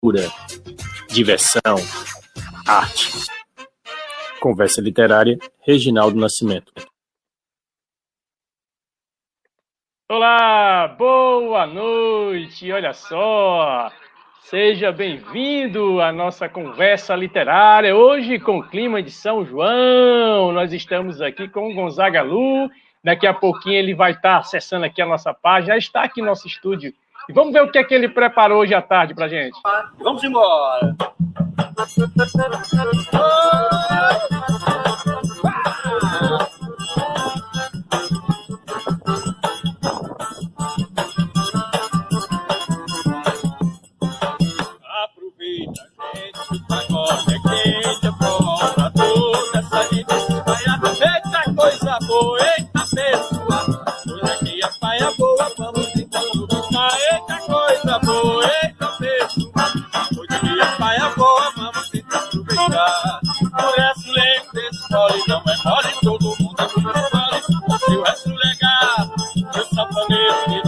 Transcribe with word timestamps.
cultura, 0.00 0.28
diversão, 1.10 1.76
arte. 2.66 3.26
Conversa 4.40 4.80
Literária, 4.80 5.38
Reginaldo 5.60 6.18
Nascimento. 6.18 6.72
Olá, 10.08 10.88
boa 10.88 11.66
noite, 11.66 12.72
olha 12.72 12.94
só. 12.94 13.92
Seja 14.40 14.90
bem-vindo 14.90 16.00
à 16.00 16.10
nossa 16.10 16.48
conversa 16.48 17.14
literária. 17.14 17.94
Hoje, 17.94 18.40
com 18.40 18.62
clima 18.62 19.02
de 19.02 19.10
São 19.10 19.44
João, 19.44 20.50
nós 20.50 20.72
estamos 20.72 21.20
aqui 21.20 21.46
com 21.46 21.70
o 21.70 21.74
Gonzaga 21.74 22.22
Lu. 22.22 22.70
Daqui 23.04 23.26
a 23.26 23.34
pouquinho 23.34 23.76
ele 23.76 23.94
vai 23.94 24.12
estar 24.12 24.38
acessando 24.38 24.86
aqui 24.86 25.02
a 25.02 25.06
nossa 25.06 25.34
página. 25.34 25.74
Já 25.74 25.78
está 25.78 26.02
aqui 26.02 26.20
no 26.20 26.28
nosso 26.28 26.48
estúdio 26.48 26.92
e 27.30 27.32
vamos 27.32 27.52
ver 27.52 27.62
o 27.62 27.70
que 27.70 27.78
é 27.78 27.84
que 27.84 27.94
ele 27.94 28.08
preparou 28.08 28.58
hoje 28.58 28.74
à 28.74 28.82
tarde 28.82 29.14
para 29.14 29.28
gente. 29.28 29.56
Vamos 30.00 30.22
embora! 30.24 30.96
Eu 69.80 69.86
saponeiro 69.86 70.59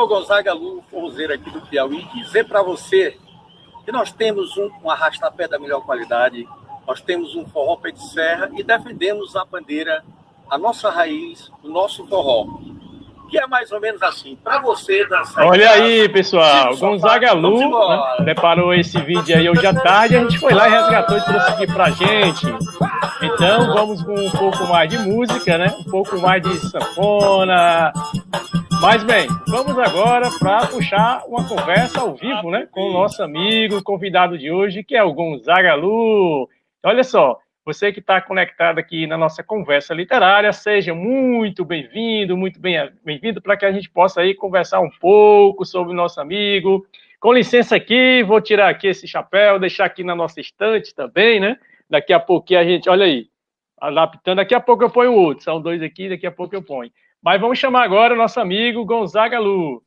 sou 0.00 0.08
Gonzaga 0.08 0.54
Lu, 0.54 0.82
forrozeiro 0.90 1.34
aqui 1.34 1.50
do 1.50 1.60
Piauí. 1.60 2.06
Dizer 2.14 2.46
para 2.46 2.62
você 2.62 3.18
que 3.84 3.92
nós 3.92 4.10
temos 4.10 4.56
um, 4.56 4.70
um 4.82 4.90
arrastapé 4.90 5.46
da 5.46 5.58
melhor 5.58 5.82
qualidade, 5.82 6.48
nós 6.86 7.02
temos 7.02 7.36
um 7.36 7.44
forró 7.44 7.76
pé 7.76 7.90
de 7.90 8.02
serra 8.10 8.50
e 8.56 8.62
defendemos 8.62 9.36
a 9.36 9.44
bandeira, 9.44 10.02
a 10.50 10.56
nossa 10.56 10.90
raiz, 10.90 11.52
o 11.62 11.68
nosso 11.68 12.06
forró. 12.06 12.46
Que 13.28 13.38
é 13.38 13.46
mais 13.46 13.70
ou 13.72 13.78
menos 13.78 14.02
assim, 14.02 14.36
para 14.42 14.60
você 14.60 15.06
dançar. 15.06 15.46
Olha 15.46 15.68
casa, 15.68 15.82
aí, 15.82 16.08
pessoal, 16.08 16.76
Gonzaga 16.76 17.32
Lu 17.32 17.58
né, 17.58 18.24
preparou 18.24 18.72
esse 18.72 18.98
vídeo 19.02 19.36
aí 19.36 19.50
hoje 19.50 19.66
à 19.66 19.74
tarde, 19.74 20.16
a 20.16 20.20
gente 20.20 20.38
foi 20.38 20.54
lá 20.54 20.66
e 20.66 20.70
resgatou 20.70 21.18
e 21.18 21.24
trouxe 21.24 21.50
aqui 21.50 21.66
pra 21.66 21.90
gente. 21.90 22.46
Então, 23.22 23.74
vamos 23.74 24.02
com 24.02 24.14
um 24.14 24.30
pouco 24.30 24.66
mais 24.66 24.88
de 24.88 24.98
música, 24.98 25.58
né? 25.58 25.76
Um 25.78 25.90
pouco 25.90 26.18
mais 26.18 26.42
de 26.42 26.58
sanfona. 26.70 27.92
Mas 28.80 29.04
bem, 29.04 29.26
vamos 29.46 29.78
agora 29.78 30.28
para 30.38 30.66
puxar 30.66 31.22
uma 31.26 31.46
conversa 31.46 32.00
ao 32.00 32.14
vivo, 32.14 32.50
né? 32.50 32.66
Com 32.70 32.88
o 32.88 32.92
nosso 32.92 33.22
amigo, 33.22 33.82
convidado 33.82 34.38
de 34.38 34.50
hoje, 34.50 34.82
que 34.82 34.96
é 34.96 35.02
o 35.02 35.12
Gonzaga 35.12 35.74
Lu. 35.74 36.48
Olha 36.82 37.04
só, 37.04 37.38
você 37.64 37.92
que 37.92 38.00
está 38.00 38.20
conectado 38.20 38.78
aqui 38.78 39.06
na 39.06 39.18
nossa 39.18 39.42
conversa 39.42 39.92
literária, 39.92 40.52
seja 40.52 40.94
muito 40.94 41.64
bem-vindo, 41.64 42.36
muito 42.36 42.58
bem- 42.58 42.90
bem-vindo 43.04 43.42
para 43.42 43.56
que 43.56 43.66
a 43.66 43.72
gente 43.72 43.90
possa 43.90 44.22
aí 44.22 44.34
conversar 44.34 44.80
um 44.80 44.90
pouco 44.98 45.64
sobre 45.66 45.92
o 45.92 45.96
nosso 45.96 46.20
amigo. 46.20 46.86
Com 47.20 47.34
licença 47.34 47.76
aqui, 47.76 48.22
vou 48.22 48.40
tirar 48.40 48.70
aqui 48.70 48.86
esse 48.86 49.06
chapéu, 49.06 49.58
deixar 49.58 49.84
aqui 49.84 50.02
na 50.02 50.14
nossa 50.14 50.40
estante 50.40 50.94
também, 50.94 51.38
né? 51.38 51.58
Daqui 51.88 52.14
a 52.14 52.20
pouquinho 52.20 52.60
a 52.60 52.64
gente, 52.64 52.88
olha 52.88 53.04
aí, 53.04 53.26
adaptando. 53.78 54.36
Daqui 54.38 54.54
a 54.54 54.60
pouco 54.60 54.82
eu 54.82 54.90
ponho 54.90 55.12
outro, 55.12 55.44
são 55.44 55.60
dois 55.60 55.82
aqui, 55.82 56.08
daqui 56.08 56.26
a 56.26 56.32
pouco 56.32 56.54
eu 56.54 56.62
ponho. 56.62 56.90
Mas 57.22 57.38
vamos 57.38 57.58
chamar 57.58 57.84
agora 57.84 58.14
o 58.14 58.16
nosso 58.16 58.40
amigo 58.40 58.82
Gonzaga 58.86 59.38
Lu. 59.38 59.84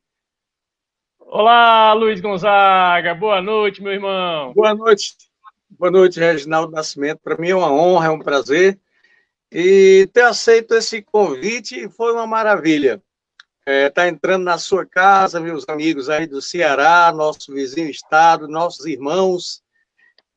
Olá, 1.18 1.92
Luiz 1.92 2.20
Gonzaga, 2.20 3.12
boa 3.12 3.42
noite, 3.42 3.82
meu 3.82 3.92
irmão. 3.92 4.52
Boa 4.54 4.72
noite. 4.72 5.16
Boa 5.68 5.90
noite, 5.90 6.20
Reginaldo 6.20 6.70
Nascimento. 6.70 7.18
Para 7.24 7.36
mim 7.36 7.48
é 7.48 7.56
uma 7.56 7.72
honra, 7.72 8.06
é 8.06 8.10
um 8.10 8.20
prazer. 8.20 8.78
E 9.50 10.08
ter 10.12 10.22
aceito 10.22 10.74
esse 10.74 11.02
convite 11.02 11.88
foi 11.88 12.12
uma 12.12 12.24
maravilha. 12.24 13.02
Está 13.66 14.06
entrando 14.06 14.44
na 14.44 14.56
sua 14.56 14.86
casa, 14.86 15.40
meus 15.40 15.68
amigos 15.68 16.08
aí 16.08 16.28
do 16.28 16.40
Ceará, 16.40 17.12
nosso 17.12 17.52
vizinho 17.52 17.90
estado, 17.90 18.46
nossos 18.46 18.86
irmãos. 18.86 19.60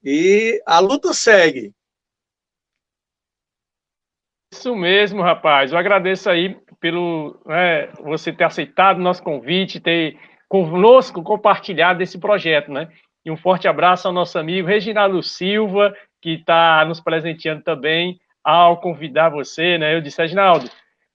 E 0.04 0.60
a 0.66 0.80
luta 0.80 1.14
segue. 1.14 1.72
Isso 4.52 4.76
mesmo, 4.76 5.22
rapaz. 5.22 5.72
Eu 5.72 5.78
agradeço 5.78 6.28
aí 6.28 6.60
pelo 6.80 7.40
né, 7.46 7.88
você 8.04 8.32
ter 8.32 8.44
aceitado 8.44 8.98
o 8.98 9.02
nosso 9.02 9.24
convite, 9.24 9.80
ter 9.80 10.18
conosco 10.48 11.22
compartilhado 11.24 12.02
esse 12.02 12.20
projeto, 12.20 12.72
né? 12.72 12.88
E 13.26 13.32
um 13.32 13.38
forte 13.38 13.68
abraço 13.68 14.08
ao 14.08 14.14
nosso 14.14 14.40
amigo 14.40 14.68
Reginaldo 14.68 15.22
Silva, 15.22 15.94
que 16.22 16.36
está 16.36 16.86
nos 16.86 17.02
presenteando 17.02 17.62
também 17.62 18.20
ao 18.44 18.78
convidar 18.78 19.30
você, 19.30 19.78
né? 19.78 19.94
Eu 19.94 20.02
disse, 20.02 20.22
Reginaldo, 20.22 20.70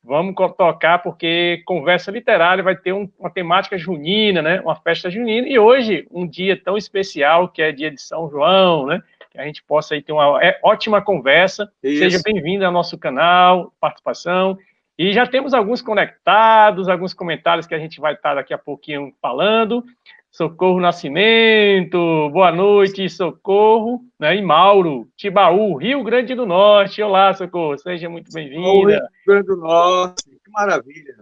vamos 0.04 0.34
tocar 0.34 0.98
porque 0.98 1.62
conversa 1.64 2.10
literária 2.10 2.62
vai 2.62 2.76
ter 2.76 2.92
um- 2.92 3.08
uma 3.18 3.30
temática 3.30 3.78
junina, 3.78 4.42
né? 4.42 4.60
Uma 4.60 4.76
festa 4.76 5.10
junina 5.10 5.48
e 5.48 5.58
hoje 5.58 6.06
um 6.10 6.26
dia 6.26 6.60
tão 6.62 6.76
especial 6.76 7.48
que 7.48 7.62
é 7.62 7.72
dia 7.72 7.90
de 7.90 8.02
São 8.02 8.28
João, 8.28 8.86
né? 8.86 9.00
Que 9.30 9.38
a 9.38 9.44
gente 9.44 9.62
possa 9.62 9.94
aí 9.94 10.02
ter 10.02 10.12
uma 10.12 10.44
é, 10.44 10.58
ótima 10.62 11.00
conversa. 11.00 11.72
Isso. 11.82 11.98
Seja 11.98 12.20
bem-vindo 12.22 12.66
ao 12.66 12.72
nosso 12.72 12.98
canal, 12.98 13.72
participação. 13.80 14.58
E 14.98 15.12
já 15.12 15.26
temos 15.26 15.54
alguns 15.54 15.80
conectados, 15.80 16.88
alguns 16.88 17.14
comentários 17.14 17.66
que 17.66 17.74
a 17.74 17.78
gente 17.78 18.00
vai 18.00 18.14
estar 18.14 18.34
daqui 18.34 18.52
a 18.52 18.58
pouquinho 18.58 19.12
falando. 19.20 19.84
Socorro 20.30 20.80
Nascimento, 20.80 22.30
boa 22.30 22.50
noite, 22.50 23.08
Socorro, 23.08 24.00
né? 24.18 24.34
E 24.34 24.42
Mauro, 24.42 25.06
Tibaú, 25.16 25.76
Rio 25.76 26.02
Grande 26.02 26.34
do 26.34 26.46
Norte. 26.46 27.02
Olá, 27.02 27.34
Socorro, 27.34 27.76
seja 27.78 28.08
muito 28.08 28.32
Rio 28.32 28.32
bem-vinda. 28.32 29.06
Grande 29.26 29.46
do 29.46 29.56
Norte, 29.56 30.24
que 30.24 30.50
maravilha. 30.50 31.16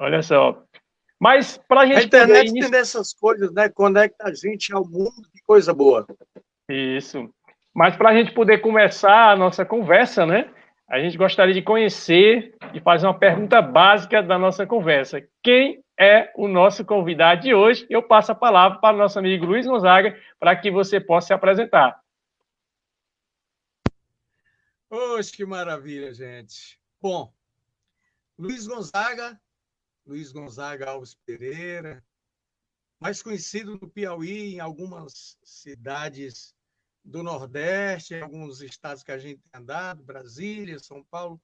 Olha 0.00 0.22
só. 0.22 0.62
Mas 1.20 1.58
para 1.68 1.82
a 1.82 1.86
A 1.98 2.00
gente 2.00 2.02
poder 2.02 2.06
internet 2.06 2.52
tem 2.52 2.70
dessas 2.70 3.14
coisas, 3.14 3.52
né? 3.52 3.68
Conecta 3.68 4.28
a 4.28 4.34
gente 4.34 4.74
ao 4.74 4.84
mundo, 4.84 5.22
que 5.32 5.40
coisa 5.46 5.72
boa. 5.72 6.06
Isso. 6.68 7.28
Mas 7.72 7.96
para 7.96 8.10
a 8.10 8.14
gente 8.14 8.32
poder 8.32 8.58
começar 8.58 9.30
a 9.30 9.36
nossa 9.36 9.64
conversa, 9.64 10.26
né? 10.26 10.50
A 10.94 11.00
gente 11.00 11.18
gostaria 11.18 11.52
de 11.52 11.60
conhecer 11.60 12.56
e 12.72 12.80
fazer 12.80 13.08
uma 13.08 13.18
pergunta 13.18 13.60
básica 13.60 14.22
da 14.22 14.38
nossa 14.38 14.64
conversa. 14.64 15.28
Quem 15.42 15.84
é 15.98 16.32
o 16.36 16.46
nosso 16.46 16.84
convidado 16.84 17.40
de 17.40 17.52
hoje? 17.52 17.84
Eu 17.90 18.00
passo 18.00 18.30
a 18.30 18.34
palavra 18.36 18.78
para 18.78 18.94
o 18.94 18.98
nosso 19.00 19.18
amigo 19.18 19.44
Luiz 19.44 19.66
Gonzaga 19.66 20.16
para 20.38 20.54
que 20.54 20.70
você 20.70 21.00
possa 21.00 21.26
se 21.26 21.32
apresentar. 21.32 22.00
Oxe, 24.88 25.32
que 25.32 25.44
maravilha, 25.44 26.14
gente. 26.14 26.78
Bom, 27.02 27.34
Luiz 28.38 28.64
Gonzaga, 28.64 29.36
Luiz 30.06 30.30
Gonzaga 30.30 30.90
Alves 30.90 31.16
Pereira, 31.26 32.04
mais 33.00 33.20
conhecido 33.20 33.76
no 33.82 33.90
Piauí, 33.90 34.54
em 34.54 34.60
algumas 34.60 35.36
cidades 35.42 36.53
do 37.04 37.22
Nordeste, 37.22 38.14
alguns 38.14 38.62
estados 38.62 39.02
que 39.02 39.12
a 39.12 39.18
gente 39.18 39.42
tem 39.42 39.60
andado, 39.60 40.02
Brasília, 40.02 40.78
São 40.78 41.04
Paulo, 41.04 41.38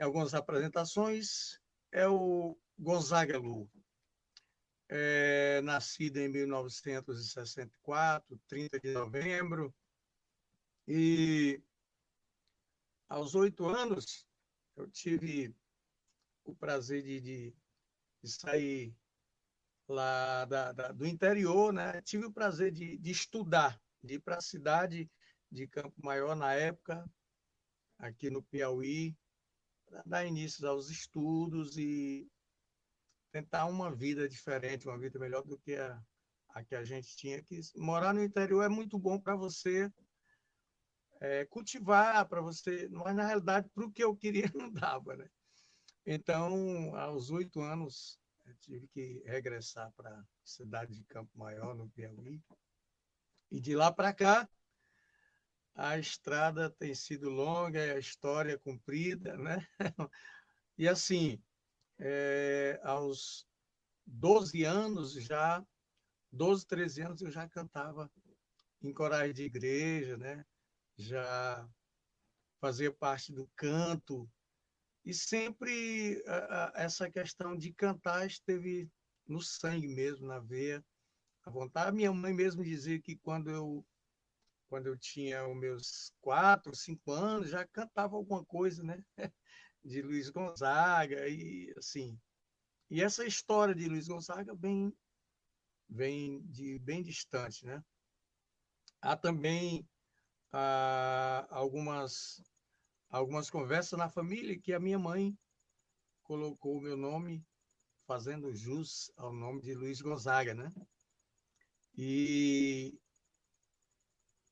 algumas 0.00 0.34
apresentações, 0.34 1.60
é 1.92 2.08
o 2.08 2.58
Gonzaga 2.78 3.38
Lu. 3.38 3.70
É, 4.88 5.60
nascido 5.62 6.16
em 6.18 6.28
1964, 6.28 8.40
30 8.46 8.80
de 8.80 8.92
novembro, 8.92 9.74
e 10.86 11.62
aos 13.08 13.34
oito 13.34 13.66
anos, 13.68 14.26
eu 14.76 14.86
tive 14.90 15.54
o 16.44 16.54
prazer 16.54 17.02
de, 17.02 17.20
de, 17.20 17.56
de 18.22 18.30
sair 18.30 18.94
lá 19.88 20.44
da, 20.44 20.72
da, 20.72 20.92
do 20.92 21.06
interior, 21.06 21.72
né? 21.72 22.02
Tive 22.02 22.26
o 22.26 22.32
prazer 22.32 22.70
de, 22.72 22.98
de 22.98 23.10
estudar, 23.10 23.81
de 24.02 24.14
ir 24.14 24.20
para 24.20 24.36
a 24.36 24.40
cidade 24.40 25.10
de 25.50 25.66
Campo 25.66 25.94
Maior 26.02 26.34
na 26.34 26.54
época, 26.54 27.04
aqui 27.98 28.30
no 28.30 28.42
Piauí, 28.42 29.16
para 29.86 30.02
dar 30.04 30.26
início 30.26 30.66
aos 30.66 30.90
estudos 30.90 31.76
e 31.76 32.26
tentar 33.30 33.66
uma 33.66 33.94
vida 33.94 34.28
diferente, 34.28 34.88
uma 34.88 34.98
vida 34.98 35.18
melhor 35.18 35.42
do 35.42 35.58
que 35.58 35.74
a, 35.74 36.02
a 36.50 36.64
que 36.64 36.74
a 36.74 36.84
gente 36.84 37.16
tinha. 37.16 37.42
Que 37.42 37.60
morar 37.76 38.12
no 38.12 38.22
interior 38.22 38.62
é 38.62 38.68
muito 38.68 38.98
bom 38.98 39.20
para 39.20 39.36
você 39.36 39.90
é, 41.20 41.44
cultivar, 41.46 42.26
para 42.28 42.40
você, 42.40 42.88
mas 42.88 43.14
na 43.14 43.26
realidade 43.26 43.68
para 43.70 43.84
o 43.84 43.92
que 43.92 44.02
eu 44.02 44.16
queria 44.16 44.50
não 44.54 44.72
dava, 44.72 45.16
né? 45.16 45.28
Então, 46.04 46.96
aos 46.96 47.30
oito 47.30 47.60
anos, 47.60 48.18
tive 48.60 48.88
que 48.88 49.22
regressar 49.24 49.92
para 49.92 50.10
a 50.10 50.24
cidade 50.44 50.94
de 50.94 51.04
Campo 51.04 51.30
Maior, 51.38 51.76
no 51.76 51.88
Piauí. 51.90 52.42
E 53.52 53.60
de 53.60 53.76
lá 53.76 53.92
para 53.92 54.14
cá, 54.14 54.48
a 55.74 55.98
estrada 55.98 56.70
tem 56.70 56.94
sido 56.94 57.28
longa, 57.28 57.78
a 57.82 57.98
história 57.98 58.58
comprida, 58.58 59.36
né? 59.36 59.68
E 60.78 60.88
assim, 60.88 61.40
é, 61.98 62.80
aos 62.82 63.46
12 64.06 64.64
anos 64.64 65.12
já, 65.12 65.62
12, 66.32 66.66
13 66.66 67.02
anos 67.02 67.20
eu 67.20 67.30
já 67.30 67.46
cantava 67.46 68.10
em 68.80 68.90
corais 68.90 69.34
de 69.34 69.42
igreja, 69.42 70.16
né? 70.16 70.46
Já 70.96 71.68
fazia 72.58 72.90
parte 72.90 73.34
do 73.34 73.46
canto 73.54 74.26
e 75.04 75.12
sempre 75.12 76.24
essa 76.74 77.10
questão 77.10 77.54
de 77.54 77.70
cantar 77.74 78.26
esteve 78.26 78.90
no 79.28 79.42
sangue 79.42 79.88
mesmo, 79.88 80.26
na 80.26 80.38
veia, 80.38 80.82
a 81.44 81.50
vontade. 81.50 81.96
Minha 81.96 82.12
mãe 82.12 82.32
mesmo 82.32 82.62
dizia 82.64 83.00
que 83.00 83.16
quando 83.16 83.50
eu 83.50 83.84
quando 84.68 84.86
eu 84.86 84.96
tinha 84.96 85.46
os 85.46 85.54
meus 85.54 86.14
quatro, 86.22 86.74
cinco 86.74 87.12
anos, 87.12 87.50
já 87.50 87.66
cantava 87.66 88.16
alguma 88.16 88.42
coisa, 88.42 88.82
né? 88.82 89.04
De 89.84 90.00
Luiz 90.00 90.30
Gonzaga 90.30 91.28
e 91.28 91.70
assim. 91.76 92.18
E 92.88 93.02
essa 93.02 93.26
história 93.26 93.74
de 93.74 93.88
Luiz 93.88 94.08
Gonzaga 94.08 94.54
vem 94.54 94.92
vem 95.88 96.40
de 96.46 96.78
bem 96.78 97.02
distante, 97.02 97.66
né? 97.66 97.84
Há 99.02 99.16
também 99.16 99.86
ah, 100.52 101.46
algumas 101.50 102.42
algumas 103.10 103.50
conversas 103.50 103.98
na 103.98 104.08
família 104.08 104.58
que 104.58 104.72
a 104.72 104.80
minha 104.80 104.98
mãe 104.98 105.36
colocou 106.22 106.78
o 106.78 106.80
meu 106.80 106.96
nome 106.96 107.44
fazendo 108.06 108.54
jus 108.54 109.12
ao 109.16 109.32
nome 109.32 109.60
de 109.60 109.74
Luiz 109.74 110.00
Gonzaga, 110.00 110.54
né? 110.54 110.70
E 111.94 112.98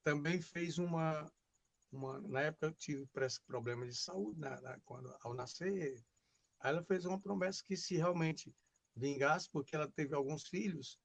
também 0.02 0.40
fez 0.40 0.78
uma, 0.78 1.30
uma 1.90 2.20
na 2.20 2.42
época 2.42 2.66
eu 2.66 2.74
tive 2.74 3.08
problema 3.46 3.86
de 3.86 3.94
saúde, 3.94 4.38
na, 4.40 4.60
na, 4.60 4.78
quando 4.80 5.14
ao 5.20 5.34
nascer, 5.34 6.02
ela 6.62 6.82
fez 6.84 7.04
uma 7.04 7.20
promessa 7.20 7.64
que 7.64 7.76
se 7.76 7.96
realmente 7.96 8.54
vingasse, 8.94 9.48
porque 9.50 9.74
ela 9.74 9.90
teve 9.90 10.14
alguns 10.14 10.46
filhos, 10.46 10.98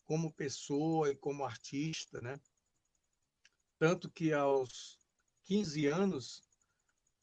como 0.05 0.33
pessoa 0.33 1.09
e 1.09 1.15
como 1.15 1.43
artista, 1.43 2.21
né? 2.21 2.39
Tanto 3.83 4.09
que 4.09 4.31
aos 4.31 4.97
15 5.43 5.87
anos 5.87 6.41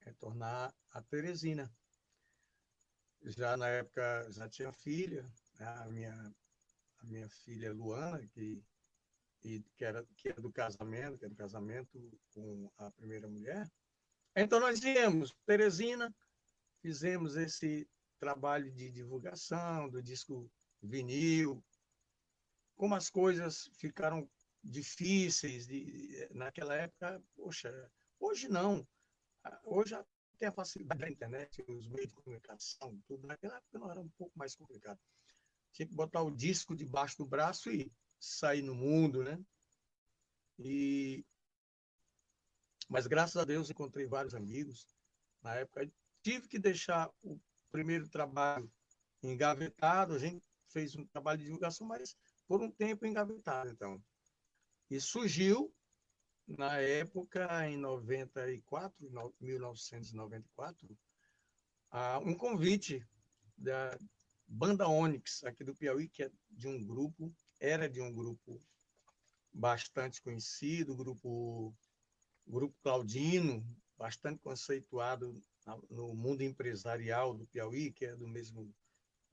retornar 0.00 0.74
a 0.90 1.00
Teresina. 1.00 1.72
Já 3.22 3.56
na 3.56 3.68
época 3.68 4.28
já 4.32 4.48
tinha 4.48 4.72
filha, 4.72 5.22
né? 5.60 5.66
a 5.66 5.86
minha 5.86 6.34
a 6.98 7.04
minha 7.06 7.28
filha 7.28 7.72
Luana, 7.72 8.26
que 8.26 8.60
e 9.44 9.62
que 9.76 9.84
era 9.84 10.04
que 10.16 10.30
era 10.30 10.40
do 10.40 10.52
casamento, 10.52 11.18
que 11.18 11.24
era 11.24 11.34
do 11.34 11.38
casamento 11.38 12.18
com 12.32 12.68
a 12.78 12.90
primeira 12.90 13.28
mulher. 13.28 13.70
Então 14.34 14.58
nós 14.58 14.80
viemos 14.80 15.32
Teresina, 15.46 16.12
fizemos 16.82 17.36
esse 17.36 17.88
trabalho 18.18 18.72
de 18.72 18.90
divulgação 18.90 19.88
do 19.88 20.02
disco 20.02 20.50
vinil, 20.86 21.62
como 22.76 22.94
as 22.94 23.10
coisas 23.10 23.70
ficaram 23.74 24.28
difíceis 24.62 25.66
de, 25.66 26.28
naquela 26.32 26.74
época, 26.74 27.22
poxa, 27.36 27.90
hoje 28.18 28.48
não. 28.48 28.86
Hoje 29.64 29.94
tem 30.38 30.48
a 30.48 30.52
facilidade 30.52 31.00
da 31.00 31.10
internet, 31.10 31.64
os 31.68 31.88
meios 31.88 32.08
de 32.08 32.14
comunicação, 32.14 32.98
tudo. 33.06 33.26
Naquela 33.26 33.56
época 33.56 33.78
não 33.78 33.90
era 33.90 34.00
um 34.00 34.08
pouco 34.10 34.36
mais 34.38 34.54
complicado. 34.54 34.98
Tinha 35.72 35.86
que 35.86 35.94
botar 35.94 36.22
o 36.22 36.30
disco 36.30 36.74
debaixo 36.74 37.18
do 37.18 37.26
braço 37.26 37.70
e 37.70 37.92
sair 38.18 38.62
no 38.62 38.74
mundo, 38.74 39.22
né? 39.22 39.38
E 40.58 41.24
mas 42.88 43.06
graças 43.06 43.36
a 43.36 43.44
Deus 43.44 43.70
encontrei 43.70 44.06
vários 44.06 44.34
amigos 44.34 44.86
na 45.42 45.54
época. 45.54 45.90
Tive 46.22 46.46
que 46.48 46.58
deixar 46.58 47.10
o 47.22 47.40
primeiro 47.70 48.08
trabalho 48.08 48.70
engavetado. 49.22 50.14
A 50.14 50.18
gente 50.18 50.46
fez 50.74 50.96
um 50.96 51.06
trabalho 51.06 51.38
de 51.38 51.44
divulgação, 51.44 51.86
mas 51.86 52.16
por 52.48 52.60
um 52.60 52.70
tempo 52.70 53.06
engavetado, 53.06 53.70
então. 53.70 54.02
E 54.90 55.00
surgiu, 55.00 55.72
na 56.46 56.78
época, 56.78 57.48
em 57.68 57.76
94, 57.78 58.94
1994, 59.40 60.98
um 62.26 62.34
convite 62.34 63.06
da 63.56 63.96
Banda 64.46 64.88
Onyx, 64.88 65.44
aqui 65.44 65.64
do 65.64 65.74
Piauí, 65.74 66.08
que 66.08 66.24
é 66.24 66.30
de 66.50 66.66
um 66.66 66.84
grupo, 66.84 67.32
era 67.60 67.88
de 67.88 68.00
um 68.00 68.12
grupo 68.12 68.60
bastante 69.52 70.20
conhecido, 70.20 70.96
grupo, 70.96 71.72
grupo 72.46 72.76
Claudino, 72.82 73.64
bastante 73.96 74.40
conceituado 74.40 75.40
no 75.88 76.14
mundo 76.14 76.42
empresarial 76.42 77.32
do 77.32 77.46
Piauí, 77.46 77.92
que 77.92 78.04
é 78.04 78.16
do 78.16 78.26
mesmo 78.26 78.74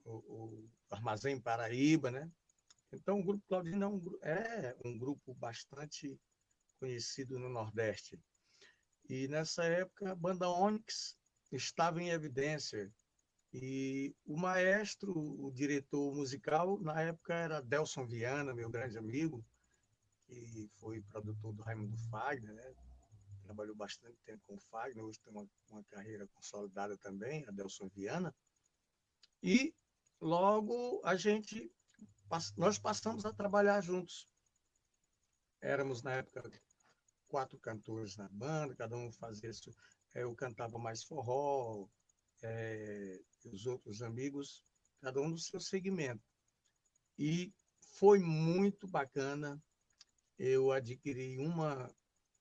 o, 0.05 0.11
o 0.11 0.69
Armazém 0.91 1.39
Paraíba, 1.39 2.11
né? 2.11 2.29
Então, 2.93 3.19
o 3.19 3.23
Grupo 3.23 3.43
Claudino 3.47 4.19
é 4.21 4.75
um, 4.83 4.97
grupo 4.97 5.33
bastante 5.35 6.19
conhecido 6.77 7.39
no 7.39 7.47
Nordeste. 7.47 8.19
E 9.07 9.27
nessa 9.29 9.63
época, 9.63 10.11
a 10.11 10.15
banda 10.15 10.49
Onyx 10.49 11.17
estava 11.51 12.01
em 12.01 12.09
evidência. 12.09 12.91
E 13.53 14.13
o 14.25 14.37
maestro, 14.37 15.13
o 15.17 15.51
diretor 15.51 16.13
musical, 16.15 16.79
na 16.81 17.01
época 17.01 17.33
era 17.33 17.61
Delson 17.61 18.05
Viana, 18.05 18.53
meu 18.53 18.69
grande 18.69 18.97
amigo, 18.97 19.43
que 20.25 20.69
foi 20.77 21.01
produtor 21.01 21.53
do 21.53 21.61
Raimundo 21.61 21.97
Fagner, 22.09 22.53
né? 22.53 22.73
trabalhou 23.43 23.75
bastante 23.75 24.17
tempo 24.23 24.41
com 24.47 24.55
o 24.55 24.59
Fagner, 24.59 25.03
hoje 25.03 25.19
tem 25.19 25.33
uma, 25.33 25.45
uma 25.69 25.83
carreira 25.85 26.25
consolidada 26.27 26.97
também, 26.97 27.45
a 27.47 27.51
Delson 27.51 27.89
Viana. 27.89 28.33
E 29.43 29.73
logo 30.21 31.01
a 31.03 31.15
gente 31.15 31.71
nós 32.55 32.79
passamos 32.79 33.25
a 33.25 33.33
trabalhar 33.33 33.81
juntos. 33.81 34.25
Éramos, 35.59 36.01
na 36.01 36.13
época, 36.13 36.49
quatro 37.27 37.59
cantores 37.59 38.15
na 38.15 38.29
banda, 38.29 38.75
cada 38.75 38.95
um 38.95 39.11
fazia 39.11 39.49
isso. 39.49 39.73
Eu 40.13 40.33
cantava 40.35 40.77
mais 40.77 41.03
forró, 41.03 41.87
é, 42.41 43.19
os 43.45 43.65
outros 43.65 44.01
amigos, 44.01 44.63
cada 45.01 45.19
um 45.19 45.29
no 45.29 45.37
seu 45.37 45.59
segmento. 45.59 46.23
E 47.17 47.53
foi 47.97 48.19
muito 48.19 48.87
bacana. 48.87 49.61
Eu 50.37 50.71
adquiri 50.71 51.37
uma, 51.37 51.93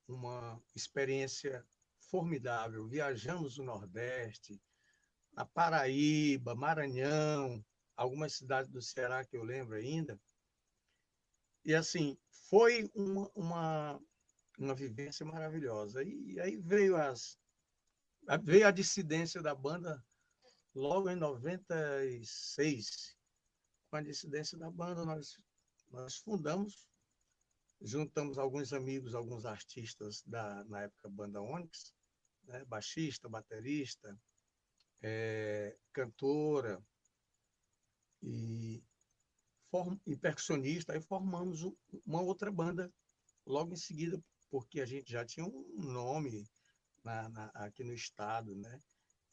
uma 0.07 0.61
experiência 0.73 1.65
formidável. 1.99 2.87
Viajamos 2.87 3.57
o 3.57 3.63
Nordeste, 3.63 4.59
a 5.35 5.45
Paraíba, 5.45 6.55
Maranhão, 6.55 7.63
algumas 7.95 8.33
cidades 8.33 8.69
do 8.69 8.81
Ceará 8.81 9.25
que 9.25 9.37
eu 9.37 9.43
lembro 9.43 9.75
ainda. 9.75 10.19
E 11.63 11.75
assim, 11.75 12.17
foi 12.49 12.89
uma, 12.95 13.29
uma, 13.35 14.01
uma 14.57 14.75
vivência 14.75 15.25
maravilhosa. 15.25 16.03
E, 16.03 16.39
aí 16.39 16.57
veio 16.57 16.95
as 16.95 17.37
veio 18.43 18.67
a 18.67 18.71
dissidência 18.71 19.41
da 19.41 19.55
banda 19.55 20.03
logo 20.73 21.09
em 21.09 21.15
96. 21.15 23.17
Com 23.89 23.97
a 23.97 24.01
dissidência 24.01 24.57
da 24.57 24.71
banda, 24.71 25.03
nós, 25.03 25.37
nós 25.89 26.17
fundamos, 26.17 26.87
juntamos 27.81 28.37
alguns 28.37 28.73
amigos, 28.73 29.15
alguns 29.15 29.45
artistas 29.45 30.23
da, 30.25 30.63
na 30.65 30.83
época, 30.83 31.09
banda 31.09 31.41
Onyx, 31.41 31.93
né? 32.43 32.63
baixista, 32.65 33.27
baterista, 33.27 34.17
é, 35.01 35.75
cantora, 35.91 36.81
e, 38.21 38.83
form, 39.69 39.97
e 40.05 40.15
percussionista, 40.15 40.93
aí 40.93 41.01
formamos 41.01 41.61
uma 42.05 42.21
outra 42.21 42.51
banda 42.51 42.91
logo 43.45 43.73
em 43.73 43.77
seguida, 43.77 44.21
porque 44.49 44.81
a 44.81 44.85
gente 44.85 45.11
já 45.11 45.25
tinha 45.25 45.45
um 45.45 45.65
nome 45.77 46.47
na, 47.03 47.29
na, 47.29 47.45
aqui 47.55 47.83
no 47.83 47.93
estado, 47.93 48.55
né? 48.55 48.79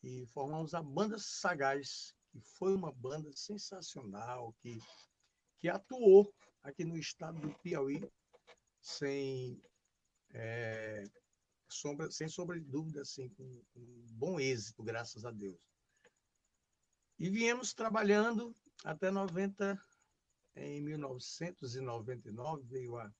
E 0.02 0.26
formamos 0.26 0.74
a 0.74 0.82
Banda 0.82 1.18
Sagaz, 1.18 2.14
que 2.30 2.40
foi 2.40 2.74
uma 2.74 2.92
banda 2.92 3.30
sensacional, 3.34 4.54
que, 4.60 4.78
que 5.58 5.68
atuou 5.68 6.32
aqui 6.62 6.84
no 6.84 6.96
estado 6.96 7.40
do 7.40 7.52
Piauí 7.58 8.08
sem, 8.80 9.60
é, 10.30 11.04
sombra, 11.68 12.10
sem 12.10 12.28
sombra 12.28 12.58
de 12.58 12.66
dúvida, 12.66 13.02
assim, 13.02 13.28
com, 13.30 13.62
com 13.72 14.06
bom 14.12 14.38
êxito, 14.38 14.82
graças 14.82 15.24
a 15.24 15.30
Deus. 15.30 15.60
E 17.18 17.28
viemos 17.28 17.74
trabalhando 17.74 18.54
até 18.84 19.10
90, 19.10 19.80
em 20.56 20.80
1999, 20.82 22.62
veio 22.64 22.96
a, 22.96 23.12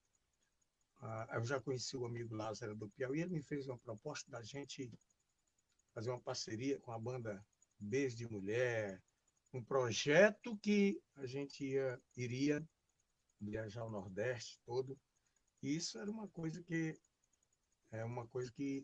a, 1.01 1.27
Eu 1.35 1.45
já 1.45 1.59
conheci 1.59 1.95
o 1.97 2.05
amigo 2.05 2.35
Lázaro 2.35 2.75
do 2.75 2.89
Piauí, 2.89 3.21
ele 3.21 3.33
me 3.33 3.43
fez 3.43 3.67
uma 3.67 3.77
proposta 3.77 4.29
da 4.31 4.41
gente 4.41 4.91
fazer 5.93 6.09
uma 6.09 6.21
parceria 6.21 6.79
com 6.79 6.91
a 6.91 6.99
banda 6.99 7.45
Beijo 7.79 8.15
de 8.15 8.27
Mulher, 8.27 9.01
um 9.53 9.63
projeto 9.63 10.57
que 10.57 11.01
a 11.15 11.25
gente 11.25 11.65
ia, 11.65 12.01
iria 12.15 12.67
viajar 13.39 13.81
ao 13.81 13.89
Nordeste 13.89 14.59
todo. 14.65 14.99
E 15.61 15.75
isso 15.75 15.97
era 15.97 16.09
uma 16.09 16.27
coisa 16.27 16.61
que 16.63 16.97
é 17.91 18.05
uma 18.05 18.27
coisa 18.27 18.51
que 18.51 18.83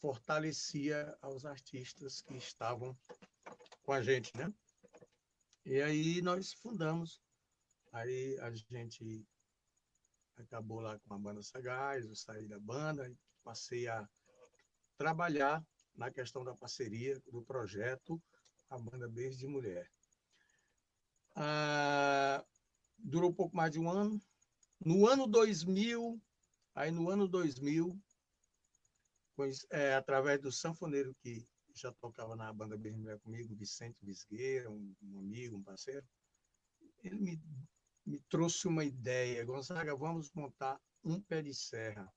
fortalecia 0.00 1.14
aos 1.20 1.44
artistas 1.44 2.22
que 2.22 2.34
estavam 2.36 2.98
com 3.82 3.92
a 3.92 4.02
gente, 4.02 4.34
né? 4.36 4.52
E 5.64 5.80
aí 5.80 6.22
nós 6.22 6.52
fundamos. 6.54 7.20
Aí 7.92 8.38
a 8.40 8.50
gente 8.52 9.26
acabou 10.36 10.80
lá 10.80 10.98
com 11.00 11.14
a 11.14 11.18
banda 11.18 11.42
Sagaz, 11.42 12.06
eu 12.06 12.14
saí 12.14 12.46
da 12.48 12.58
banda 12.58 13.10
passei 13.42 13.88
a 13.88 14.08
trabalhar 14.96 15.64
na 15.94 16.10
questão 16.10 16.44
da 16.44 16.54
parceria 16.54 17.18
do 17.30 17.42
projeto 17.42 18.22
a 18.68 18.78
banda 18.78 19.08
Beijo 19.08 19.38
de 19.38 19.46
Mulher. 19.46 19.90
Ah, 21.34 22.44
durou 22.98 23.32
pouco 23.32 23.56
mais 23.56 23.72
de 23.72 23.80
um 23.80 23.90
ano. 23.90 24.20
No 24.84 25.06
ano 25.06 25.26
2000, 25.26 26.20
aí 26.74 26.90
no 26.90 27.10
ano 27.10 27.26
2000, 27.26 28.00
pois, 29.34 29.66
é, 29.70 29.94
através 29.94 30.40
do 30.40 30.52
sanfoneiro 30.52 31.14
que 31.22 31.46
já 31.80 31.92
tocava 31.92 32.36
na 32.36 32.52
banda 32.52 32.76
Bem 32.76 32.92
Mulher 32.92 33.18
comigo, 33.20 33.54
Vicente 33.56 34.04
Visgueira, 34.04 34.70
um, 34.70 34.94
um, 35.02 35.18
amigo, 35.18 35.56
um 35.56 35.62
parceiro. 35.62 36.06
Ele 37.02 37.18
me, 37.18 37.42
me 38.04 38.20
trouxe 38.28 38.68
uma 38.68 38.84
ideia, 38.84 39.44
Gonzaga, 39.44 39.96
vamos 39.96 40.30
montar 40.32 40.80
um 41.02 41.20
pé 41.20 41.42
de 41.42 41.54
serra, 41.54 42.12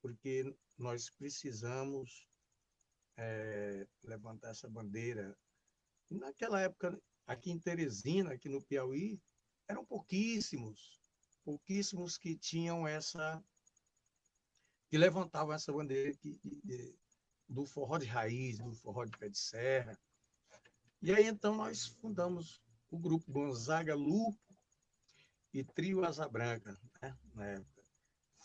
porque 0.00 0.54
nós 0.76 1.10
precisamos 1.10 2.28
é, 3.16 3.86
levantar 4.04 4.50
essa 4.50 4.68
bandeira. 4.68 5.36
naquela 6.08 6.60
época, 6.60 7.00
aqui 7.26 7.50
em 7.50 7.58
Teresina, 7.58 8.32
aqui 8.32 8.48
no 8.48 8.62
Piauí, 8.62 9.20
eram 9.66 9.84
pouquíssimos, 9.84 11.00
pouquíssimos 11.44 12.16
que 12.16 12.36
tinham 12.36 12.86
essa 12.86 13.42
que 14.88 14.96
levantavam 14.96 15.52
essa 15.52 15.70
bandeira 15.70 16.14
que, 16.14 16.40
de, 16.42 16.96
do 17.48 17.64
forró 17.64 17.98
de 17.98 18.06
raiz, 18.06 18.58
do 18.58 18.74
forró 18.74 19.04
de 19.04 19.16
pé 19.16 19.28
de 19.28 19.38
serra. 19.38 19.98
E 21.00 21.14
aí 21.14 21.26
então 21.26 21.54
nós 21.54 21.86
fundamos 21.86 22.60
o 22.90 22.98
grupo 22.98 23.30
Gonzaga 23.30 23.94
Lu 23.94 24.36
e 25.52 25.64
Trio 25.64 26.04
Asa 26.04 26.28
Branca, 26.28 26.76
né, 27.02 27.16
na 27.34 27.46
época. 27.46 27.82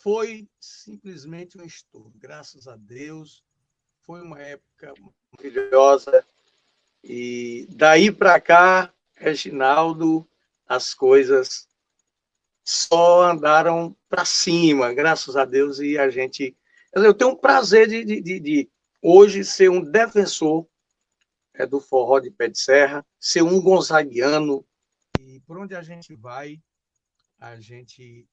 foi 0.01 0.47
simplesmente 0.59 1.57
um 1.57 1.63
estouro. 1.63 2.13
Graças 2.15 2.67
a 2.67 2.75
Deus, 2.75 3.43
foi 4.01 4.21
uma 4.21 4.39
época 4.39 4.93
maravilhosa. 5.31 6.25
E 7.03 7.67
daí 7.69 8.11
para 8.11 8.39
cá, 8.39 8.93
Reginaldo, 9.15 10.27
as 10.67 10.93
coisas 10.93 11.67
só 12.63 13.29
andaram 13.29 13.95
para 14.07 14.23
cima, 14.25 14.93
graças 14.93 15.35
a 15.35 15.45
Deus, 15.45 15.79
e 15.79 15.97
a 15.97 16.09
gente. 16.09 16.55
Eu 16.93 17.13
tenho 17.13 17.31
um 17.31 17.35
prazer 17.35 17.87
de, 17.87 18.05
de, 18.05 18.21
de, 18.21 18.39
de 18.39 18.71
hoje 19.03 19.43
ser 19.43 19.69
um 19.69 19.83
defensor 19.83 20.65
é, 21.53 21.67
do 21.67 21.81
forró 21.81 22.19
de 22.19 22.31
pé 22.31 22.47
de 22.47 22.57
serra, 22.57 23.05
ser 23.19 23.43
um 23.43 23.61
gonzaguiano. 23.61 24.65
E 25.19 25.41
por 25.41 25.57
onde 25.57 25.75
a 25.75 25.83
gente 25.83 26.15
vai, 26.15 26.63
a 27.37 27.59
gente, 27.59 28.25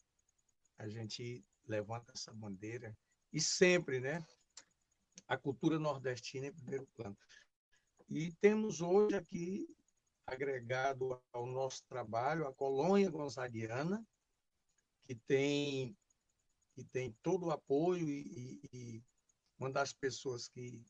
a 0.79 0.89
gente 0.89 1.45
levanta 1.67 2.13
essa 2.15 2.33
bandeira. 2.33 2.97
E 3.33 3.41
sempre, 3.41 3.99
né? 3.99 4.25
A 5.27 5.37
cultura 5.37 5.79
nordestina 5.79 6.47
em 6.47 6.53
primeiro 6.53 6.87
plano. 6.97 7.17
E 8.09 8.33
temos 8.41 8.81
hoje 8.81 9.17
aqui, 9.17 9.69
agregado 10.27 11.21
ao 11.33 11.47
nosso 11.47 11.85
trabalho, 11.89 12.47
a 12.47 12.53
colônia 12.53 13.11
gonzaguiana, 13.11 14.05
que 15.05 15.15
tem, 15.15 15.97
que 16.75 16.85
tem 16.85 17.13
todo 17.23 17.47
o 17.47 17.51
apoio 17.51 18.09
e, 18.09 18.61
e 18.73 19.03
uma 19.61 19.71
das 19.71 19.93
pessoas 19.93 20.49
que 20.49 20.83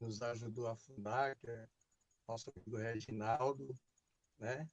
nos 0.00 0.22
ajudou 0.22 0.68
a 0.68 0.76
fundar, 0.76 1.36
que 1.36 1.50
é 1.50 1.68
nosso 2.26 2.50
amigo 2.56 2.76
Reginaldo, 2.78 3.74
né? 4.38 4.66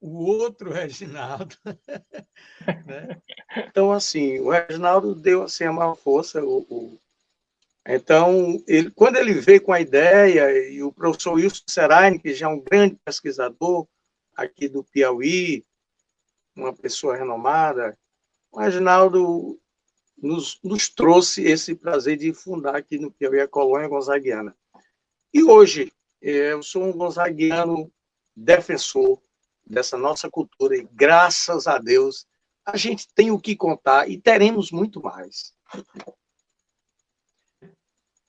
o 0.00 0.24
outro 0.24 0.70
Reginaldo. 0.72 1.56
né? 2.86 3.20
Então, 3.68 3.92
assim, 3.92 4.38
o 4.40 4.50
Reginaldo 4.50 5.14
deu 5.14 5.42
assim, 5.42 5.64
a 5.64 5.72
maior 5.72 5.94
força. 5.94 6.42
O, 6.42 6.60
o... 6.70 7.00
Então, 7.86 8.62
ele, 8.66 8.90
quando 8.90 9.16
ele 9.16 9.34
veio 9.34 9.62
com 9.62 9.72
a 9.72 9.80
ideia, 9.80 10.70
e 10.70 10.82
o 10.82 10.92
professor 10.92 11.34
Wilson 11.34 11.64
Seraine, 11.68 12.18
que 12.18 12.34
já 12.34 12.46
é 12.46 12.48
um 12.48 12.60
grande 12.60 12.96
pesquisador 13.04 13.86
aqui 14.34 14.68
do 14.68 14.84
Piauí, 14.84 15.64
uma 16.56 16.74
pessoa 16.74 17.16
renomada, 17.16 17.96
o 18.50 18.60
Reginaldo 18.60 19.60
nos, 20.22 20.58
nos 20.62 20.88
trouxe 20.88 21.42
esse 21.44 21.74
prazer 21.74 22.16
de 22.16 22.32
fundar 22.32 22.76
aqui 22.76 22.98
no 22.98 23.10
Piauí 23.10 23.40
a 23.40 23.48
colônia 23.48 23.88
gonzaguiana. 23.88 24.54
E 25.32 25.42
hoje, 25.42 25.92
eh, 26.22 26.52
eu 26.52 26.62
sou 26.62 26.84
um 26.84 26.92
gonzaguiano 26.92 27.90
defensor 28.36 29.20
dessa 29.66 29.96
nossa 29.96 30.30
cultura 30.30 30.76
e 30.76 30.86
graças 30.92 31.66
a 31.66 31.78
Deus 31.78 32.26
a 32.66 32.76
gente 32.76 33.06
tem 33.14 33.30
o 33.30 33.40
que 33.40 33.56
contar 33.56 34.08
e 34.08 34.18
teremos 34.18 34.70
muito 34.70 35.02
mais. 35.02 35.54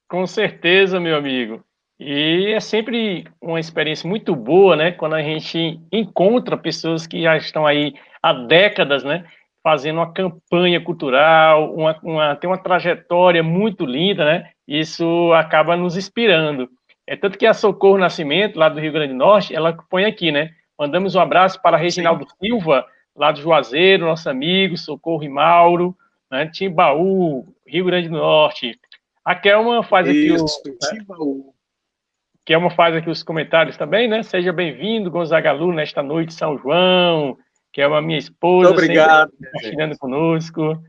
Com 0.07 0.25
certeza, 0.27 0.99
meu 0.99 1.15
amigo. 1.15 1.63
E 1.99 2.53
é 2.55 2.59
sempre 2.59 3.25
uma 3.39 3.59
experiência 3.59 4.09
muito 4.09 4.35
boa, 4.35 4.75
né? 4.75 4.91
Quando 4.91 5.13
a 5.13 5.21
gente 5.21 5.79
encontra 5.91 6.57
pessoas 6.57 7.05
que 7.05 7.21
já 7.21 7.37
estão 7.37 7.65
aí 7.65 7.93
há 8.21 8.33
décadas, 8.33 9.03
né? 9.03 9.29
Fazendo 9.63 9.97
uma 9.97 10.11
campanha 10.11 10.81
cultural, 10.81 11.73
uma, 11.73 11.99
uma, 12.01 12.35
tem 12.35 12.49
uma 12.49 12.57
trajetória 12.57 13.43
muito 13.43 13.85
linda, 13.85 14.25
né? 14.25 14.49
Isso 14.67 15.31
acaba 15.33 15.77
nos 15.77 15.95
inspirando. 15.95 16.67
É 17.05 17.15
tanto 17.15 17.37
que 17.37 17.45
a 17.45 17.53
Socorro 17.53 17.97
Nascimento, 17.97 18.57
lá 18.57 18.69
do 18.69 18.79
Rio 18.79 18.91
Grande 18.91 19.13
do 19.13 19.19
Norte, 19.19 19.53
ela 19.53 19.77
põe 19.89 20.05
aqui, 20.05 20.31
né? 20.31 20.51
Mandamos 20.79 21.13
um 21.13 21.19
abraço 21.19 21.61
para 21.61 21.77
Reginaldo 21.77 22.25
Sim. 22.25 22.35
Silva, 22.47 22.85
lá 23.15 23.31
do 23.31 23.41
Juazeiro, 23.41 24.05
nosso 24.05 24.29
amigo, 24.29 24.77
Socorro 24.77 25.23
e 25.23 25.29
Mauro, 25.29 25.95
né? 26.31 26.47
Timbaú, 26.47 27.45
Rio 27.67 27.85
Grande 27.85 28.09
do 28.09 28.17
Norte. 28.17 28.79
A 29.23 29.35
Kelma 29.35 29.83
faz 29.83 30.07
aqui 30.07 30.33
Isso, 30.33 30.45
o. 30.45 30.89
Timbaú. 30.89 31.53
Kelma 32.43 32.71
faz 32.71 32.95
aqui 32.95 33.09
os 33.09 33.21
comentários 33.21 33.77
também, 33.77 34.07
né? 34.07 34.23
Seja 34.23 34.51
bem-vindo, 34.51 35.11
Gonzagalu, 35.11 35.71
nesta 35.71 36.01
noite 36.01 36.33
São 36.33 36.57
João. 36.57 37.37
Kelma, 37.71 38.01
minha 38.01 38.19
esposa, 38.19 38.69
Muito 38.69 38.81
obrigado, 38.81 39.31
compartilhando 39.31 39.97
conosco. 39.97 40.83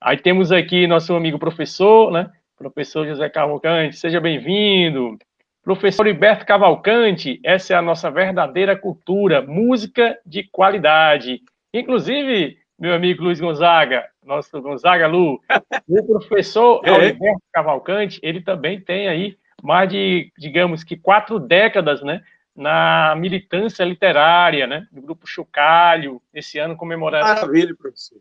Aí 0.00 0.16
temos 0.16 0.50
aqui 0.50 0.86
nosso 0.86 1.14
amigo 1.14 1.38
professor, 1.38 2.10
né? 2.10 2.30
Professor 2.56 3.06
José 3.06 3.28
Cavalcante, 3.28 3.96
seja 3.96 4.20
bem-vindo. 4.20 5.16
Professor 5.62 6.06
Heriberto 6.06 6.44
Cavalcante, 6.44 7.40
essa 7.44 7.74
é 7.74 7.76
a 7.76 7.82
nossa 7.82 8.10
verdadeira 8.10 8.76
cultura, 8.76 9.42
música 9.42 10.18
de 10.26 10.42
qualidade. 10.50 11.40
Inclusive, 11.72 12.58
meu 12.76 12.94
amigo 12.94 13.22
Luiz 13.22 13.38
Gonzaga, 13.38 14.04
nosso 14.24 14.60
Gonzaga 14.60 15.06
Lu, 15.06 15.40
o 15.88 16.04
professor 16.04 16.80
é. 16.84 16.90
Alberto 16.90 17.42
Cavalcante, 17.52 18.18
ele 18.24 18.40
também 18.40 18.80
tem 18.80 19.06
aí 19.06 19.36
mais 19.62 19.88
de, 19.88 20.32
digamos 20.36 20.82
que 20.82 20.96
quatro 20.96 21.38
décadas, 21.38 22.02
né, 22.02 22.22
na 22.58 23.14
militância 23.16 23.84
literária, 23.84 24.66
né, 24.66 24.86
do 24.90 25.00
Grupo 25.00 25.26
Chocalho, 25.26 26.20
esse 26.34 26.58
ano 26.58 26.76
comemorando... 26.76 27.24
Maravilha, 27.24 27.74
professor. 27.76 28.18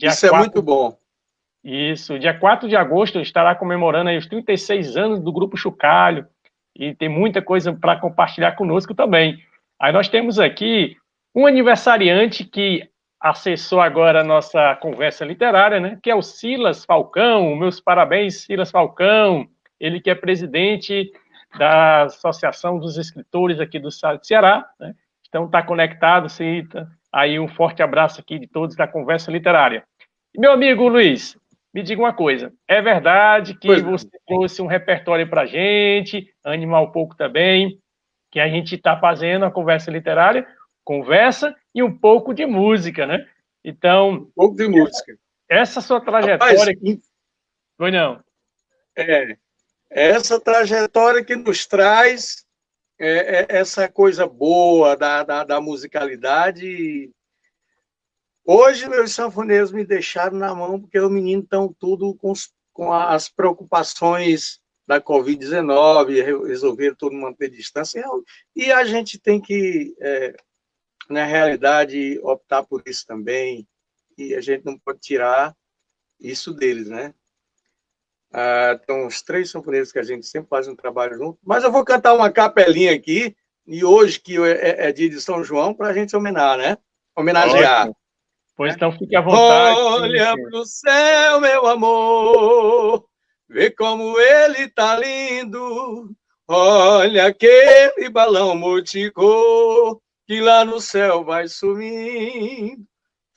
Isso 0.00 0.28
4, 0.28 0.36
é 0.36 0.38
muito 0.38 0.62
bom. 0.62 0.96
Isso, 1.64 2.18
dia 2.18 2.32
4 2.32 2.68
de 2.68 2.76
agosto 2.76 3.20
estará 3.20 3.54
comemorando 3.54 4.10
os 4.10 4.26
36 4.26 4.96
anos 4.96 5.20
do 5.20 5.32
Grupo 5.32 5.56
Chocalho, 5.56 6.24
e 6.74 6.94
tem 6.94 7.08
muita 7.08 7.42
coisa 7.42 7.72
para 7.72 7.96
compartilhar 7.96 8.52
conosco 8.52 8.94
também. 8.94 9.42
Aí 9.78 9.92
nós 9.92 10.08
temos 10.08 10.38
aqui 10.38 10.96
um 11.34 11.44
aniversariante 11.44 12.44
que 12.44 12.88
acessou 13.20 13.80
agora 13.80 14.20
a 14.20 14.24
nossa 14.24 14.76
conversa 14.76 15.24
literária, 15.24 15.80
né? 15.80 15.98
Que 16.02 16.10
é 16.10 16.14
o 16.14 16.22
Silas 16.22 16.84
Falcão. 16.84 17.56
Meus 17.56 17.80
parabéns, 17.80 18.42
Silas 18.42 18.70
Falcão. 18.70 19.48
Ele 19.78 20.00
que 20.00 20.10
é 20.10 20.14
presidente 20.14 21.10
da 21.58 22.04
Associação 22.04 22.78
dos 22.78 22.96
Escritores 22.96 23.60
aqui 23.60 23.78
do 23.78 23.88
Estado 23.88 24.20
de 24.20 24.26
Ceará, 24.26 24.68
né? 24.78 24.94
Então 25.28 25.46
está 25.46 25.62
conectado, 25.62 26.28
cita. 26.28 26.88
Aí 27.12 27.38
um 27.38 27.48
forte 27.48 27.82
abraço 27.82 28.20
aqui 28.20 28.38
de 28.38 28.46
todos 28.46 28.76
da 28.76 28.86
conversa 28.86 29.30
literária. 29.30 29.84
Meu 30.36 30.52
amigo 30.52 30.88
Luiz, 30.88 31.36
me 31.72 31.82
diga 31.82 32.00
uma 32.00 32.12
coisa, 32.12 32.52
é 32.66 32.80
verdade 32.82 33.54
que 33.54 33.68
pois 33.68 33.82
você 33.82 34.06
é. 34.06 34.18
trouxe 34.26 34.62
um 34.62 34.66
repertório 34.66 35.28
para 35.28 35.42
a 35.42 35.46
gente, 35.46 36.32
animar 36.44 36.82
um 36.82 36.90
pouco 36.90 37.16
também, 37.16 37.80
que 38.30 38.38
a 38.40 38.48
gente 38.48 38.74
está 38.76 38.98
fazendo 38.98 39.44
a 39.44 39.50
conversa 39.50 39.90
literária, 39.90 40.46
conversa 40.84 41.54
e 41.74 41.82
um 41.82 41.96
pouco 41.96 42.32
de 42.32 42.46
música, 42.46 43.06
né? 43.06 43.26
Então. 43.64 44.10
Um 44.10 44.30
pouco 44.34 44.56
de 44.56 44.68
música. 44.68 45.16
Essa 45.48 45.80
sua 45.80 46.00
trajetória. 46.00 46.56
Rapaz, 46.56 46.98
Foi 47.76 47.90
não? 47.90 48.22
É. 48.96 49.36
Essa 49.90 50.38
trajetória 50.38 51.24
que 51.24 51.34
nos 51.34 51.66
traz 51.66 52.46
é, 52.96 53.40
é, 53.40 53.46
essa 53.48 53.88
coisa 53.88 54.26
boa 54.26 54.94
da, 54.94 55.24
da, 55.24 55.42
da 55.42 55.60
musicalidade. 55.60 57.10
Hoje, 58.44 58.88
meus 58.88 59.12
sanfoneiros 59.12 59.72
me 59.72 59.84
deixaram 59.84 60.36
na 60.36 60.54
mão, 60.54 60.78
porque 60.78 60.98
os 61.00 61.10
meninos 61.10 61.44
estão 61.44 61.74
tudo 61.78 62.14
com, 62.14 62.32
com 62.72 62.92
as 62.92 63.28
preocupações 63.28 64.60
da 64.86 65.00
Covid-19, 65.00 66.46
resolveram 66.46 66.94
tudo 66.94 67.16
manter 67.16 67.48
distância, 67.48 68.04
e 68.54 68.70
a 68.70 68.84
gente 68.84 69.18
tem 69.18 69.40
que, 69.40 69.94
é, 70.00 70.36
na 71.08 71.24
realidade, 71.24 72.18
optar 72.22 72.64
por 72.64 72.82
isso 72.86 73.06
também, 73.06 73.66
e 74.18 74.34
a 74.34 74.40
gente 74.40 74.64
não 74.64 74.78
pode 74.78 75.00
tirar 75.00 75.56
isso 76.20 76.52
deles, 76.52 76.88
né? 76.88 77.14
Ah, 78.32 78.78
tem 78.86 79.04
uns 79.04 79.22
três 79.22 79.50
sanfoneiros 79.50 79.90
que 79.90 79.98
a 79.98 80.04
gente 80.04 80.26
sempre 80.26 80.48
faz 80.48 80.68
um 80.68 80.76
trabalho 80.76 81.16
junto, 81.16 81.38
mas 81.44 81.64
eu 81.64 81.72
vou 81.72 81.84
cantar 81.84 82.14
uma 82.14 82.30
capelinha 82.30 82.94
aqui, 82.94 83.36
e 83.66 83.84
hoje, 83.84 84.20
que 84.20 84.36
é, 84.38 84.88
é 84.88 84.92
dia 84.92 85.08
de 85.08 85.20
São 85.20 85.42
João, 85.42 85.74
para 85.74 85.88
a 85.88 85.92
gente 85.92 86.16
homenagear, 86.16 86.58
né? 86.58 86.78
Homenagear. 87.16 87.82
Ótimo. 87.82 87.96
Pois 88.56 88.74
então 88.74 88.92
fique 88.92 89.16
à 89.16 89.20
vontade. 89.20 89.78
Olha 89.78 90.34
pro 90.34 90.64
céu, 90.66 91.40
meu 91.40 91.66
amor, 91.66 93.06
vê 93.48 93.70
como 93.70 94.18
ele 94.20 94.68
tá 94.68 94.98
lindo. 94.98 96.14
Olha 96.46 97.26
aquele 97.26 98.10
balão 98.10 98.54
multicor 98.56 99.98
que 100.26 100.40
lá 100.40 100.64
no 100.64 100.80
céu 100.80 101.24
vai 101.24 101.48
sumindo. 101.48 102.84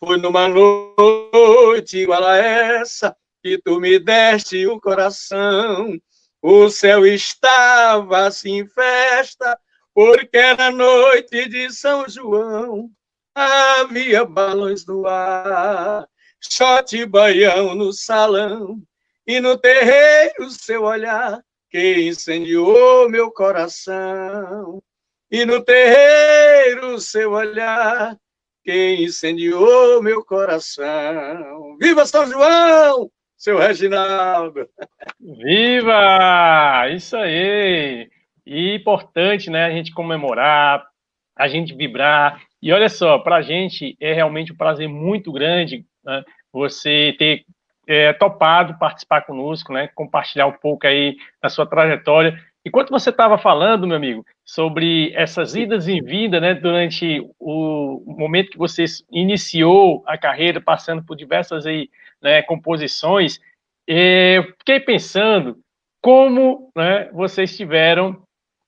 Foi 0.03 0.17
numa 0.17 0.47
noite 0.49 1.99
igual 1.99 2.23
a 2.23 2.35
essa 2.35 3.15
que 3.43 3.59
tu 3.61 3.79
me 3.79 3.99
deste 3.99 4.65
o 4.65 4.79
coração. 4.79 5.99
O 6.41 6.69
céu 6.69 7.05
estava 7.05 8.25
assim 8.27 8.59
em 8.59 8.67
festa, 8.67 9.59
porque 9.93 10.37
era 10.37 10.71
noite 10.71 11.47
de 11.47 11.71
São 11.71 12.07
João 12.07 12.89
havia 13.35 14.23
balões 14.25 14.85
no 14.85 15.07
ar, 15.07 16.07
shot 16.39 17.05
baião 17.05 17.73
no 17.73 17.91
salão, 17.91 18.81
e 19.25 19.39
no 19.39 19.57
terreiro 19.57 20.49
seu 20.49 20.83
olhar 20.83 21.43
que 21.69 22.07
incendiou 22.07 23.09
meu 23.09 23.31
coração. 23.31 24.81
E 25.31 25.45
no 25.45 25.63
terreiro 25.63 26.99
seu 26.99 27.31
olhar 27.31 28.15
quem 28.63 29.03
incendiou 29.03 30.01
meu 30.01 30.23
coração. 30.23 31.75
Viva 31.81 32.05
São 32.05 32.29
João, 32.29 33.09
seu 33.43 33.57
Reginaldo! 33.57 34.69
Viva! 35.19 36.87
Isso 36.95 37.17
aí! 37.17 38.09
E 38.45 38.75
importante, 38.75 39.49
né, 39.49 39.65
a 39.65 39.69
gente 39.69 39.93
comemorar, 39.93 40.85
a 41.35 41.49
gente 41.49 41.75
vibrar. 41.75 42.41
E 42.61 42.71
olha 42.71 42.87
só, 42.87 43.19
para 43.19 43.35
a 43.35 43.41
gente 43.41 43.97
é 43.99 44.13
realmente 44.13 44.53
um 44.53 44.55
prazer 44.55 44.87
muito 44.87 45.29
grande 45.29 45.85
né, 46.05 46.23
você 46.53 47.13
ter 47.19 47.43
é, 47.85 48.13
topado 48.13 48.79
participar 48.79 49.23
conosco, 49.23 49.73
né, 49.73 49.89
compartilhar 49.93 50.47
um 50.47 50.53
pouco 50.53 50.87
aí 50.87 51.17
da 51.41 51.49
sua 51.49 51.65
trajetória. 51.65 52.39
Enquanto 52.65 52.91
você 52.91 53.09
estava 53.09 53.37
falando, 53.37 53.85
meu 53.85 53.97
amigo, 53.97 54.25
sobre 54.45 55.11
essas 55.15 55.53
idas 55.53 55.87
e 55.87 55.99
vindas, 55.99 56.41
né, 56.41 56.53
durante 56.53 57.21
o 57.37 58.01
momento 58.17 58.51
que 58.51 58.57
você 58.57 58.85
iniciou 59.11 60.01
a 60.07 60.17
carreira, 60.17 60.61
passando 60.61 61.03
por 61.03 61.17
diversas 61.17 61.65
aí, 61.65 61.89
né, 62.21 62.41
composições, 62.41 63.39
é, 63.87 64.37
eu 64.37 64.43
fiquei 64.57 64.79
pensando 64.79 65.57
como 66.01 66.71
né, 66.73 67.09
vocês 67.11 67.55
tiveram, 67.55 68.21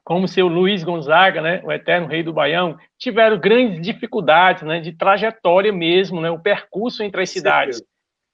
como 0.04 0.28
seu 0.28 0.48
Luiz 0.48 0.84
Gonzaga, 0.84 1.42
né, 1.42 1.62
o 1.64 1.72
eterno 1.72 2.08
rei 2.08 2.22
do 2.22 2.34
Baião, 2.34 2.78
tiveram 2.98 3.40
grandes 3.40 3.82
dificuldades 3.82 4.64
né, 4.64 4.82
de 4.82 4.92
trajetória 4.92 5.72
mesmo, 5.72 6.20
né, 6.20 6.30
o 6.30 6.40
percurso 6.40 7.02
entre 7.02 7.22
as 7.22 7.30
cidades. 7.30 7.82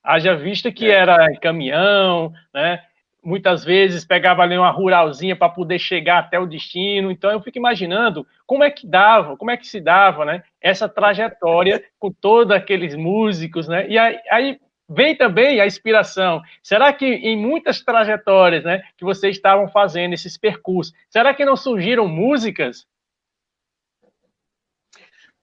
Haja 0.04 0.36
vista 0.36 0.72
que 0.72 0.90
é. 0.90 0.96
era 0.96 1.40
caminhão, 1.40 2.34
né, 2.52 2.84
muitas 3.24 3.64
vezes 3.64 4.04
pegava 4.04 4.42
ali 4.42 4.58
uma 4.58 4.72
ruralzinha 4.72 5.36
para 5.36 5.50
poder 5.50 5.80
chegar 5.80 6.20
até 6.20 6.40
o 6.40 6.48
destino. 6.48 7.12
Então 7.12 7.32
eu 7.32 7.42
fico 7.42 7.58
imaginando 7.58 8.26
como 8.46 8.64
é 8.64 8.72
que 8.72 8.88
dava, 8.88 9.38
como 9.38 9.52
é 9.52 9.58
que 9.58 9.68
se 9.68 9.80
dava, 9.80 10.26
né, 10.26 10.44
essa 10.60 10.90
trajetória 10.90 11.84
com 12.00 12.12
todos 12.12 12.56
aqueles 12.56 12.96
músicos, 12.96 13.68
né? 13.68 13.88
E 13.88 13.98
aí, 13.98 14.20
aí 14.30 14.60
vem 14.90 15.16
também 15.16 15.62
a 15.62 15.66
inspiração. 15.66 16.42
Será 16.62 16.92
que 16.92 17.06
em 17.06 17.38
muitas 17.38 17.82
trajetórias, 17.82 18.64
né, 18.64 18.84
que 18.98 19.06
vocês 19.06 19.36
estavam 19.36 19.68
fazendo 19.70 20.14
esses 20.14 20.38
percursos, 20.38 20.94
será 21.10 21.34
que 21.34 21.46
não 21.46 21.56
surgiram 21.56 22.08
músicas? 22.08 22.86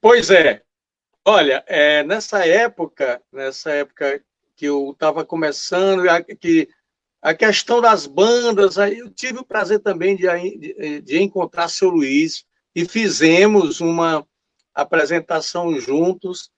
Pois 0.00 0.30
é. 0.30 0.62
Olha, 1.24 1.62
é, 1.66 2.02
nessa 2.04 2.46
época, 2.46 3.20
nessa 3.32 3.70
época 3.70 4.22
que 4.56 4.66
eu 4.66 4.90
estava 4.90 5.24
começando, 5.24 6.02
que 6.40 6.68
a 7.20 7.34
questão 7.34 7.80
das 7.80 8.06
bandas, 8.06 8.76
eu 8.76 9.10
tive 9.10 9.40
o 9.40 9.44
prazer 9.44 9.80
também 9.80 10.16
de, 10.16 10.26
de, 10.58 11.00
de 11.02 11.22
encontrar 11.22 11.68
seu 11.68 11.90
Luiz 11.90 12.44
e 12.74 12.84
fizemos 12.84 13.80
uma 13.80 14.26
apresentação 14.74 15.78
juntos 15.80 16.50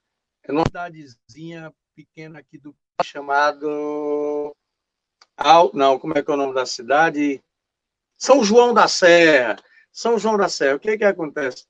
numa 0.46 0.64
cidadezinha 0.66 1.72
pequena 1.94 2.40
aqui 2.40 2.58
do 2.58 2.74
chamado 3.02 4.54
não, 5.72 5.98
como 5.98 6.16
é 6.16 6.22
que 6.22 6.30
é 6.30 6.34
o 6.34 6.36
nome 6.36 6.54
da 6.54 6.66
cidade? 6.66 7.42
São 8.18 8.44
João 8.44 8.74
da 8.74 8.86
Serra. 8.86 9.56
São 9.90 10.18
João 10.18 10.36
da 10.36 10.48
Serra. 10.48 10.76
O 10.76 10.80
que 10.80 10.98
que 10.98 11.04
acontece? 11.04 11.64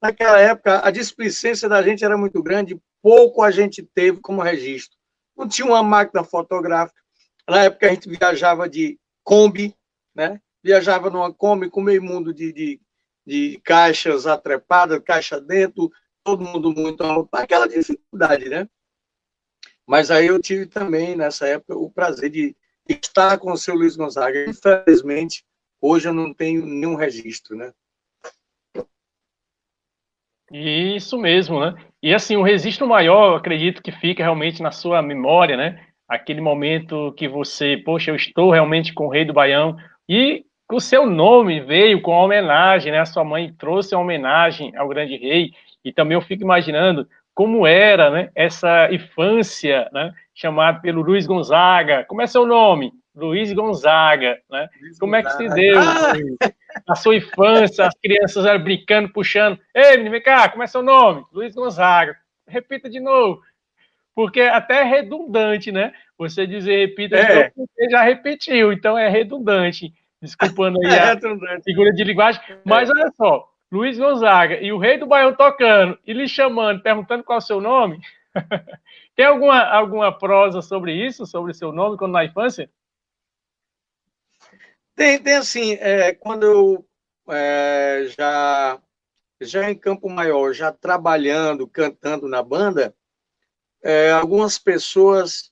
Naquela 0.00 0.38
época, 0.38 0.86
a 0.86 0.90
displicência 0.90 1.68
da 1.68 1.82
gente 1.82 2.04
era 2.04 2.16
muito 2.16 2.40
grande, 2.40 2.80
pouco 3.02 3.42
a 3.42 3.50
gente 3.50 3.82
teve 3.82 4.20
como 4.20 4.40
registro. 4.40 4.96
Não 5.36 5.48
tinha 5.48 5.66
uma 5.66 5.82
máquina 5.82 6.22
fotográfica, 6.22 7.00
na 7.48 7.64
época 7.64 7.86
a 7.86 7.90
gente 7.90 8.08
viajava 8.08 8.68
de 8.68 8.98
Kombi, 9.24 9.74
né? 10.14 10.40
Viajava 10.62 11.08
numa 11.08 11.32
Kombi 11.32 11.70
com 11.70 11.80
meio 11.80 12.02
mundo 12.02 12.32
de, 12.32 12.52
de, 12.52 12.80
de 13.26 13.60
caixas 13.64 14.26
atrepadas, 14.26 15.02
caixa 15.02 15.40
dentro, 15.40 15.90
todo 16.22 16.44
mundo 16.44 16.72
muito 16.72 17.02
aquela 17.32 17.66
dificuldade, 17.66 18.48
né? 18.48 18.68
Mas 19.86 20.10
aí 20.10 20.26
eu 20.26 20.38
tive 20.38 20.66
também, 20.66 21.16
nessa 21.16 21.48
época, 21.48 21.74
o 21.74 21.90
prazer 21.90 22.28
de 22.30 22.54
estar 22.86 23.38
com 23.38 23.52
o 23.52 23.56
seu 23.56 23.74
Luiz 23.74 23.96
Gonzaga. 23.96 24.44
Infelizmente, 24.46 25.44
hoje 25.80 26.08
eu 26.08 26.12
não 26.12 26.34
tenho 26.34 26.66
nenhum 26.66 26.94
registro, 26.94 27.56
né? 27.56 27.72
Isso 30.50 31.16
mesmo, 31.18 31.60
né? 31.60 31.74
E 32.02 32.14
assim, 32.14 32.36
o 32.36 32.42
registro 32.42 32.86
maior, 32.86 33.36
acredito 33.36 33.82
que 33.82 33.92
fica 33.92 34.22
realmente 34.22 34.62
na 34.62 34.70
sua 34.70 35.02
memória, 35.02 35.56
né? 35.56 35.87
Aquele 36.08 36.40
momento 36.40 37.12
que 37.16 37.28
você, 37.28 37.76
poxa, 37.76 38.10
eu 38.10 38.16
estou 38.16 38.50
realmente 38.50 38.94
com 38.94 39.06
o 39.06 39.10
rei 39.10 39.24
do 39.24 39.32
Baião, 39.32 39.76
e 40.08 40.44
o 40.72 40.80
seu 40.80 41.06
nome 41.06 41.60
veio 41.60 42.00
com 42.00 42.14
a 42.14 42.24
homenagem, 42.24 42.90
né? 42.90 43.00
A 43.00 43.04
sua 43.04 43.24
mãe 43.24 43.54
trouxe 43.58 43.94
a 43.94 43.98
homenagem 43.98 44.74
ao 44.76 44.88
grande 44.88 45.16
rei, 45.16 45.50
e 45.84 45.92
também 45.92 46.14
eu 46.14 46.22
fico 46.22 46.42
imaginando 46.42 47.06
como 47.34 47.64
era, 47.64 48.10
né, 48.10 48.30
essa 48.34 48.92
infância, 48.92 49.88
né, 49.92 50.12
chamada 50.34 50.80
pelo 50.80 51.02
Luiz 51.02 51.24
Gonzaga. 51.24 52.04
Como 52.08 52.20
é 52.20 52.26
seu 52.26 52.44
nome? 52.44 52.92
Luiz 53.14 53.52
Gonzaga, 53.52 54.38
né? 54.50 54.68
Luiz 54.80 54.98
como 54.98 55.12
Gonzaga. 55.12 55.28
é 55.28 55.36
que 55.36 55.48
se 55.48 55.54
deu 55.54 55.78
ah! 55.78 56.52
a 56.88 56.94
sua 56.96 57.14
infância, 57.14 57.86
as 57.86 57.94
crianças 58.00 58.44
eram 58.44 58.62
brincando, 58.62 59.12
puxando. 59.12 59.56
Ei, 59.72 59.92
menino, 59.92 60.10
vem 60.10 60.22
cá, 60.22 60.48
como 60.48 60.64
é 60.64 60.66
seu 60.66 60.82
nome? 60.82 61.24
Luiz 61.32 61.54
Gonzaga. 61.54 62.16
Repita 62.48 62.90
de 62.90 62.98
novo 62.98 63.40
porque 64.18 64.40
até 64.40 64.80
é 64.80 64.82
redundante, 64.82 65.70
né? 65.70 65.94
Você 66.18 66.44
dizer 66.44 66.88
repita, 66.88 67.16
é. 67.16 67.52
você 67.56 67.88
já 67.88 68.02
repetiu, 68.02 68.72
então 68.72 68.98
é 68.98 69.08
redundante. 69.08 69.94
Desculpando 70.20 70.76
aí 70.84 70.92
é 70.92 71.12
a 71.12 71.62
figura 71.62 71.92
de 71.92 72.02
linguagem. 72.02 72.42
Mas 72.64 72.90
olha 72.90 73.12
só, 73.16 73.48
Luiz 73.70 73.96
Gonzaga 73.96 74.60
e 74.60 74.72
o 74.72 74.78
rei 74.78 74.98
do 74.98 75.06
Baião 75.06 75.36
tocando 75.36 75.96
e 76.04 76.12
lhe 76.12 76.26
chamando, 76.26 76.82
perguntando 76.82 77.22
qual 77.22 77.38
é 77.38 77.38
o 77.38 77.44
seu 77.46 77.60
nome. 77.60 78.00
Tem 79.14 79.24
alguma, 79.24 79.62
alguma 79.62 80.10
prosa 80.10 80.62
sobre 80.62 80.92
isso, 80.92 81.24
sobre 81.24 81.54
seu 81.54 81.70
nome, 81.70 81.96
quando 81.96 82.14
na 82.14 82.24
infância? 82.24 82.68
Tem, 84.96 85.22
tem 85.22 85.36
assim, 85.36 85.74
é, 85.74 86.12
quando 86.12 86.42
eu 86.42 86.84
é, 87.30 88.06
já, 88.18 88.80
já 89.40 89.70
em 89.70 89.78
Campo 89.78 90.10
Maior, 90.10 90.52
já 90.52 90.72
trabalhando, 90.72 91.68
cantando 91.68 92.26
na 92.26 92.42
banda, 92.42 92.92
é, 93.82 94.10
algumas 94.12 94.58
pessoas 94.58 95.50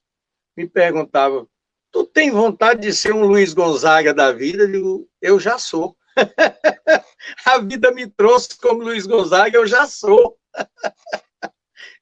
me 0.57 0.69
perguntavam: 0.69 1.49
Tu 1.93 2.05
tem 2.07 2.31
vontade 2.31 2.83
de 2.83 2.93
ser 2.93 3.15
um 3.15 3.25
Luiz 3.25 3.55
Gonzaga 3.55 4.13
da 4.13 4.33
vida? 4.33 4.65
Eu 4.65 4.73
digo: 4.73 5.09
Eu 5.21 5.41
já 5.41 5.59
sou. 5.59 5.97
a 7.45 7.59
vida 7.59 7.91
me 7.93 8.07
trouxe 8.07 8.59
como 8.59 8.83
Luiz 8.83 9.07
Gonzaga, 9.07 9.57
eu 9.57 9.67
já 9.67 9.87
sou. 9.87 10.39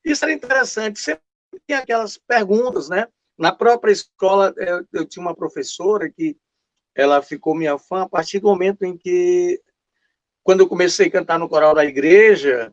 Isso 0.04 0.24
era 0.24 0.32
interessante. 0.32 0.98
Sempre 0.98 1.22
tinha 1.66 1.78
aquelas 1.78 2.18
perguntas, 2.18 2.88
né? 2.88 3.06
Na 3.36 3.52
própria 3.52 3.92
escola, 3.92 4.54
eu, 4.56 4.86
eu 4.92 5.06
tinha 5.06 5.24
uma 5.24 5.34
professora 5.34 6.10
que 6.10 6.36
ela 6.94 7.20
ficou 7.22 7.54
minha 7.54 7.78
fã 7.78 8.02
a 8.02 8.08
partir 8.08 8.38
do 8.38 8.48
momento 8.48 8.84
em 8.84 8.96
que, 8.96 9.60
quando 10.42 10.60
eu 10.60 10.68
comecei 10.68 11.08
a 11.08 11.10
cantar 11.10 11.38
no 11.38 11.48
coral 11.48 11.74
da 11.74 11.84
igreja, 11.84 12.72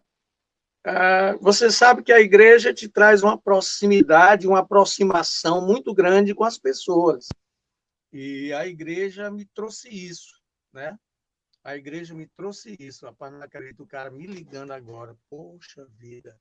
você 1.40 1.72
sabe 1.72 2.04
que 2.04 2.12
a 2.12 2.20
igreja 2.20 2.74
te 2.74 2.90
traz 2.90 3.24
uma 3.24 3.38
proximidade, 3.38 4.48
uma 4.48 4.60
aproximação 4.60 5.66
muito 5.66 5.94
grande 5.94 6.34
com 6.34 6.44
as 6.44 6.58
pessoas. 6.58 7.28
E 8.12 8.52
a 8.54 8.68
igreja 8.68 9.30
me 9.32 9.46
trouxe 9.46 9.88
isso, 9.90 10.34
né? 10.74 10.98
A 11.64 11.78
igreja 11.78 12.14
me 12.14 12.28
trouxe 12.36 12.76
isso. 12.80 13.06
Rapaz, 13.06 13.32
não 13.32 13.42
acredito 13.42 13.84
o 13.84 13.88
cara 13.88 14.10
me 14.10 14.26
ligando 14.26 14.72
agora. 14.72 15.16
Poxa 15.30 15.86
vida. 15.98 16.36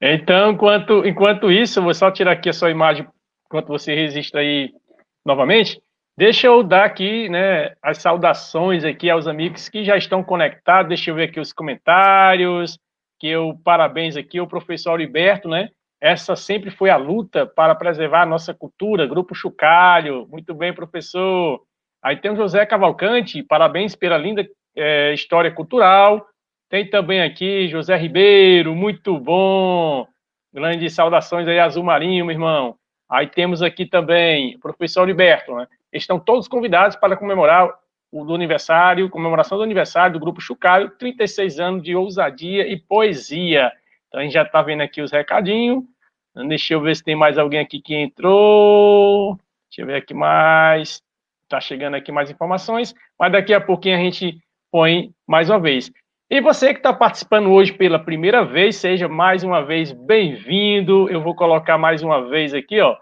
Então, 0.00 0.52
enquanto, 0.52 1.06
enquanto 1.06 1.50
isso, 1.50 1.82
vou 1.82 1.94
só 1.94 2.10
tirar 2.10 2.32
aqui 2.32 2.48
a 2.48 2.52
sua 2.52 2.70
imagem 2.70 3.06
enquanto 3.44 3.68
você 3.68 3.94
registra 3.94 4.40
aí 4.40 4.74
novamente. 5.24 5.80
Deixa 6.18 6.46
eu 6.46 6.62
dar 6.62 6.86
aqui 6.86 7.28
né, 7.28 7.74
as 7.82 7.98
saudações 7.98 8.84
aqui 8.84 9.10
aos 9.10 9.26
amigos 9.26 9.68
que 9.68 9.84
já 9.84 9.98
estão 9.98 10.24
conectados. 10.24 10.88
Deixa 10.88 11.10
eu 11.10 11.14
ver 11.14 11.24
aqui 11.24 11.38
os 11.38 11.52
comentários. 11.52 12.78
Que 13.20 13.28
eu 13.28 13.58
parabéns 13.62 14.16
aqui 14.16 14.38
ao 14.38 14.46
professor 14.46 14.94
Heriberto, 14.94 15.48
né? 15.48 15.70
Essa 16.00 16.34
sempre 16.36 16.70
foi 16.70 16.88
a 16.88 16.96
luta 16.96 17.46
para 17.46 17.74
preservar 17.74 18.22
a 18.22 18.26
nossa 18.26 18.54
cultura. 18.54 19.06
Grupo 19.06 19.34
Chucalho, 19.34 20.26
muito 20.30 20.54
bem, 20.54 20.72
professor. 20.72 21.62
Aí 22.02 22.16
tem 22.16 22.30
o 22.30 22.36
José 22.36 22.64
Cavalcante, 22.64 23.42
parabéns 23.42 23.94
pela 23.94 24.16
linda 24.16 24.46
é, 24.74 25.12
história 25.12 25.50
cultural. 25.50 26.26
Tem 26.68 26.88
também 26.88 27.22
aqui 27.22 27.68
José 27.68 27.96
Ribeiro, 27.96 28.74
muito 28.74 29.18
bom. 29.18 30.06
Grandes 30.52 30.94
saudações 30.94 31.46
aí, 31.46 31.58
Azul 31.58 31.84
Marinho, 31.84 32.24
meu 32.24 32.34
irmão. 32.34 32.76
Aí 33.08 33.26
temos 33.26 33.62
aqui 33.62 33.86
também 33.86 34.56
o 34.56 34.60
professor 34.60 35.02
Heriberto, 35.02 35.54
né? 35.54 35.66
Estão 36.02 36.18
todos 36.18 36.48
convidados 36.48 36.96
para 36.96 37.16
comemorar 37.16 37.68
o 38.10 38.24
do 38.24 38.34
aniversário, 38.34 39.10
comemoração 39.10 39.58
do 39.58 39.64
aniversário 39.64 40.14
do 40.14 40.20
Grupo 40.20 40.40
Chucaio, 40.40 40.90
36 40.90 41.60
anos 41.60 41.82
de 41.82 41.94
ousadia 41.94 42.66
e 42.66 42.78
poesia. 42.78 43.72
Então 44.08 44.20
a 44.20 44.22
gente 44.22 44.32
já 44.32 44.42
está 44.42 44.62
vendo 44.62 44.82
aqui 44.82 45.02
os 45.02 45.12
recadinhos. 45.12 45.84
Deixa 46.48 46.74
eu 46.74 46.80
ver 46.80 46.94
se 46.96 47.02
tem 47.02 47.16
mais 47.16 47.38
alguém 47.38 47.60
aqui 47.60 47.80
que 47.80 47.94
entrou. 47.94 49.38
Deixa 49.68 49.82
eu 49.82 49.86
ver 49.86 49.96
aqui 49.96 50.14
mais. 50.14 51.02
Está 51.44 51.60
chegando 51.60 51.94
aqui 51.94 52.12
mais 52.12 52.30
informações. 52.30 52.94
Mas 53.18 53.32
daqui 53.32 53.52
a 53.54 53.60
pouquinho 53.60 53.96
a 53.96 54.00
gente 54.00 54.38
põe 54.70 55.10
mais 55.26 55.48
uma 55.50 55.58
vez. 55.58 55.90
E 56.28 56.40
você 56.40 56.72
que 56.72 56.80
está 56.80 56.92
participando 56.92 57.50
hoje 57.50 57.72
pela 57.72 57.98
primeira 57.98 58.44
vez, 58.44 58.76
seja 58.76 59.08
mais 59.08 59.44
uma 59.44 59.62
vez 59.64 59.92
bem-vindo. 59.92 61.08
Eu 61.08 61.22
vou 61.22 61.34
colocar 61.34 61.78
mais 61.78 62.02
uma 62.02 62.28
vez 62.28 62.52
aqui, 62.52 62.80
ó, 62.80 62.96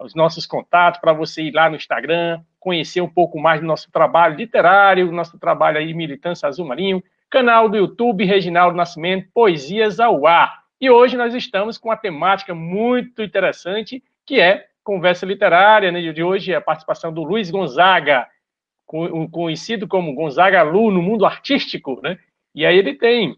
os 0.00 0.14
nossos 0.14 0.46
contatos 0.46 1.00
para 1.00 1.12
você 1.12 1.42
ir 1.42 1.52
lá 1.52 1.68
no 1.70 1.76
Instagram, 1.76 2.40
conhecer 2.60 3.00
um 3.00 3.08
pouco 3.08 3.38
mais 3.38 3.60
do 3.60 3.66
nosso 3.66 3.90
trabalho 3.90 4.36
literário, 4.36 5.10
nosso 5.10 5.38
trabalho 5.38 5.78
aí 5.78 5.94
Militância 5.94 6.48
Azul 6.48 6.66
Marinho, 6.66 7.02
canal 7.30 7.68
do 7.68 7.76
YouTube 7.76 8.24
Reginaldo 8.24 8.76
Nascimento, 8.76 9.28
Poesias 9.32 9.98
ao 10.00 10.26
Ar. 10.26 10.64
E 10.80 10.90
hoje 10.90 11.16
nós 11.16 11.34
estamos 11.34 11.78
com 11.78 11.88
uma 11.88 11.96
temática 11.96 12.54
muito 12.54 13.22
interessante, 13.22 14.02
que 14.26 14.40
é 14.40 14.66
conversa 14.84 15.24
literária, 15.24 15.90
né? 15.90 16.00
De 16.12 16.22
hoje 16.22 16.52
é 16.52 16.56
a 16.56 16.60
participação 16.60 17.12
do 17.12 17.24
Luiz 17.24 17.50
Gonzaga, 17.50 18.26
conhecido 19.30 19.88
como 19.88 20.14
Gonzaga 20.14 20.62
Lu 20.62 20.90
no 20.90 21.02
mundo 21.02 21.26
artístico, 21.26 22.00
né? 22.02 22.18
E 22.54 22.64
aí 22.64 22.76
ele 22.78 22.94
tem 22.94 23.36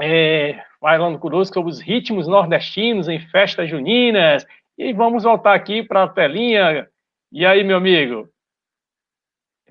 é, 0.00 0.62
falando 0.80 1.18
conosco 1.18 1.54
sobre 1.54 1.70
os 1.70 1.80
ritmos 1.80 2.26
nordestinos 2.26 3.08
em 3.08 3.20
festas 3.20 3.68
juninas. 3.68 4.46
E 4.82 4.94
vamos 4.94 5.24
voltar 5.24 5.52
aqui 5.52 5.82
para 5.82 6.04
a 6.04 6.08
telinha. 6.08 6.90
E 7.30 7.44
aí, 7.44 7.62
meu 7.62 7.76
amigo? 7.76 8.32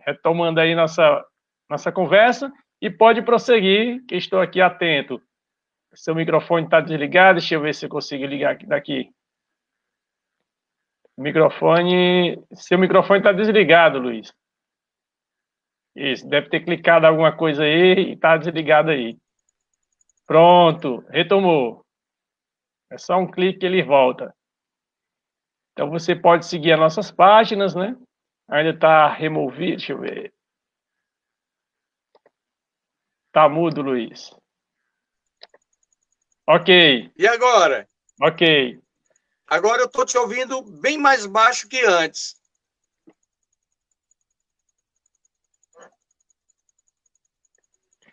Retomando 0.06 0.60
aí 0.60 0.76
nossa, 0.76 1.26
nossa 1.68 1.92
conversa. 1.92 2.54
E 2.80 2.92
pode 2.92 3.24
prosseguir, 3.24 4.06
que 4.06 4.16
estou 4.16 4.40
aqui 4.40 4.62
atento. 4.62 5.20
Seu 5.96 6.14
microfone 6.14 6.66
está 6.66 6.80
desligado, 6.80 7.40
deixa 7.40 7.56
eu 7.56 7.62
ver 7.62 7.74
se 7.74 7.88
eu 7.88 7.90
consigo 7.90 8.24
ligar 8.24 8.56
daqui. 8.68 9.10
Microfone. 11.18 12.40
Seu 12.54 12.78
microfone 12.78 13.22
está 13.22 13.32
desligado, 13.32 13.98
Luiz. 13.98 14.32
Isso, 15.96 16.30
deve 16.30 16.50
ter 16.50 16.60
clicado 16.60 17.08
alguma 17.08 17.36
coisa 17.36 17.64
aí 17.64 17.96
e 17.96 18.14
está 18.14 18.38
desligado 18.38 18.92
aí. 18.92 19.18
Pronto, 20.28 21.04
retomou. 21.10 21.84
É 22.92 22.98
só 23.00 23.18
um 23.18 23.26
clique 23.26 23.62
que 23.62 23.66
ele 23.66 23.82
volta. 23.82 24.32
Então 25.80 25.90
você 25.90 26.14
pode 26.14 26.46
seguir 26.46 26.74
as 26.74 26.80
nossas 26.80 27.10
páginas, 27.10 27.74
né? 27.74 27.96
Ainda 28.50 28.72
está 28.72 29.08
removido, 29.08 29.78
deixa 29.78 29.94
eu 29.94 30.00
ver. 30.02 30.34
Tá 33.32 33.48
mudo, 33.48 33.82
Luiz. 33.82 34.36
Ok. 36.46 37.10
E 37.18 37.26
agora? 37.26 37.88
Ok. 38.22 38.78
Agora 39.48 39.82
eu 39.82 39.86
estou 39.86 40.06
te 40.06 40.18
ouvindo 40.18 40.62
bem 40.82 40.98
mais 40.98 41.26
baixo 41.26 41.70
que 41.70 41.80
antes. 41.86 42.36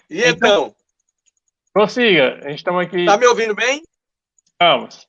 E 0.08 0.20
então? 0.20 0.68
então? 0.68 0.76
Prossiga, 1.72 2.38
a 2.44 2.48
gente 2.48 2.58
estamos 2.58 2.86
aqui. 2.86 3.00
Está 3.00 3.18
me 3.18 3.26
ouvindo 3.26 3.56
bem? 3.56 3.82
Vamos. 4.62 5.08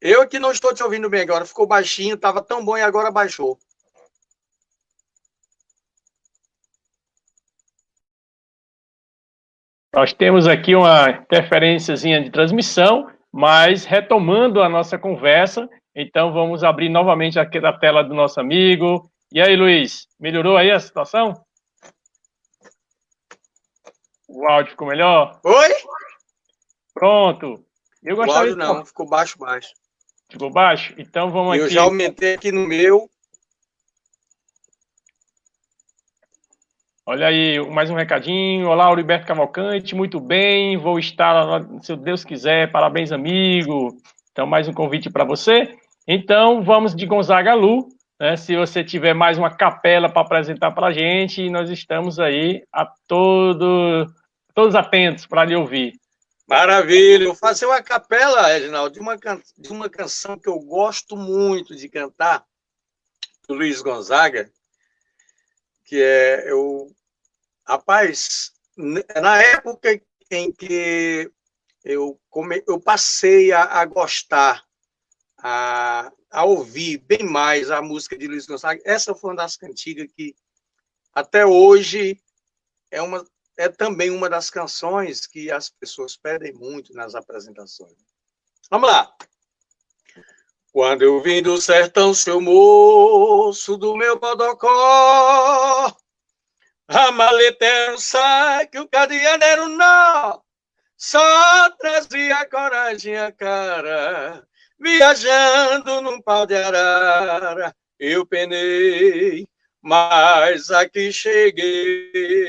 Eu 0.00 0.28
que 0.28 0.38
não 0.38 0.52
estou 0.52 0.72
te 0.72 0.82
ouvindo 0.82 1.10
bem 1.10 1.22
agora. 1.22 1.44
Ficou 1.44 1.66
baixinho, 1.66 2.14
estava 2.14 2.42
tão 2.42 2.64
bom 2.64 2.76
e 2.76 2.82
agora 2.82 3.10
baixou. 3.10 3.58
Nós 9.92 10.12
temos 10.12 10.46
aqui 10.46 10.76
uma 10.76 11.10
interferênciazinha 11.10 12.22
de 12.22 12.30
transmissão, 12.30 13.10
mas 13.32 13.84
retomando 13.84 14.62
a 14.62 14.68
nossa 14.68 14.96
conversa, 14.96 15.68
então 15.92 16.32
vamos 16.32 16.62
abrir 16.62 16.88
novamente 16.88 17.38
aqui 17.38 17.58
a 17.58 17.72
tela 17.72 18.04
do 18.04 18.14
nosso 18.14 18.38
amigo, 18.38 19.10
e 19.32 19.40
aí, 19.40 19.56
Luiz, 19.56 20.06
melhorou 20.20 20.56
aí 20.56 20.70
a 20.70 20.78
situação? 20.78 21.34
O 24.28 24.46
áudio 24.46 24.70
ficou 24.70 24.86
melhor? 24.86 25.40
Oi? 25.42 25.68
Pronto. 26.94 27.64
Eu 28.02 28.14
gostaria 28.16 28.34
o 28.34 28.38
áudio 28.38 28.56
não, 28.56 28.82
de... 28.82 28.88
ficou 28.88 29.08
baixo, 29.08 29.36
baixo. 29.38 29.74
Ficou 30.30 30.50
baixo? 30.50 30.94
Então 30.98 31.30
vamos 31.30 31.56
Eu 31.56 31.64
aqui. 31.64 31.72
Eu 31.72 31.74
já 31.74 31.82
aumentei 31.82 32.34
aqui 32.34 32.52
no 32.52 32.66
meu. 32.66 33.08
Olha 37.06 37.28
aí, 37.28 37.58
mais 37.70 37.88
um 37.88 37.94
recadinho. 37.94 38.68
Olá, 38.68 38.84
Auriberto 38.84 39.26
Cavalcante, 39.26 39.94
muito 39.94 40.20
bem. 40.20 40.76
Vou 40.76 40.98
estar, 40.98 41.62
se 41.80 41.96
Deus 41.96 42.22
quiser. 42.22 42.70
Parabéns, 42.70 43.10
amigo. 43.10 43.96
Então, 44.30 44.46
mais 44.46 44.68
um 44.68 44.74
convite 44.74 45.08
para 45.08 45.24
você. 45.24 45.74
Então, 46.06 46.62
vamos 46.62 46.94
de 46.94 47.06
Gonzaga 47.06 47.54
Lu. 47.54 47.88
Né? 48.20 48.36
Se 48.36 48.54
você 48.54 48.84
tiver 48.84 49.14
mais 49.14 49.38
uma 49.38 49.48
capela 49.48 50.10
para 50.10 50.20
apresentar 50.20 50.72
para 50.72 50.88
a 50.88 50.92
gente, 50.92 51.48
nós 51.48 51.70
estamos 51.70 52.20
aí 52.20 52.62
a 52.70 52.86
todo, 53.06 54.06
todos 54.54 54.74
atentos 54.74 55.24
para 55.24 55.46
lhe 55.46 55.56
ouvir. 55.56 55.94
Maravilha! 56.48 57.26
Vou 57.26 57.34
fazer 57.34 57.66
uma 57.66 57.82
capela, 57.82 58.46
Reginaldo, 58.46 58.94
de 58.94 59.00
uma, 59.00 59.16
de 59.16 59.68
uma 59.70 59.90
canção 59.90 60.38
que 60.38 60.48
eu 60.48 60.58
gosto 60.58 61.14
muito 61.14 61.76
de 61.76 61.90
cantar, 61.90 62.42
do 63.46 63.52
Luiz 63.52 63.82
Gonzaga, 63.82 64.50
que 65.84 66.02
é 66.02 66.50
eu 66.50 66.90
rapaz 67.66 68.52
na 68.76 69.42
época 69.42 70.00
em 70.30 70.50
que 70.50 71.30
eu 71.84 72.18
come, 72.30 72.64
eu 72.66 72.80
passei 72.80 73.52
a, 73.52 73.64
a 73.64 73.84
gostar 73.84 74.64
a, 75.36 76.10
a 76.30 76.44
ouvir 76.44 76.96
bem 76.96 77.24
mais 77.24 77.70
a 77.70 77.82
música 77.82 78.16
de 78.16 78.26
Luiz 78.26 78.46
Gonzaga. 78.46 78.80
Essa 78.86 79.14
foi 79.14 79.30
uma 79.30 79.36
das 79.36 79.54
cantigas 79.54 80.10
que, 80.16 80.34
até 81.12 81.44
hoje, 81.44 82.18
é, 82.90 83.02
uma, 83.02 83.22
é 83.58 83.68
também 83.68 84.10
uma 84.10 84.30
das 84.30 84.48
canções 84.48 85.26
que 85.26 85.50
as 85.50 85.68
pessoas 85.68 86.16
pedem 86.16 86.52
muito 86.54 86.94
nas 86.94 87.14
apresentações. 87.16 87.98
Vamos 88.70 88.88
lá. 88.88 89.12
Quando 90.72 91.02
eu 91.02 91.20
vim 91.20 91.42
do 91.42 91.60
sertão, 91.60 92.14
seu 92.14 92.40
moço, 92.40 93.76
do 93.76 93.96
meu 93.96 94.16
bodocó, 94.18 95.92
a 96.86 97.10
maleta 97.10 97.64
era 97.64 97.94
um 97.94 97.98
saque, 97.98 98.78
o 98.78 98.88
cadeado 98.88 99.42
era 99.42 99.64
um 99.64 99.76
nó, 99.76 100.40
só 100.96 101.70
trazia 101.78 102.48
coragem 102.48 103.16
a 103.16 103.32
cara 103.32 104.46
viajando 104.78 106.00
num 106.00 106.22
pau 106.22 106.46
de 106.46 106.54
arara, 106.54 107.74
eu 107.98 108.24
penei, 108.24 109.48
mas 109.82 110.70
aqui 110.70 111.12
cheguei. 111.12 112.40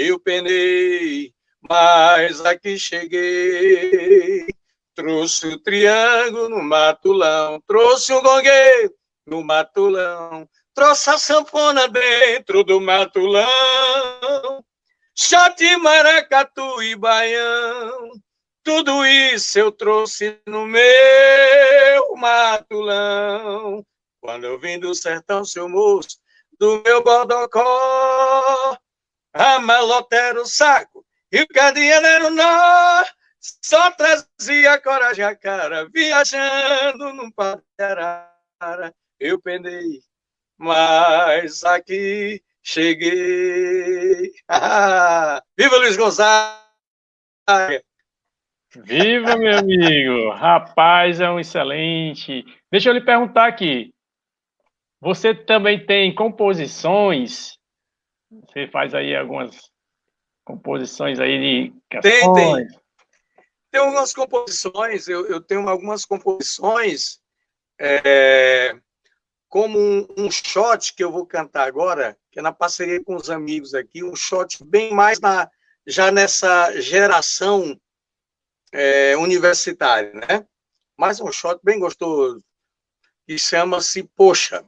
Eu 0.00 0.20
penei, 0.20 1.34
mas 1.60 2.40
aqui 2.46 2.78
cheguei. 2.78 4.46
Trouxe 4.94 5.48
o 5.48 5.58
triângulo 5.58 6.48
no 6.48 6.62
matulão, 6.62 7.60
trouxe 7.66 8.12
o 8.12 8.22
gongueiro 8.22 8.94
no 9.26 9.42
matulão, 9.42 10.48
trouxe 10.72 11.10
a 11.10 11.18
sanfona 11.18 11.88
dentro 11.88 12.62
do 12.62 12.80
matulão, 12.80 13.44
shot, 15.16 15.76
maracatu 15.78 16.80
e 16.80 16.94
baião. 16.94 18.12
Tudo 18.62 19.04
isso 19.04 19.58
eu 19.58 19.72
trouxe 19.72 20.40
no 20.46 20.64
meu 20.64 22.14
matulão. 22.14 23.84
Quando 24.20 24.44
eu 24.44 24.60
vim 24.60 24.78
do 24.78 24.94
sertão, 24.94 25.44
seu 25.44 25.68
moço, 25.68 26.20
do 26.56 26.80
meu 26.84 27.02
bodocó, 27.02 28.78
a 29.38 29.60
malota 29.60 30.16
era 30.16 30.42
o 30.42 30.46
saco 30.46 31.06
e 31.30 31.42
o 31.42 31.48
cadeado 31.48 32.06
era 32.06 32.26
o 32.26 32.30
nó. 32.30 33.04
Só 33.64 33.90
trazia 33.92 34.80
coragem 34.80 35.24
a 35.24 35.36
cara, 35.36 35.88
viajando 35.88 37.12
num 37.12 37.30
arara. 37.78 38.92
Eu 39.20 39.40
pendei, 39.40 40.00
mas 40.58 41.62
aqui 41.62 42.42
cheguei. 42.62 44.32
Viva 45.56 45.76
Luiz 45.76 45.96
Gonzaga! 45.96 46.58
Viva, 48.74 49.36
meu 49.36 49.58
amigo! 49.58 50.30
Rapaz, 50.32 51.20
é 51.20 51.30
um 51.30 51.38
excelente. 51.38 52.44
Deixa 52.72 52.90
eu 52.90 52.94
lhe 52.94 53.00
perguntar 53.00 53.46
aqui. 53.46 53.94
Você 55.00 55.32
também 55.32 55.86
tem 55.86 56.12
composições? 56.12 57.57
Você 58.30 58.68
faz 58.68 58.94
aí 58.94 59.16
algumas 59.16 59.70
composições 60.44 61.18
aí 61.18 61.38
de 61.70 61.74
canções? 61.90 62.20
Tem, 62.20 62.34
tem. 62.66 62.80
Tem 63.70 63.80
algumas 63.80 64.14
composições, 64.14 65.08
eu, 65.08 65.26
eu 65.26 65.42
tenho 65.42 65.68
algumas 65.68 66.04
composições, 66.04 67.20
é, 67.78 68.74
como 69.46 69.78
um, 69.78 70.06
um 70.16 70.30
shot 70.30 70.94
que 70.94 71.04
eu 71.04 71.12
vou 71.12 71.26
cantar 71.26 71.66
agora, 71.66 72.16
que 72.30 72.38
é 72.38 72.42
na 72.42 72.52
parceria 72.52 73.02
com 73.04 73.14
os 73.14 73.28
amigos 73.28 73.74
aqui, 73.74 74.02
um 74.02 74.16
shot 74.16 74.64
bem 74.64 74.94
mais 74.94 75.20
na, 75.20 75.50
já 75.86 76.10
nessa 76.10 76.80
geração 76.80 77.78
é, 78.72 79.16
universitário, 79.18 80.14
né? 80.14 80.46
Mas 80.96 81.20
um 81.20 81.30
shot 81.30 81.60
bem 81.62 81.78
gostoso, 81.78 82.42
que 83.26 83.38
chama-se 83.38 84.02
Poxa. 84.02 84.64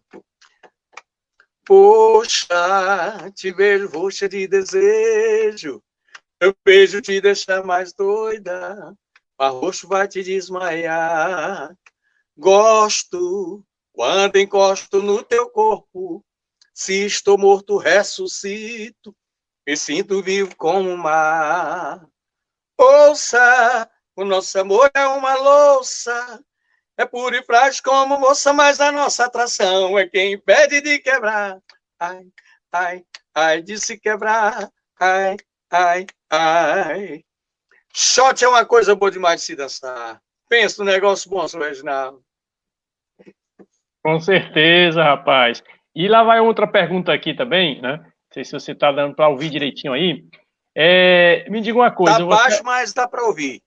Poxa, 1.70 3.30
te 3.32 3.52
vejo 3.52 3.86
roxa 3.86 4.28
de 4.28 4.48
desejo. 4.48 5.80
Eu 6.40 6.52
beijo 6.64 7.00
te 7.00 7.20
deixa 7.20 7.62
mais 7.62 7.92
doida. 7.92 8.92
Mas 9.38 9.52
roxo 9.52 9.86
vai 9.86 10.08
te 10.08 10.20
desmaiar. 10.20 11.72
Gosto 12.36 13.64
quando 13.92 14.34
encosto 14.34 15.00
no 15.00 15.22
teu 15.22 15.48
corpo. 15.48 16.24
Se 16.74 17.06
estou 17.06 17.38
morto, 17.38 17.76
ressuscito. 17.76 19.14
Me 19.64 19.76
sinto 19.76 20.20
vivo 20.20 20.56
como 20.56 20.90
o 20.90 20.98
mar. 20.98 22.04
Ouça, 22.76 23.88
o 24.16 24.24
nosso 24.24 24.58
amor 24.58 24.90
é 24.92 25.06
uma 25.06 25.36
louça 25.36 26.44
é 27.00 27.06
puro 27.06 27.34
e 27.34 27.42
frágil 27.42 27.82
como 27.82 28.18
moça, 28.18 28.52
mas 28.52 28.78
a 28.78 28.92
nossa 28.92 29.24
atração 29.24 29.98
é 29.98 30.06
quem 30.06 30.34
impede 30.34 30.82
de 30.82 30.98
quebrar. 30.98 31.58
Ai, 31.98 32.26
ai, 32.70 33.04
ai, 33.34 33.62
de 33.62 33.78
se 33.78 33.98
quebrar. 33.98 34.70
Ai, 35.00 35.36
ai, 35.70 36.06
ai. 36.28 37.24
Shot 37.94 38.44
é 38.44 38.48
uma 38.48 38.66
coisa 38.66 38.94
boa 38.94 39.10
demais 39.10 39.40
de 39.40 39.46
se 39.46 39.56
dançar. 39.56 40.20
Pensa 40.46 40.84
no 40.84 40.90
negócio 40.90 41.30
bom, 41.30 41.48
seu 41.48 41.60
Reginaldo. 41.60 42.22
Com 44.02 44.20
certeza, 44.20 45.02
rapaz. 45.02 45.62
E 45.94 46.06
lá 46.06 46.22
vai 46.22 46.40
outra 46.40 46.66
pergunta 46.66 47.12
aqui 47.12 47.32
também, 47.32 47.80
né? 47.80 47.96
Não 47.96 48.34
sei 48.34 48.44
se 48.44 48.52
você 48.52 48.72
está 48.72 48.92
dando 48.92 49.14
para 49.14 49.28
ouvir 49.28 49.48
direitinho 49.48 49.94
aí. 49.94 50.24
É, 50.74 51.48
me 51.48 51.62
diga 51.62 51.78
uma 51.78 51.90
coisa. 51.90 52.12
Está 52.12 52.26
baixo, 52.26 52.56
você... 52.58 52.62
mas 52.62 52.92
dá 52.92 53.08
para 53.08 53.24
ouvir. 53.24 53.62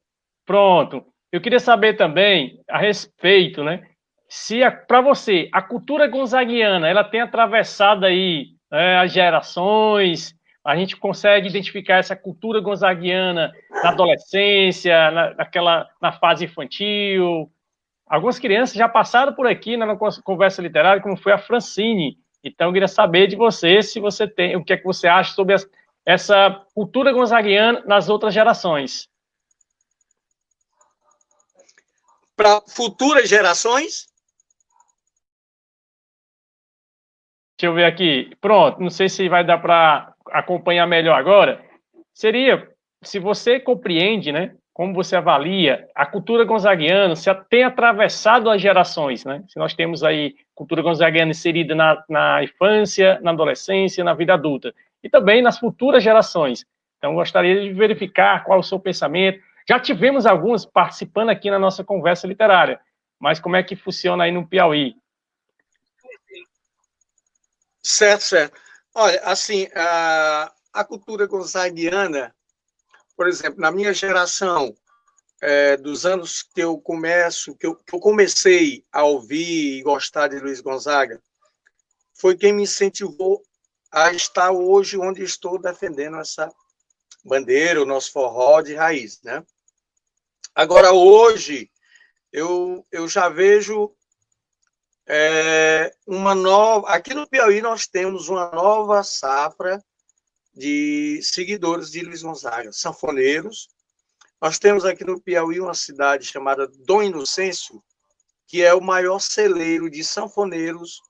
Pronto. 0.46 1.13
Eu 1.34 1.42
queria 1.42 1.60
saber 1.60 1.94
também 1.94 2.60
a 2.70 2.78
respeito, 2.78 3.64
né? 3.64 3.82
Se 4.30 4.60
para 4.88 5.02
você 5.02 5.50
a 5.52 5.64
cultura 5.64 6.08
gonzaguiana 6.08 6.88
ela 6.88 7.04
tem 7.04 7.22
atravessado 7.22 8.06
aí 8.06 8.50
né, 8.72 8.98
as 9.00 9.12
gerações, 9.12 10.36
a 10.64 10.76
gente 10.76 10.96
consegue 10.96 11.50
identificar 11.50 11.96
essa 11.96 12.16
cultura 12.16 12.62
gonzaguiana 12.62 13.52
na 13.84 13.90
adolescência, 13.90 15.10
na, 15.10 15.34
naquela, 15.34 15.90
na 16.00 16.12
fase 16.12 16.46
infantil. 16.46 17.52
Algumas 18.08 18.38
crianças 18.38 18.76
já 18.76 18.88
passaram 18.88 19.34
por 19.34 19.48
aqui 19.48 19.76
na 19.76 19.98
conversa 20.24 20.62
literária, 20.62 21.02
como 21.02 21.18
foi 21.18 21.32
a 21.32 21.40
Francine. 21.40 22.16
Então, 22.44 22.68
eu 22.68 22.74
queria 22.74 22.88
saber 22.88 23.26
de 23.26 23.36
você 23.36 23.82
se 23.82 24.00
você 24.00 24.28
tem, 24.28 24.56
o 24.56 24.64
que 24.64 24.74
é 24.74 24.78
que 24.78 24.84
você 24.84 25.08
acha 25.08 25.34
sobre 25.34 25.56
essa 26.06 26.62
cultura 26.76 27.12
gonzaguiana 27.12 27.82
nas 27.88 28.08
outras 28.08 28.36
gerações. 28.36 29.12
Para 32.36 32.62
futuras 32.62 33.30
gerações? 33.30 34.08
Deixa 37.58 37.72
eu 37.72 37.74
ver 37.74 37.86
aqui. 37.86 38.32
Pronto, 38.42 38.82
não 38.82 38.90
sei 38.90 39.08
se 39.08 39.30
vai 39.30 39.44
dar 39.44 39.58
para 39.60 40.14
acompanhar 40.32 40.88
melhor 40.88 41.18
agora. 41.18 41.64
Seria, 42.14 42.70
se 43.02 43.20
você 43.20 43.60
compreende, 43.60 44.32
né, 44.32 44.56
como 44.74 44.94
você 44.94 45.16
avalia 45.16 45.88
a 45.94 46.06
cultura 46.06 46.44
gonzaguiana, 46.44 47.16
se 47.16 47.34
tem 47.50 47.64
atravessado 47.64 48.50
as 48.50 48.60
gerações, 48.60 49.24
né? 49.24 49.44
Se 49.48 49.60
nós 49.60 49.76
temos 49.76 50.04
aí 50.04 50.36
cultura 50.56 50.82
gonzaguiana 50.82 51.30
inserida 51.30 51.76
na, 51.76 52.04
na 52.10 52.44
infância, 52.44 53.20
na 53.22 53.32
adolescência, 53.32 54.04
na 54.04 54.16
vida 54.16 54.34
adulta, 54.34 54.74
e 55.04 55.10
também 55.10 55.44
nas 55.44 55.60
futuras 55.60 56.04
gerações. 56.04 56.66
Então, 56.98 57.14
gostaria 57.14 57.62
de 57.62 57.74
verificar 57.74 58.44
qual 58.44 58.58
é 58.58 58.60
o 58.62 58.64
seu 58.64 58.80
pensamento, 58.80 59.40
já 59.68 59.80
tivemos 59.80 60.26
alguns 60.26 60.66
participando 60.66 61.30
aqui 61.30 61.50
na 61.50 61.60
nossa 61.60 61.84
conversa 61.84 62.28
literária, 62.28 62.80
mas 63.20 63.40
como 63.40 63.56
é 63.56 63.64
que 63.64 63.76
funciona 63.76 64.26
aí 64.26 64.32
no 64.32 64.48
Piauí? 64.48 64.96
Certo, 67.82 68.22
certo. 68.22 68.60
Olha, 68.96 69.20
assim, 69.24 69.68
a, 69.76 70.54
a 70.72 70.84
cultura 70.84 71.26
gonzaguiana, 71.26 72.34
por 73.16 73.28
exemplo, 73.28 73.60
na 73.60 73.72
minha 73.72 73.94
geração, 73.94 74.74
é, 75.42 75.76
dos 75.76 76.06
anos 76.06 76.42
que 76.42 76.62
eu 76.62 76.78
começo, 76.80 77.56
que 77.56 77.68
eu, 77.68 77.76
que 77.76 77.94
eu 77.94 78.00
comecei 78.00 78.86
a 78.92 79.04
ouvir 79.04 79.80
e 79.80 79.84
gostar 79.84 80.30
de 80.30 80.40
Luiz 80.40 80.62
Gonzaga, 80.62 81.22
foi 82.14 82.38
quem 82.38 82.54
me 82.54 82.64
incentivou 82.64 83.44
a 83.92 84.14
estar 84.14 84.52
hoje 84.52 84.98
onde 84.98 85.22
estou 85.22 85.60
defendendo 85.60 86.18
essa 86.18 86.50
bandeira, 87.26 87.82
o 87.82 87.86
nosso 87.86 88.12
forró 88.12 88.62
de 88.62 88.74
raiz, 88.74 89.22
né? 89.22 89.44
Agora, 90.56 90.92
hoje, 90.92 91.70
eu, 92.32 92.86
eu 92.92 93.08
já 93.08 93.28
vejo 93.28 93.92
é, 95.08 95.94
uma 96.06 96.36
nova. 96.36 96.90
Aqui 96.90 97.14
no 97.14 97.28
Piauí, 97.28 97.62
nós 97.62 97.88
temos 97.88 98.30
uma 98.30 98.52
nova 98.52 99.04
safra 99.04 99.84
de 100.54 101.20
seguidores 101.24 101.92
de 101.92 102.02
Luiz 102.02 102.22
Gonzaga, 102.22 102.72
sanfoneiros. 102.72 103.68
Nós 104.42 104.60
temos 104.60 104.86
aqui 104.86 105.04
no 105.04 105.20
Piauí 105.20 105.60
uma 105.60 105.74
cidade 105.74 106.26
chamada 106.26 106.68
Dom 106.68 107.02
Inocêncio, 107.02 107.84
que 108.46 108.62
é 108.62 108.74
o 108.74 108.82
maior 108.82 109.20
celeiro 109.20 109.90
de 109.90 110.04
sanfoneiros, 110.04 111.02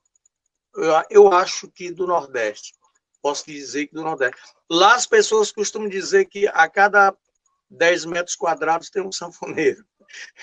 eu, 1.09 1.31
acho 1.31 1.69
que 1.69 1.91
do 1.91 2.07
Nordeste. 2.07 2.73
Posso 3.21 3.45
dizer 3.45 3.87
que 3.87 3.93
do 3.93 4.03
Nordeste. 4.03 4.37
Lá 4.69 4.95
as 4.95 5.05
pessoas 5.05 5.51
costumam 5.51 5.87
dizer 5.87 6.25
que 6.25 6.47
a 6.47 6.67
cada 6.67 7.15
10 7.73 8.05
metros 8.05 8.35
quadrados 8.35 8.89
tem 8.89 9.01
um 9.01 9.11
sanfoneiro. 9.11 9.83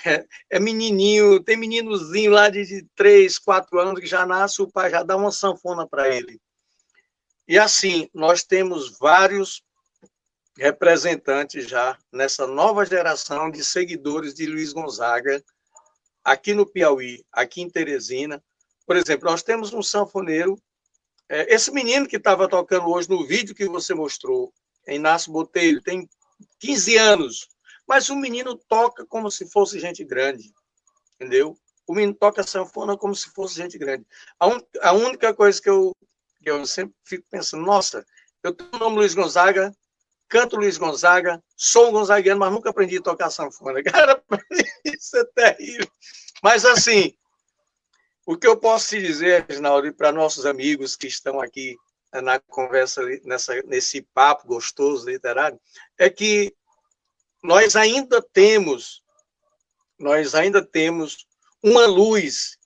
É, 0.05 0.25
é, 0.49 0.59
menininho, 0.59 1.41
tem 1.41 1.55
meninozinho 1.55 2.31
lá 2.31 2.49
de, 2.49 2.65
de 2.65 2.85
3, 2.95 3.39
4 3.39 3.79
anos 3.79 3.99
que 4.01 4.05
já 4.05 4.25
nasce, 4.25 4.61
o 4.61 4.69
pai 4.69 4.89
já 4.89 5.01
dá 5.01 5.15
uma 5.15 5.31
sanfona 5.31 5.87
para 5.87 6.09
ele. 6.09 6.41
E 7.47 7.57
assim, 7.57 8.09
nós 8.13 8.43
temos 8.43 8.97
vários 8.99 9.63
representantes 10.57 11.67
já 11.67 11.97
nessa 12.11 12.45
nova 12.45 12.85
geração 12.85 13.49
de 13.49 13.63
seguidores 13.63 14.33
de 14.33 14.45
Luiz 14.45 14.73
Gonzaga, 14.73 15.41
aqui 16.23 16.53
no 16.53 16.65
Piauí, 16.65 17.23
aqui 17.31 17.61
em 17.61 17.69
Teresina. 17.69 18.43
Por 18.85 18.95
exemplo, 18.97 19.29
nós 19.29 19.41
temos 19.41 19.73
um 19.73 19.81
sanfoneiro, 19.81 20.61
é, 21.29 21.53
esse 21.53 21.71
menino 21.71 22.07
que 22.07 22.17
estava 22.17 22.47
tocando 22.47 22.89
hoje 22.89 23.09
no 23.09 23.25
vídeo 23.25 23.55
que 23.55 23.65
você 23.67 23.93
mostrou, 23.93 24.53
Inácio 24.87 25.31
Botelho, 25.31 25.81
tem 25.81 26.09
15 26.61 26.97
anos. 26.97 27.49
Mas 27.87 28.09
o 28.09 28.15
menino 28.15 28.55
toca 28.55 29.05
como 29.05 29.29
se 29.29 29.49
fosse 29.49 29.79
gente 29.79 30.03
grande, 30.05 30.53
entendeu? 31.15 31.57
O 31.85 31.93
menino 31.93 32.13
toca 32.13 32.43
sanfona 32.43 32.95
como 32.95 33.13
se 33.13 33.29
fosse 33.31 33.55
gente 33.55 33.77
grande. 33.77 34.05
A, 34.39 34.47
un... 34.47 34.61
a 34.81 34.93
única 34.93 35.33
coisa 35.33 35.61
que 35.61 35.69
eu, 35.69 35.93
que 36.41 36.49
eu 36.49 36.65
sempre 36.65 36.95
fico 37.03 37.25
pensando, 37.29 37.65
nossa, 37.65 38.05
eu 38.41 38.53
tenho 38.53 38.69
o 38.73 38.77
nome 38.79 38.97
Luiz 38.97 39.13
Gonzaga, 39.13 39.75
canto 40.29 40.55
Luiz 40.55 40.77
Gonzaga, 40.77 41.43
sou 41.57 41.89
um 41.89 41.91
gonzaguiano, 41.91 42.39
mas 42.39 42.51
nunca 42.53 42.69
aprendi 42.69 42.97
a 42.97 43.01
tocar 43.01 43.29
sanfona. 43.29 43.83
Cara, 43.83 44.23
isso 44.85 45.17
é 45.17 45.25
terrível. 45.25 45.87
Mas 46.41 46.63
assim, 46.63 47.13
o 48.25 48.37
que 48.37 48.47
eu 48.47 48.55
posso 48.55 48.89
te 48.89 49.01
dizer, 49.01 49.45
Reginaldo, 49.49 49.93
para 49.93 50.11
nossos 50.11 50.45
amigos 50.45 50.95
que 50.95 51.07
estão 51.07 51.41
aqui 51.41 51.75
na 52.19 52.39
conversa, 52.39 53.01
nessa, 53.23 53.61
nesse 53.63 54.01
papo 54.13 54.47
gostoso 54.47 55.09
literário, 55.09 55.59
é 55.97 56.09
que 56.09 56.53
nós 57.43 57.75
ainda 57.75 58.21
temos, 58.21 59.01
nós 59.97 60.35
ainda 60.35 60.65
temos 60.65 61.25
uma 61.63 61.85
luz 61.85 62.57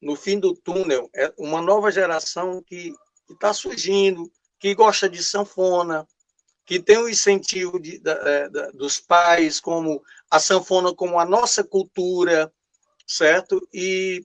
no 0.00 0.16
fim 0.16 0.38
do 0.38 0.54
túnel, 0.54 1.08
é 1.14 1.32
uma 1.38 1.62
nova 1.62 1.90
geração 1.90 2.62
que 2.62 2.94
está 3.30 3.52
surgindo, 3.54 4.30
que 4.58 4.74
gosta 4.74 5.08
de 5.08 5.22
sanfona, 5.22 6.06
que 6.66 6.80
tem 6.80 6.98
o 6.98 7.08
incentivo 7.08 7.78
de, 7.78 8.02
é, 8.04 8.48
dos 8.72 8.98
pais, 8.98 9.60
como 9.60 10.02
a 10.30 10.40
sanfona 10.40 10.94
como 10.94 11.18
a 11.18 11.24
nossa 11.24 11.62
cultura, 11.62 12.52
certo? 13.06 13.66
E, 13.72 14.24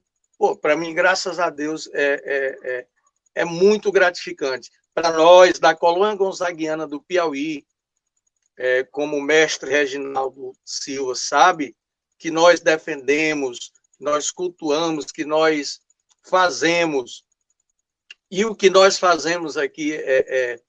para 0.62 0.76
mim, 0.76 0.94
graças 0.94 1.40
a 1.40 1.50
Deus, 1.50 1.90
é, 1.94 2.22
é, 2.24 2.58
é 2.64 2.88
é 3.36 3.46
muito 3.46 3.92
gratificante. 3.92 4.70
Para 4.94 5.12
nós, 5.12 5.60
da 5.60 5.76
colônia 5.76 6.16
gonzaguiana 6.16 6.88
do 6.88 7.02
Piauí, 7.02 7.66
é, 8.58 8.84
como 8.84 9.16
o 9.16 9.22
mestre 9.22 9.70
Reginaldo 9.70 10.54
Silva 10.66 11.16
sabe, 11.16 11.76
que 12.18 12.30
nós 12.30 12.60
defendemos, 12.60 13.72
nós 14.00 14.30
cultuamos, 14.30 15.06
que 15.06 15.24
nós 15.24 15.80
fazemos. 16.24 17.24
E 18.30 18.44
o 18.44 18.54
que 18.54 18.70
nós 18.70 19.00
fazemos 19.00 19.58
aqui 19.58 19.94
é, 19.94 20.26
é, 20.28 20.60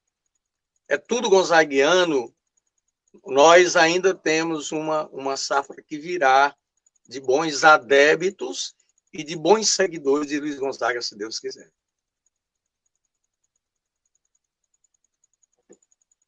é 0.89 0.97
tudo 0.97 1.29
gonzaguiano, 1.29 2.33
nós 3.27 3.75
ainda 3.75 4.15
temos 4.15 4.71
uma, 4.71 5.09
uma 5.09 5.37
safra 5.37 5.83
que 5.83 5.99
virá 5.99 6.55
de 7.09 7.21
bons 7.21 7.65
adébitos 7.65 8.75
e 9.13 9.25
de 9.25 9.35
bons 9.35 9.69
seguidores 9.71 10.29
de 10.29 10.39
Luiz 10.39 10.59
Gonzaga, 10.59 11.03
se 11.03 11.17
Deus 11.17 11.41
quiser. 11.41 11.69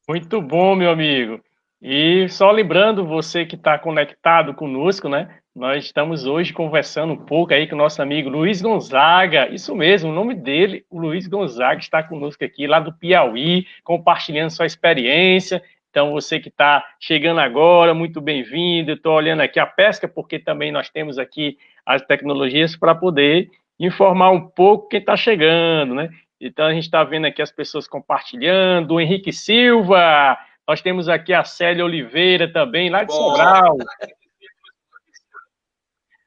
Muito 0.07 0.41
bom, 0.41 0.75
meu 0.75 0.91
amigo. 0.91 1.39
E 1.81 2.27
só 2.27 2.51
lembrando, 2.51 3.05
você 3.05 3.45
que 3.45 3.55
está 3.55 3.79
conectado 3.79 4.53
conosco, 4.53 5.07
né? 5.07 5.37
Nós 5.55 5.85
estamos 5.85 6.25
hoje 6.25 6.51
conversando 6.51 7.13
um 7.13 7.17
pouco 7.17 7.53
aí 7.53 7.67
com 7.67 7.75
o 7.75 7.77
nosso 7.77 8.01
amigo 8.01 8.29
Luiz 8.29 8.61
Gonzaga. 8.61 9.47
Isso 9.47 9.73
mesmo, 9.73 10.09
o 10.09 10.13
nome 10.13 10.35
dele, 10.35 10.85
o 10.89 10.99
Luiz 10.99 11.25
Gonzaga, 11.25 11.79
está 11.79 12.03
conosco 12.03 12.43
aqui, 12.43 12.67
lá 12.67 12.81
do 12.81 12.91
Piauí, 12.91 13.65
compartilhando 13.81 14.49
sua 14.49 14.65
experiência. 14.65 15.63
Então, 15.89 16.11
você 16.11 16.37
que 16.37 16.49
está 16.49 16.83
chegando 16.99 17.39
agora, 17.39 17.93
muito 17.93 18.19
bem-vindo. 18.19 18.91
Estou 18.91 19.13
olhando 19.13 19.39
aqui 19.39 19.57
a 19.57 19.65
pesca, 19.65 20.05
porque 20.05 20.37
também 20.37 20.69
nós 20.69 20.89
temos 20.89 21.17
aqui 21.17 21.57
as 21.85 22.01
tecnologias 22.01 22.75
para 22.75 22.93
poder 22.93 23.49
informar 23.79 24.31
um 24.31 24.49
pouco 24.49 24.89
quem 24.89 24.99
está 24.99 25.15
chegando, 25.15 25.95
né? 25.95 26.09
Então, 26.39 26.65
a 26.65 26.73
gente 26.73 26.83
está 26.85 27.03
vendo 27.03 27.25
aqui 27.25 27.41
as 27.41 27.51
pessoas 27.51 27.87
compartilhando. 27.87 28.95
O 28.95 29.01
Henrique 29.01 29.31
Silva, 29.31 30.37
nós 30.67 30.81
temos 30.81 31.09
aqui 31.09 31.33
a 31.33 31.43
Célia 31.43 31.83
Oliveira 31.83 32.51
também, 32.51 32.89
lá 32.89 33.03
de 33.03 33.13
Sobral. 33.13 33.77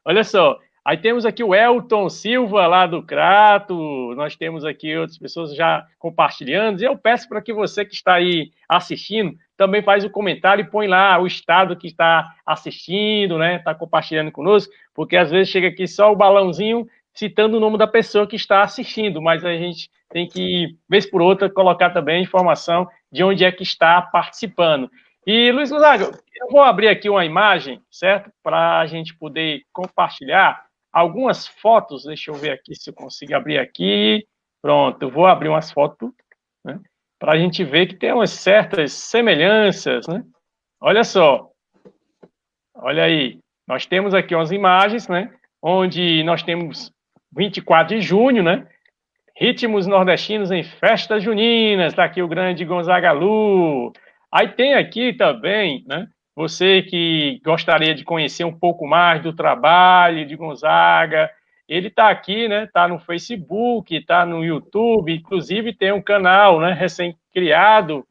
Olha 0.05 0.23
só, 0.23 0.59
aí 0.83 0.97
temos 0.97 1.25
aqui 1.25 1.43
o 1.43 1.53
Elton 1.53 2.09
Silva, 2.09 2.67
lá 2.67 2.85
do 2.85 3.03
Crato, 3.03 4.13
nós 4.15 4.35
temos 4.35 4.63
aqui 4.63 4.95
outras 4.95 5.17
pessoas 5.17 5.55
já 5.55 5.85
compartilhando, 5.99 6.81
e 6.81 6.85
eu 6.85 6.97
peço 6.97 7.27
para 7.27 7.41
que 7.41 7.51
você 7.51 7.83
que 7.83 7.93
está 7.95 8.13
aí 8.13 8.51
assistindo, 8.69 9.35
também 9.57 9.81
faz 9.81 10.05
o 10.05 10.09
comentário 10.09 10.63
e 10.63 10.69
põe 10.69 10.87
lá 10.87 11.17
o 11.19 11.27
estado 11.27 11.75
que 11.75 11.87
está 11.87 12.35
assistindo, 12.45 13.37
né, 13.37 13.55
está 13.57 13.73
compartilhando 13.73 14.31
conosco, 14.31 14.71
porque 14.93 15.17
às 15.17 15.31
vezes 15.31 15.49
chega 15.49 15.67
aqui 15.67 15.87
só 15.87 16.11
o 16.11 16.15
balãozinho 16.15 16.87
citando 17.15 17.57
o 17.57 17.59
nome 17.59 17.77
da 17.77 17.87
pessoa 17.87 18.27
que 18.27 18.35
está 18.35 18.61
assistindo, 18.61 19.21
mas 19.21 19.45
a 19.45 19.55
gente 19.55 19.89
tem 20.09 20.27
que, 20.27 20.77
vez 20.87 21.09
por 21.09 21.21
outra, 21.21 21.49
colocar 21.49 21.89
também 21.89 22.17
a 22.17 22.21
informação 22.21 22.87
de 23.11 23.23
onde 23.23 23.45
é 23.45 23.51
que 23.51 23.63
está 23.63 24.01
participando. 24.01 24.91
E, 25.25 25.51
Luiz 25.51 25.71
Gonzaga, 25.71 26.11
eu 26.35 26.47
vou 26.49 26.61
abrir 26.61 26.89
aqui 26.89 27.09
uma 27.09 27.25
imagem, 27.25 27.81
certo? 27.89 28.29
Para 28.43 28.79
a 28.79 28.85
gente 28.85 29.17
poder 29.17 29.63
compartilhar 29.73 30.65
algumas 30.91 31.47
fotos. 31.47 32.03
Deixa 32.03 32.29
eu 32.29 32.35
ver 32.35 32.51
aqui 32.51 32.75
se 32.75 32.89
eu 32.89 32.93
consigo 32.93 33.33
abrir 33.33 33.57
aqui. 33.57 34.27
Pronto, 34.61 35.09
vou 35.09 35.25
abrir 35.25 35.49
umas 35.49 35.71
fotos, 35.71 36.11
né? 36.63 36.79
Para 37.17 37.33
a 37.33 37.37
gente 37.37 37.63
ver 37.63 37.87
que 37.87 37.95
tem 37.95 38.13
umas 38.13 38.31
certas 38.31 38.91
semelhanças, 38.91 40.05
né? 40.07 40.23
Olha 40.79 41.03
só. 41.03 41.49
Olha 42.75 43.03
aí. 43.03 43.39
Nós 43.67 43.85
temos 43.85 44.13
aqui 44.13 44.35
umas 44.35 44.51
imagens, 44.51 45.07
né? 45.07 45.33
Onde 45.61 46.23
nós 46.23 46.43
temos 46.43 46.91
24 47.35 47.95
de 47.95 48.01
junho, 48.01 48.41
né? 48.41 48.65
Ritmos 49.35 49.85
nordestinos 49.85 50.51
em 50.51 50.63
festas 50.63 51.21
juninas. 51.21 51.91
Está 51.91 52.05
aqui 52.05 52.21
o 52.21 52.27
grande 52.27 52.63
Gonzaga 52.63 53.11
Lu. 53.11 53.91
Aí 54.31 54.47
tem 54.49 54.73
aqui 54.73 55.13
também, 55.13 55.83
né? 55.87 56.07
Você 56.35 56.81
que 56.81 57.39
gostaria 57.43 57.93
de 57.93 58.03
conhecer 58.03 58.43
um 58.43 58.57
pouco 58.57 58.85
mais 58.85 59.21
do 59.21 59.33
trabalho 59.33 60.25
de 60.25 60.35
Gonzaga, 60.35 61.29
ele 61.67 61.87
está 61.87 62.09
aqui, 62.09 62.47
né? 62.47 62.65
Está 62.65 62.87
no 62.87 62.99
Facebook, 62.99 63.95
está 63.95 64.25
no 64.25 64.43
YouTube, 64.43 65.13
inclusive 65.13 65.73
tem 65.73 65.91
um 65.91 66.01
canal, 66.01 66.59
né? 66.59 66.73
Recém-criado 66.73 68.05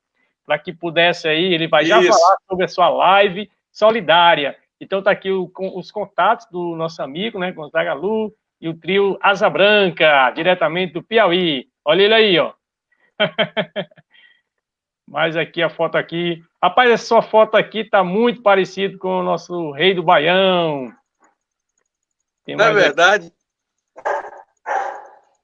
para 0.47 0.59
que 0.59 0.73
pudesse 0.73 1.27
aí, 1.27 1.55
ele 1.55 1.67
vai 1.67 1.85
já 1.87 2.03
falar 2.03 2.37
sobre 2.49 2.65
a 2.65 2.69
sua 2.69 2.89
live 2.89 3.51
solidária. 3.73 4.57
Então 4.81 4.99
está 4.99 5.11
aqui 5.11 5.31
o, 5.31 5.51
os 5.75 5.91
contatos 5.91 6.47
do 6.51 6.77
nosso 6.77 7.03
amigo, 7.03 7.39
né? 7.39 7.53
Gonzaga 7.53 7.95
Lu 7.95 8.33
e 8.61 8.69
o 8.69 8.79
trio 8.79 9.19
Asa 9.21 9.49
Branca, 9.51 10.31
diretamente 10.31 10.93
do 10.93 11.03
Piauí. 11.03 11.67
Olha 11.85 12.03
ele 12.03 12.15
aí, 12.15 12.39
ó. 12.39 12.53
Mas 15.07 15.37
aqui 15.37 15.63
a 15.63 15.69
foto 15.69 15.97
aqui. 15.97 16.43
Rapaz, 16.63 16.91
essa 16.91 17.05
sua 17.05 17.23
foto 17.23 17.57
aqui 17.57 17.85
tá 17.85 18.03
muito 18.03 18.43
parecido 18.43 18.99
com 18.99 19.21
o 19.21 19.23
nosso 19.23 19.71
rei 19.73 19.95
do 19.95 20.03
Baião. 20.03 20.91
Tem 22.45 22.57
Não 22.57 22.65
é 22.65 22.73
verdade? 22.73 23.33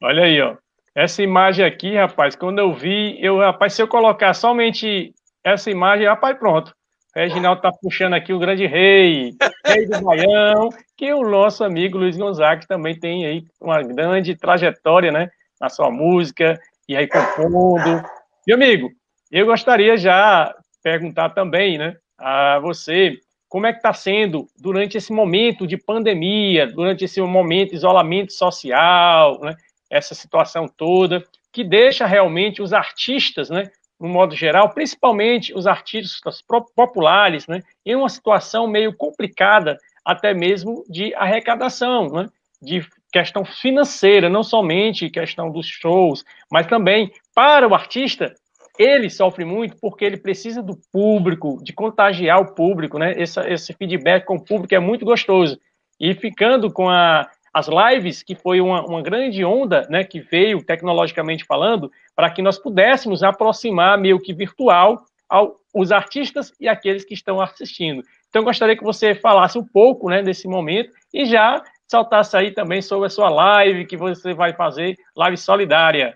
Olha 0.03 0.25
aí, 0.25 0.41
ó. 0.41 0.57
Essa 0.95 1.23
imagem 1.23 1.65
aqui, 1.65 1.95
rapaz, 1.95 2.35
quando 2.35 2.59
eu 2.59 2.73
vi, 2.75 3.17
eu, 3.23 3.39
rapaz, 3.39 3.75
se 3.75 3.83
eu 3.83 3.87
colocar 3.87 4.35
somente 4.35 5.15
essa 5.45 5.71
imagem, 5.71 6.07
rapaz, 6.07 6.37
pronto. 6.39 6.75
O 7.15 7.19
Reginaldo 7.19 7.63
tá 7.63 7.71
puxando 7.73 8.15
aqui 8.15 8.33
o 8.33 8.39
grande 8.39 8.67
rei, 8.67 9.35
rei 9.73 9.87
do 9.87 10.01
Baião, 10.01 10.69
que 10.97 11.13
o 11.13 11.29
nosso 11.29 11.65
amigo 11.65 11.99
Luiz 11.99 12.17
Gonzaga 12.17 12.67
também 12.67 12.99
tem 12.99 13.27
aí 13.27 13.45
uma 13.61 13.83
grande 13.83 14.37
trajetória, 14.37 15.13
né, 15.13 15.31
na 15.61 15.69
sua 15.69 15.91
música, 15.91 16.61
e 16.89 16.97
aí 16.97 17.07
compondo. 17.07 18.03
Meu 18.47 18.57
amigo, 18.57 18.91
eu 19.31 19.47
gostaria 19.47 19.97
já 19.97 20.55
perguntar 20.83 21.31
também, 21.31 21.79
né, 21.79 21.97
a 22.19 22.59
você, 22.59 23.19
como 23.49 23.67
é 23.67 23.73
que 23.73 23.79
está 23.79 23.93
sendo 23.93 24.49
durante 24.59 24.97
esse 24.97 25.13
momento 25.13 25.67
de 25.67 25.77
pandemia, 25.77 26.67
durante 26.67 27.05
esse 27.05 27.21
momento 27.21 27.71
de 27.71 27.77
isolamento 27.77 28.33
social, 28.33 29.41
né, 29.41 29.55
essa 29.89 30.15
situação 30.15 30.69
toda, 30.69 31.25
que 31.53 31.65
deixa 31.65 32.07
realmente 32.07 32.63
os 32.63 32.73
artistas, 32.73 33.51
né, 33.51 33.71
no 34.01 34.09
modo 34.09 34.35
geral, 34.35 34.71
principalmente 34.71 35.53
os 35.55 35.67
artistas 35.67 36.43
populares, 36.75 37.47
né, 37.47 37.61
em 37.85 37.95
uma 37.95 38.09
situação 38.09 38.67
meio 38.67 38.97
complicada, 38.97 39.77
até 40.05 40.33
mesmo 40.33 40.85
de 40.89 41.15
arrecadação, 41.15 42.09
né, 42.09 42.29
de 42.63 42.87
questão 43.13 43.45
financeira, 43.45 44.29
não 44.29 44.43
somente 44.43 45.11
questão 45.11 45.51
dos 45.51 45.67
shows, 45.67 46.25
mas 46.51 46.67
também 46.67 47.13
para 47.35 47.69
o 47.69 47.75
artista 47.75 48.35
ele 48.79 49.11
sofre 49.11 49.45
muito 49.45 49.77
porque 49.79 50.05
ele 50.05 50.17
precisa 50.17 50.63
do 50.63 50.79
público, 50.91 51.59
de 51.63 51.73
contagiar 51.73 52.41
o 52.41 52.55
público, 52.55 52.99
né? 52.99 53.13
Esse, 53.21 53.39
esse 53.41 53.75
feedback 53.75 54.25
com 54.25 54.37
o 54.37 54.43
público 54.43 54.75
é 54.75 54.79
muito 54.79 55.05
gostoso. 55.05 55.61
E 55.99 56.15
ficando 56.15 56.73
com 56.73 56.89
a, 56.89 57.29
as 57.53 57.69
lives, 57.69 58.23
que 58.23 58.35
foi 58.35 58.61
uma, 58.61 58.85
uma 58.85 59.03
grande 59.03 59.45
onda, 59.45 59.87
né, 59.91 60.05
que 60.05 60.21
veio 60.21 60.65
tecnologicamente 60.65 61.45
falando, 61.45 61.91
para 62.15 62.31
que 62.31 62.43
nós 62.43 62.59
pudéssemos 62.59 63.23
aproximar 63.23 63.99
meio 63.99 64.21
que 64.21 64.33
virtual 64.33 65.05
ao, 65.29 65.61
os 65.75 65.91
artistas 65.91 66.53
e 66.61 66.69
aqueles 66.69 67.05
que 67.05 67.15
estão 67.15 67.41
assistindo. 67.41 68.03
Então, 68.29 68.45
gostaria 68.45 68.77
que 68.77 68.85
você 68.85 69.15
falasse 69.15 69.59
um 69.59 69.65
pouco, 69.65 70.09
né, 70.09 70.23
desse 70.23 70.47
momento 70.47 70.93
e 71.13 71.27
já 71.27 71.63
saltasse 71.89 72.37
aí 72.37 72.53
também 72.53 72.81
sobre 72.81 73.07
a 73.07 73.11
sua 73.11 73.29
live 73.29 73.87
que 73.87 73.97
você 73.97 74.33
vai 74.33 74.55
fazer, 74.55 74.97
live 75.17 75.37
solidária. 75.37 76.15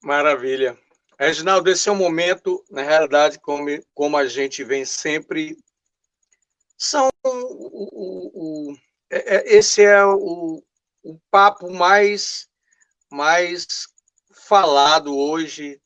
Maravilha. 0.00 0.78
Reginaldo, 1.18 1.68
esse 1.68 1.88
é 1.88 1.92
um 1.92 1.96
momento, 1.96 2.64
na 2.70 2.82
realidade, 2.82 3.40
como, 3.40 3.66
como 3.92 4.16
a 4.16 4.26
gente 4.26 4.62
vem 4.62 4.84
sempre, 4.84 5.56
são 6.78 7.10
o, 7.24 7.28
o, 7.28 8.70
o 8.70 8.76
é, 9.10 9.36
é, 9.36 9.56
esse 9.56 9.82
é 9.82 10.04
o, 10.04 10.62
o 11.02 11.18
papo 11.30 11.70
mais, 11.70 12.48
mais 13.10 13.88
falado 14.32 15.16
hoje 15.16 15.80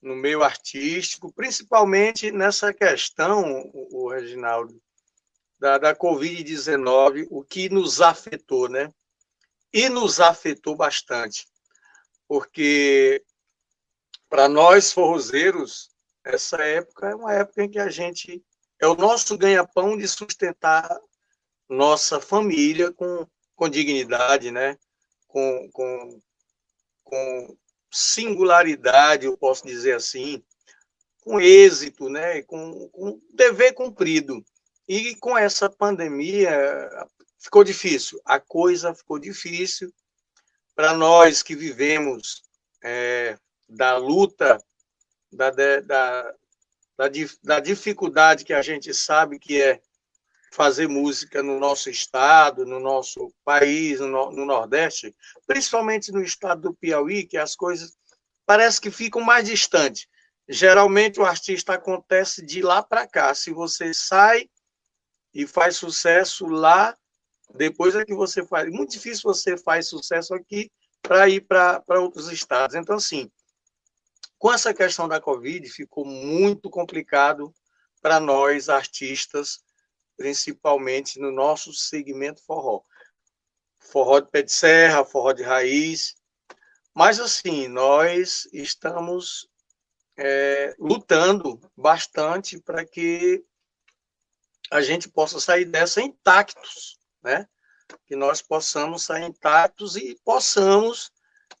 no 0.00 0.14
meio 0.14 0.42
artístico, 0.42 1.32
principalmente 1.32 2.30
nessa 2.30 2.72
questão, 2.72 3.70
o, 3.74 4.08
Reginaldo, 4.08 4.80
da, 5.58 5.78
da 5.78 5.96
Covid-19, 5.96 7.26
o 7.30 7.42
que 7.42 7.68
nos 7.68 8.00
afetou, 8.00 8.68
né? 8.68 8.92
E 9.72 9.88
nos 9.88 10.20
afetou 10.20 10.76
bastante 10.76 11.46
porque 12.28 13.24
para 14.28 14.48
nós 14.48 14.92
forrozeiros, 14.92 15.90
essa 16.24 16.56
época 16.58 17.08
é 17.08 17.14
uma 17.14 17.32
época 17.32 17.62
em 17.62 17.70
que 17.70 17.78
a 17.78 17.88
gente 17.88 18.44
é 18.80 18.86
o 18.86 18.94
nosso 18.94 19.36
ganha-pão 19.36 19.96
de 19.96 20.06
sustentar 20.06 21.00
nossa 21.68 22.20
família 22.20 22.92
com, 22.92 23.26
com 23.54 23.68
dignidade, 23.68 24.50
né? 24.50 24.78
com, 25.26 25.68
com, 25.72 26.20
com 27.04 27.56
singularidade, 27.90 29.26
eu 29.26 29.36
posso 29.36 29.66
dizer 29.66 29.96
assim, 29.96 30.42
com 31.22 31.40
êxito, 31.40 32.08
né? 32.08 32.42
com, 32.42 32.88
com 32.90 33.20
dever 33.34 33.72
cumprido. 33.72 34.44
E 34.88 35.16
com 35.16 35.36
essa 35.36 35.68
pandemia 35.68 36.88
ficou 37.38 37.64
difícil, 37.64 38.20
a 38.24 38.38
coisa 38.38 38.94
ficou 38.94 39.18
difícil, 39.18 39.92
para 40.74 40.92
nós 40.92 41.42
que 41.42 41.56
vivemos 41.56 42.42
é, 42.84 43.36
da 43.68 43.96
luta, 43.96 44.62
da, 45.32 45.50
da, 45.50 46.34
da, 46.96 47.04
da, 47.42 47.60
dificuldade 47.60 48.44
que 48.44 48.52
a 48.52 48.62
gente 48.62 48.92
sabe 48.94 49.38
que 49.38 49.60
é 49.60 49.80
fazer 50.52 50.88
música 50.88 51.42
no 51.42 51.60
nosso 51.60 51.90
estado, 51.90 52.64
no 52.64 52.80
nosso 52.80 53.30
país, 53.44 54.00
no, 54.00 54.30
no 54.32 54.46
Nordeste, 54.46 55.14
principalmente 55.46 56.10
no 56.10 56.22
estado 56.22 56.62
do 56.62 56.74
Piauí, 56.74 57.26
que 57.26 57.36
as 57.36 57.54
coisas 57.54 57.94
parece 58.46 58.80
que 58.80 58.90
ficam 58.90 59.20
mais 59.20 59.46
distantes. 59.46 60.06
Geralmente 60.48 61.20
o 61.20 61.26
artista 61.26 61.74
acontece 61.74 62.44
de 62.44 62.62
lá 62.62 62.82
para 62.82 63.06
cá. 63.06 63.34
Se 63.34 63.50
você 63.50 63.92
sai 63.92 64.48
e 65.34 65.46
faz 65.46 65.76
sucesso 65.76 66.46
lá, 66.46 66.96
depois 67.54 67.94
é 67.94 68.04
que 68.04 68.14
você 68.14 68.46
faz. 68.46 68.70
Muito 68.70 68.92
difícil 68.92 69.22
você 69.24 69.58
faz 69.58 69.88
sucesso 69.88 70.32
aqui 70.34 70.70
para 71.02 71.28
ir 71.28 71.42
para 71.42 71.82
outros 72.00 72.30
estados. 72.30 72.74
Então, 72.74 72.96
assim, 72.96 73.30
com 74.38 74.52
essa 74.52 74.74
questão 74.74 75.08
da 75.08 75.20
Covid, 75.20 75.68
ficou 75.68 76.04
muito 76.04 76.68
complicado 76.68 77.54
para 78.02 78.20
nós 78.20 78.68
artistas, 78.68 79.64
principalmente 80.16 81.18
no 81.18 81.32
nosso 81.32 81.72
segmento 81.72 82.42
forró. 82.44 82.82
Forró 83.78 84.20
de 84.20 84.30
pé 84.30 84.42
de 84.42 84.52
serra, 84.52 85.04
forró 85.04 85.32
de 85.32 85.42
raiz. 85.42 86.14
Mas, 86.94 87.20
assim, 87.20 87.68
nós 87.68 88.48
estamos 88.52 89.48
é, 90.16 90.74
lutando 90.78 91.60
bastante 91.76 92.60
para 92.60 92.84
que 92.84 93.44
a 94.70 94.80
gente 94.80 95.08
possa 95.08 95.38
sair 95.38 95.64
dessa 95.64 96.00
intactos, 96.00 96.98
né? 97.22 97.48
Que 98.06 98.16
nós 98.16 98.42
possamos 98.42 99.04
sair 99.04 99.24
intactos 99.24 99.96
e 99.96 100.18
possamos, 100.24 101.12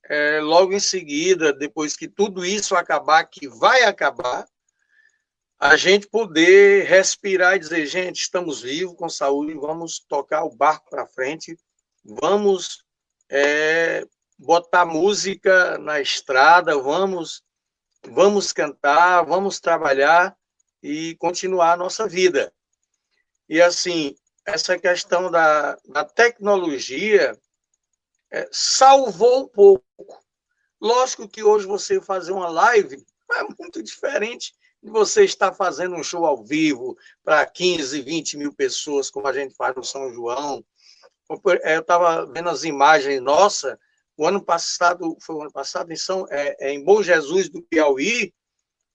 é, 0.08 0.40
logo 0.40 0.72
em 0.72 0.80
seguida, 0.80 1.52
depois 1.52 1.96
que 1.96 2.08
tudo 2.08 2.44
isso 2.44 2.76
acabar, 2.76 3.24
que 3.24 3.48
vai 3.48 3.82
acabar, 3.82 4.46
a 5.58 5.76
gente 5.76 6.06
poder 6.06 6.84
respirar 6.84 7.56
e 7.56 7.58
dizer, 7.58 7.86
gente, 7.86 8.20
estamos 8.20 8.60
vivos, 8.60 8.96
com 8.96 9.08
saúde, 9.08 9.54
vamos 9.54 9.98
tocar 9.98 10.44
o 10.44 10.54
barco 10.54 10.90
para 10.90 11.06
frente, 11.06 11.58
vamos 12.04 12.84
é, 13.30 14.06
botar 14.38 14.84
música 14.84 15.78
na 15.78 16.00
estrada, 16.00 16.76
vamos, 16.78 17.42
vamos 18.06 18.52
cantar, 18.52 19.22
vamos 19.22 19.58
trabalhar 19.58 20.36
e 20.82 21.16
continuar 21.16 21.72
a 21.72 21.76
nossa 21.76 22.06
vida. 22.06 22.52
E 23.48 23.60
assim, 23.62 24.14
essa 24.44 24.78
questão 24.78 25.30
da, 25.30 25.76
da 25.88 26.04
tecnologia 26.04 27.36
é, 28.30 28.48
salvou 28.50 29.44
um 29.44 29.48
pouco. 29.48 29.84
Lógico 30.80 31.28
que 31.28 31.42
hoje 31.42 31.66
você 31.66 32.00
fazer 32.00 32.32
uma 32.32 32.48
live 32.48 33.04
é 33.32 33.42
muito 33.58 33.82
diferente 33.82 34.52
de 34.82 34.90
você 34.90 35.24
estar 35.24 35.52
fazendo 35.52 35.96
um 35.96 36.02
show 36.02 36.24
ao 36.26 36.44
vivo 36.44 36.96
para 37.24 37.44
15, 37.46 38.00
20 38.02 38.36
mil 38.36 38.52
pessoas, 38.52 39.10
como 39.10 39.26
a 39.26 39.32
gente 39.32 39.54
faz 39.54 39.74
no 39.74 39.84
São 39.84 40.12
João. 40.12 40.64
Eu 41.64 41.80
estava 41.80 42.24
vendo 42.26 42.48
as 42.48 42.62
imagens, 42.62 43.20
nossa, 43.20 43.78
o 44.16 44.26
ano 44.26 44.42
passado, 44.42 45.16
foi 45.20 45.34
o 45.34 45.42
ano 45.42 45.52
passado, 45.52 45.92
em, 45.92 45.96
São, 45.96 46.26
é, 46.30 46.56
é, 46.60 46.72
em 46.72 46.84
Bom 46.84 47.02
Jesus 47.02 47.48
do 47.48 47.62
Piauí, 47.62 48.32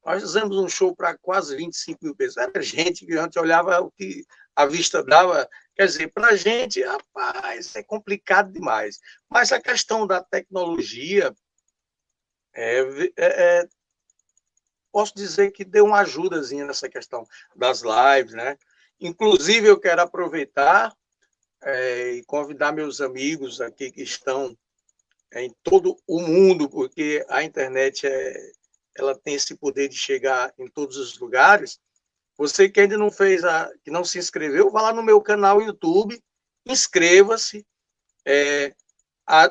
nós 0.03 0.23
fizemos 0.23 0.57
um 0.57 0.67
show 0.67 0.95
para 0.95 1.17
quase 1.17 1.55
25 1.55 1.99
mil 2.01 2.15
pessoas. 2.15 2.47
Era 2.47 2.61
gente 2.61 3.05
que 3.05 3.17
a 3.17 3.23
gente 3.23 3.37
olhava 3.37 3.81
o 3.81 3.91
que 3.91 4.25
a 4.55 4.65
vista 4.65 5.03
dava. 5.03 5.47
Quer 5.75 5.85
dizer, 5.85 6.07
para 6.11 6.27
a 6.27 6.35
gente, 6.35 6.81
rapaz, 6.83 7.75
é 7.75 7.83
complicado 7.83 8.51
demais. 8.51 8.99
Mas 9.29 9.51
a 9.51 9.61
questão 9.61 10.05
da 10.05 10.21
tecnologia, 10.21 11.33
é, 12.53 12.79
é, 12.79 13.11
é, 13.17 13.69
posso 14.91 15.15
dizer 15.15 15.51
que 15.51 15.63
deu 15.63 15.85
uma 15.85 16.01
ajudazinha 16.01 16.65
nessa 16.65 16.89
questão 16.89 17.25
das 17.55 17.81
lives, 17.81 18.33
né? 18.33 18.57
Inclusive, 18.99 19.67
eu 19.67 19.79
quero 19.79 20.01
aproveitar 20.01 20.95
é, 21.61 22.11
e 22.11 22.23
convidar 22.25 22.71
meus 22.71 23.01
amigos 23.01 23.61
aqui 23.61 23.91
que 23.91 24.03
estão 24.03 24.57
em 25.33 25.53
todo 25.63 25.97
o 26.05 26.19
mundo, 26.21 26.69
porque 26.69 27.25
a 27.29 27.43
internet 27.43 28.05
é, 28.05 28.51
ela 28.95 29.17
tem 29.17 29.35
esse 29.35 29.55
poder 29.55 29.87
de 29.87 29.97
chegar 29.97 30.53
em 30.57 30.67
todos 30.67 30.97
os 30.97 31.17
lugares. 31.17 31.79
Você 32.41 32.67
que 32.67 32.79
ainda 32.79 32.97
não 32.97 33.11
fez, 33.11 33.43
a, 33.43 33.71
que 33.83 33.91
não 33.91 34.03
se 34.03 34.17
inscreveu, 34.17 34.71
vá 34.71 34.81
lá 34.81 34.93
no 34.93 35.03
meu 35.03 35.21
canal 35.21 35.61
YouTube, 35.61 36.19
inscreva-se, 36.65 37.63
é, 38.25 38.73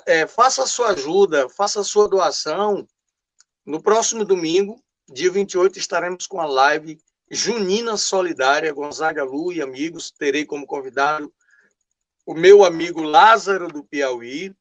é, 0.07 0.26
faça 0.26 0.64
a 0.64 0.66
sua 0.66 0.88
ajuda, 0.88 1.49
faça 1.51 1.82
a 1.82 1.84
sua 1.84 2.09
doação. 2.09 2.84
No 3.64 3.80
próximo 3.80 4.24
domingo, 4.24 4.82
dia 5.09 5.30
28, 5.30 5.78
estaremos 5.78 6.26
com 6.26 6.41
a 6.41 6.47
live 6.47 6.99
Junina 7.30 7.97
Solidária, 7.97 8.72
Gonzaga 8.72 9.22
Lu 9.22 9.53
e 9.53 9.62
amigos. 9.62 10.11
Terei 10.11 10.45
como 10.45 10.66
convidado 10.66 11.32
o 12.26 12.34
meu 12.34 12.64
amigo 12.64 13.03
Lázaro 13.03 13.68
do 13.68 13.84
Piauí, 13.84 14.53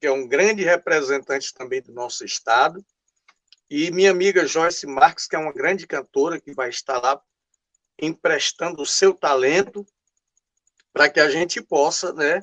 que 0.00 0.06
é 0.06 0.10
um 0.10 0.26
grande 0.26 0.64
representante 0.64 1.52
também 1.52 1.82
do 1.82 1.92
nosso 1.92 2.24
estado, 2.24 2.82
e 3.68 3.90
minha 3.90 4.10
amiga 4.10 4.46
Joyce 4.46 4.86
Marques, 4.86 5.26
que 5.26 5.36
é 5.36 5.38
uma 5.38 5.52
grande 5.52 5.86
cantora, 5.86 6.40
que 6.40 6.54
vai 6.54 6.70
estar 6.70 7.02
lá 7.02 7.20
emprestando 8.00 8.82
o 8.82 8.86
seu 8.86 9.14
talento 9.14 9.86
para 10.92 11.08
que 11.08 11.20
a 11.20 11.28
gente 11.28 11.60
possa, 11.60 12.12
né, 12.12 12.42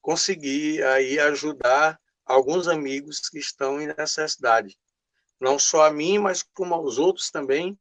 conseguir 0.00 0.82
aí 0.84 1.18
ajudar 1.20 2.00
alguns 2.24 2.66
amigos 2.68 3.28
que 3.28 3.38
estão 3.38 3.80
em 3.80 3.86
necessidade. 3.86 4.76
Não 5.40 5.58
só 5.58 5.86
a 5.86 5.90
mim, 5.90 6.18
mas 6.18 6.42
como 6.42 6.74
aos 6.74 6.98
outros 6.98 7.30
também, 7.30 7.78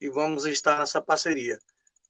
e 0.00 0.08
vamos 0.08 0.44
estar 0.44 0.78
nessa 0.78 1.00
parceria. 1.00 1.58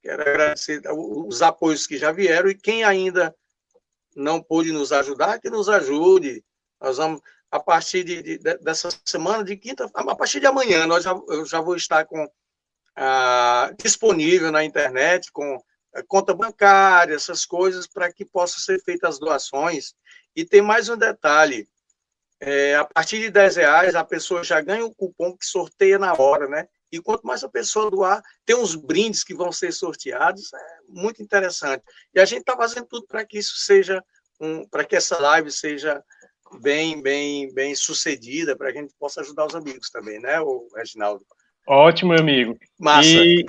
Quero 0.01 0.21
agradecer 0.21 0.81
os 0.91 1.41
apoios 1.41 1.87
que 1.87 1.97
já 1.97 2.11
vieram 2.11 2.49
e 2.49 2.55
quem 2.55 2.83
ainda 2.83 3.35
não 4.15 4.41
pôde 4.41 4.71
nos 4.71 4.91
ajudar, 4.91 5.39
que 5.39 5.49
nos 5.49 5.67
ajude. 5.67 6.43
Nós 6.79 6.97
vamos, 6.97 7.21
a 7.49 7.59
partir 7.59 8.03
de, 8.03 8.21
de, 8.21 8.37
dessa 8.37 8.89
semana, 9.03 9.43
de 9.43 9.57
quinta, 9.57 9.89
a 9.93 10.15
partir 10.15 10.39
de 10.39 10.45
amanhã, 10.45 10.85
nós 10.85 11.03
já, 11.03 11.11
eu 11.29 11.45
já 11.45 11.59
vou 11.59 11.75
estar 11.75 12.05
com 12.05 12.29
ah, 12.95 13.71
disponível 13.77 14.51
na 14.51 14.63
internet 14.63 15.31
com 15.31 15.57
eh, 15.95 16.03
conta 16.07 16.33
bancária, 16.33 17.15
essas 17.15 17.45
coisas, 17.45 17.87
para 17.87 18.11
que 18.11 18.25
possam 18.25 18.59
ser 18.59 18.81
feitas 18.83 19.15
as 19.15 19.19
doações. 19.19 19.93
E 20.35 20.45
tem 20.45 20.61
mais 20.61 20.89
um 20.89 20.97
detalhe: 20.97 21.67
é, 22.39 22.75
a 22.75 22.85
partir 22.85 23.19
de 23.19 23.29
10 23.29 23.55
reais, 23.57 23.95
a 23.95 24.03
pessoa 24.03 24.43
já 24.43 24.61
ganha 24.61 24.85
um 24.85 24.93
cupom 24.93 25.35
que 25.37 25.45
sorteia 25.45 25.97
na 25.97 26.13
hora, 26.13 26.47
né? 26.47 26.67
E 26.91 27.01
quanto 27.01 27.25
mais 27.25 27.43
a 27.43 27.49
pessoa 27.49 27.91
doar, 27.91 28.21
tem 28.45 28.55
uns 28.55 28.75
brindes 28.75 29.23
que 29.23 29.33
vão 29.33 29.51
ser 29.51 29.71
sorteados, 29.73 30.53
é 30.53 30.77
muito 30.87 31.21
interessante. 31.21 31.83
E 32.13 32.19
a 32.19 32.25
gente 32.25 32.41
está 32.41 32.55
fazendo 32.55 32.85
tudo 32.87 33.05
para 33.07 33.25
que 33.25 33.37
isso 33.37 33.57
seja, 33.57 34.03
um, 34.39 34.67
para 34.67 34.85
que 34.85 34.95
essa 34.95 35.19
live 35.19 35.51
seja 35.51 36.01
bem, 36.61 37.01
bem, 37.01 37.53
bem 37.53 37.75
sucedida, 37.75 38.55
para 38.55 38.71
que 38.71 38.77
a 38.77 38.81
gente 38.81 38.93
possa 38.97 39.21
ajudar 39.21 39.45
os 39.45 39.55
amigos 39.55 39.89
também, 39.89 40.19
né, 40.19 40.39
o 40.39 40.67
Reginaldo? 40.75 41.25
Ótimo, 41.67 42.11
meu 42.11 42.21
amigo. 42.21 42.57
Massa. 42.79 43.07
E 43.09 43.45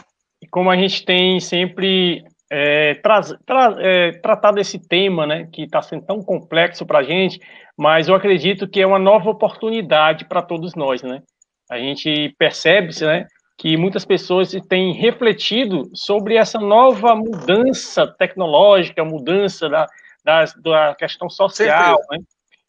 como 0.51 0.71
a 0.71 0.77
gente 0.77 1.05
tem 1.05 1.41
sempre 1.41 2.25
é, 2.51 2.95
tra 2.95 3.21
tra 3.45 3.77
é, 3.79 4.13
tratado 4.13 4.61
esse 4.61 4.79
tema, 4.79 5.27
né, 5.27 5.49
que 5.53 5.63
está 5.63 5.83
sendo 5.83 6.05
tão 6.05 6.23
complexo 6.23 6.87
para 6.87 7.01
a 7.01 7.03
gente, 7.03 7.41
mas 7.77 8.09
eu 8.09 8.15
acredito 8.15 8.69
que 8.69 8.81
é 8.81 8.87
uma 8.87 8.99
nova 8.99 9.31
oportunidade 9.31 10.25
para 10.25 10.43
todos 10.43 10.75
nós, 10.75 11.03
né? 11.03 11.23
A 11.71 11.79
gente 11.79 12.35
percebe, 12.39 12.93
né, 13.03 13.27
que 13.59 13.77
muitas 13.77 14.05
pessoas 14.05 14.53
têm 14.69 14.93
refletido 14.93 15.91
sobre 15.95 16.37
essa 16.37 16.59
nova 16.59 17.15
mudança 17.15 18.07
tecnológica, 18.07 19.05
mudança 19.05 19.69
da, 19.69 19.87
da, 20.25 20.45
da 20.63 20.95
questão 20.95 21.29
social, 21.29 21.99
né? 22.11 22.19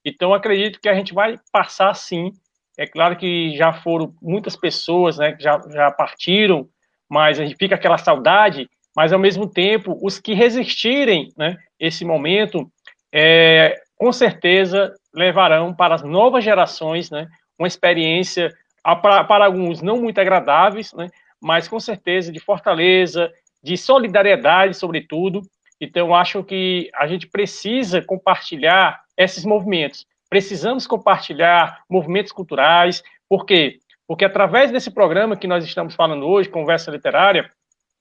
Então, 0.04 0.34
acredito 0.34 0.80
que 0.80 0.88
a 0.88 0.96
gente 0.96 1.14
vai 1.14 1.38
passar, 1.52 1.94
sim, 1.94 2.32
é 2.78 2.86
claro 2.86 3.18
que 3.18 3.56
já 3.58 3.74
foram 3.74 4.14
muitas 4.22 4.56
pessoas 4.56 5.18
né, 5.18 5.34
que 5.34 5.44
já, 5.44 5.60
já 5.70 5.92
partiram, 5.92 6.68
mas 7.10 7.40
a 7.40 7.46
gente 7.46 7.58
fica 7.58 7.76
aquela 7.76 7.98
saudade, 7.98 8.70
mas 8.96 9.12
ao 9.12 9.20
mesmo 9.20 9.50
tempo, 9.50 9.98
os 10.02 10.20
que 10.20 10.34
resistirem 10.34 11.32
né, 11.36 11.58
esse 11.80 12.06
momento, 12.06 12.70
é, 13.12 13.76
com 13.96 14.12
certeza 14.12 14.94
levarão 15.14 15.74
para 15.74 15.96
as 15.96 16.04
novas 16.04 16.44
gerações 16.44 17.10
né, 17.10 17.28
uma 17.58 17.68
experiência, 17.68 18.54
para, 18.84 19.24
para 19.24 19.46
alguns 19.46 19.82
não 19.82 20.00
muito 20.02 20.22
agradáveis, 20.22 20.94
né, 20.94 21.10
mas 21.42 21.68
com 21.68 21.80
certeza 21.80 22.32
de 22.32 22.40
fortaleza, 22.40 23.32
de 23.64 23.76
solidariedade, 23.76 24.76
sobretudo. 24.76 25.42
Então, 25.82 26.14
acho 26.14 26.44
que 26.44 26.90
a 26.96 27.08
gente 27.08 27.28
precisa 27.28 28.02
compartilhar 28.02 29.02
esses 29.18 29.46
movimentos. 29.46 30.06
Precisamos 30.30 30.86
compartilhar 30.86 31.84
movimentos 31.90 32.32
culturais, 32.32 33.04
por 33.30 33.46
quê? 33.46 33.80
Porque 34.08 34.26
através 34.26 34.72
desse 34.72 34.90
programa 34.90 35.36
que 35.36 35.48
nós 35.48 35.66
estamos 35.66 35.96
falando 35.96 36.26
hoje, 36.26 36.50
Conversa 36.50 36.92
Literária, 36.92 37.52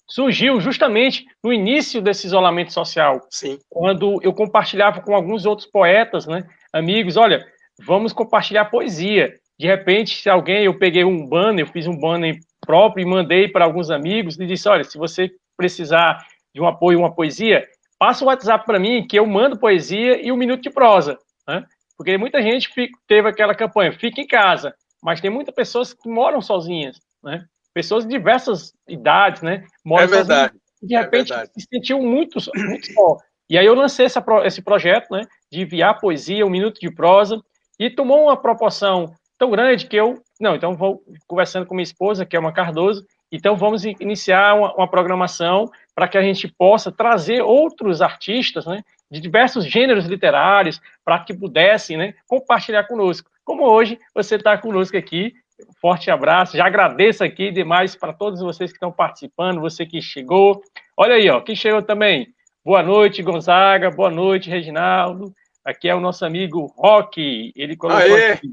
surgiu 0.09 0.61
justamente 0.61 1.25
no 1.43 1.53
início 1.53 2.01
desse 2.01 2.27
isolamento 2.27 2.73
social. 2.73 3.21
Sim. 3.29 3.59
Quando 3.69 4.21
eu 4.23 4.33
compartilhava 4.33 5.01
com 5.01 5.15
alguns 5.15 5.45
outros 5.45 5.69
poetas, 5.69 6.27
né, 6.27 6.45
amigos, 6.73 7.17
olha, 7.17 7.45
vamos 7.85 8.13
compartilhar 8.13 8.67
poesia. 8.67 9.35
De 9.59 9.67
repente, 9.67 10.23
se 10.23 10.31
alguém, 10.31 10.65
eu 10.65 10.79
peguei 10.79 11.05
um 11.05 11.27
banner, 11.27 11.65
eu 11.65 11.73
fiz 11.73 11.87
um 11.87 11.99
banner 11.99 12.39
próprio 12.61 13.03
e 13.03 13.09
mandei 13.09 13.49
para 13.49 13.65
alguns 13.65 13.91
amigos 13.91 14.39
e 14.39 14.47
disse, 14.47 14.69
olha, 14.69 14.85
se 14.85 14.97
você 14.97 15.31
precisar 15.57 16.25
de 16.55 16.61
um 16.61 16.67
apoio, 16.67 16.99
uma 16.99 17.15
poesia, 17.15 17.67
passa 17.99 18.25
o 18.25 18.29
WhatsApp 18.29 18.65
para 18.65 18.79
mim 18.79 19.07
que 19.07 19.19
eu 19.19 19.27
mando 19.27 19.59
poesia 19.59 20.25
e 20.25 20.31
um 20.31 20.37
minuto 20.37 20.63
de 20.63 20.71
prosa. 20.71 21.19
Né? 21.49 21.65
Porque 21.97 22.19
muita 22.19 22.43
gente 22.43 22.71
teve 23.07 23.29
aquela 23.29 23.55
campanha, 23.55 23.93
fica 23.93 24.21
em 24.21 24.27
casa, 24.27 24.75
mas 25.03 25.21
tem 25.21 25.31
muitas 25.31 25.55
pessoas 25.55 25.95
que 25.95 26.09
moram 26.09 26.41
sozinhas, 26.43 27.01
né? 27.23 27.45
Pessoas 27.73 28.05
de 28.05 28.11
diversas 28.11 28.73
idades, 28.89 29.43
né? 29.43 29.65
Moram 29.85 30.05
é 30.05 30.07
verdade. 30.07 30.53
Sozinhas, 30.53 30.67
de 30.83 30.95
é 30.95 31.01
repente 31.01 31.33
é 31.33 31.47
se 31.47 31.67
sentiu 31.73 32.01
muito, 32.01 32.39
muito 32.55 32.93
só. 32.93 33.17
E 33.49 33.57
aí 33.57 33.65
eu 33.65 33.75
lancei 33.75 34.07
essa, 34.07 34.25
esse 34.45 34.61
projeto, 34.61 35.11
né? 35.11 35.27
De 35.51 35.63
enviar 35.63 36.01
poesia, 36.01 36.45
um 36.45 36.51
minuto 36.51 36.81
de 36.81 36.91
prosa, 36.91 37.41
e 37.79 37.91
tomou 37.91 38.25
uma 38.25 38.37
proporção 38.37 39.15
tão 39.39 39.51
grande 39.51 39.87
que 39.87 39.97
eu, 39.97 40.21
não, 40.41 40.55
então 40.55 40.75
vou 40.75 41.03
conversando 41.27 41.67
com 41.67 41.75
minha 41.75 41.83
esposa, 41.83 42.25
que 42.25 42.37
é 42.37 42.39
uma 42.39 42.53
Cardoso, 42.53 43.05
Então, 43.31 43.57
vamos 43.57 43.85
iniciar 43.85 44.55
uma, 44.55 44.75
uma 44.75 44.91
programação 44.91 45.71
para 45.95 46.09
que 46.09 46.17
a 46.17 46.23
gente 46.23 46.49
possa 46.49 46.91
trazer 46.91 47.43
outros 47.43 48.01
artistas, 48.01 48.67
né, 48.67 48.83
de 49.11 49.21
diversos 49.21 49.65
gêneros 49.65 50.07
literários, 50.07 50.81
para 51.05 51.21
que 51.21 51.35
pudessem 51.35 51.97
né, 51.97 52.15
compartilhar 52.27 52.85
conosco. 52.85 53.31
Como 53.45 53.65
hoje 53.65 53.99
você 54.15 54.35
está 54.35 54.59
conosco 54.59 54.97
aqui, 54.97 55.33
forte 55.81 56.11
abraço, 56.11 56.57
já 56.57 56.67
agradeço 56.67 57.23
aqui 57.23 57.51
demais 57.51 57.95
para 57.95 58.13
todos 58.13 58.41
vocês 58.41 58.71
que 58.71 58.77
estão 58.77 58.91
participando, 58.91 59.61
você 59.61 59.87
que 59.87 60.03
chegou. 60.03 60.61
Olha 60.97 61.15
aí, 61.15 61.29
ó, 61.31 61.41
quem 61.41 61.55
chegou 61.55 61.83
também. 61.83 62.29
Boa 62.65 62.83
noite, 62.83 63.23
Gonzaga, 63.23 63.91
boa 63.91 64.11
noite, 64.11 64.51
Reginaldo. 64.51 65.33
Aqui 65.65 65.89
é 65.89 65.95
o 65.95 66.01
nosso 66.01 66.25
amigo 66.25 66.67
Rock, 66.77 67.53
ele 67.55 67.77
colocou 67.77 68.15
Aê. 68.15 68.33
aqui. 68.33 68.53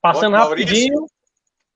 Passando 0.00 0.36
rapidinho, 0.36 1.06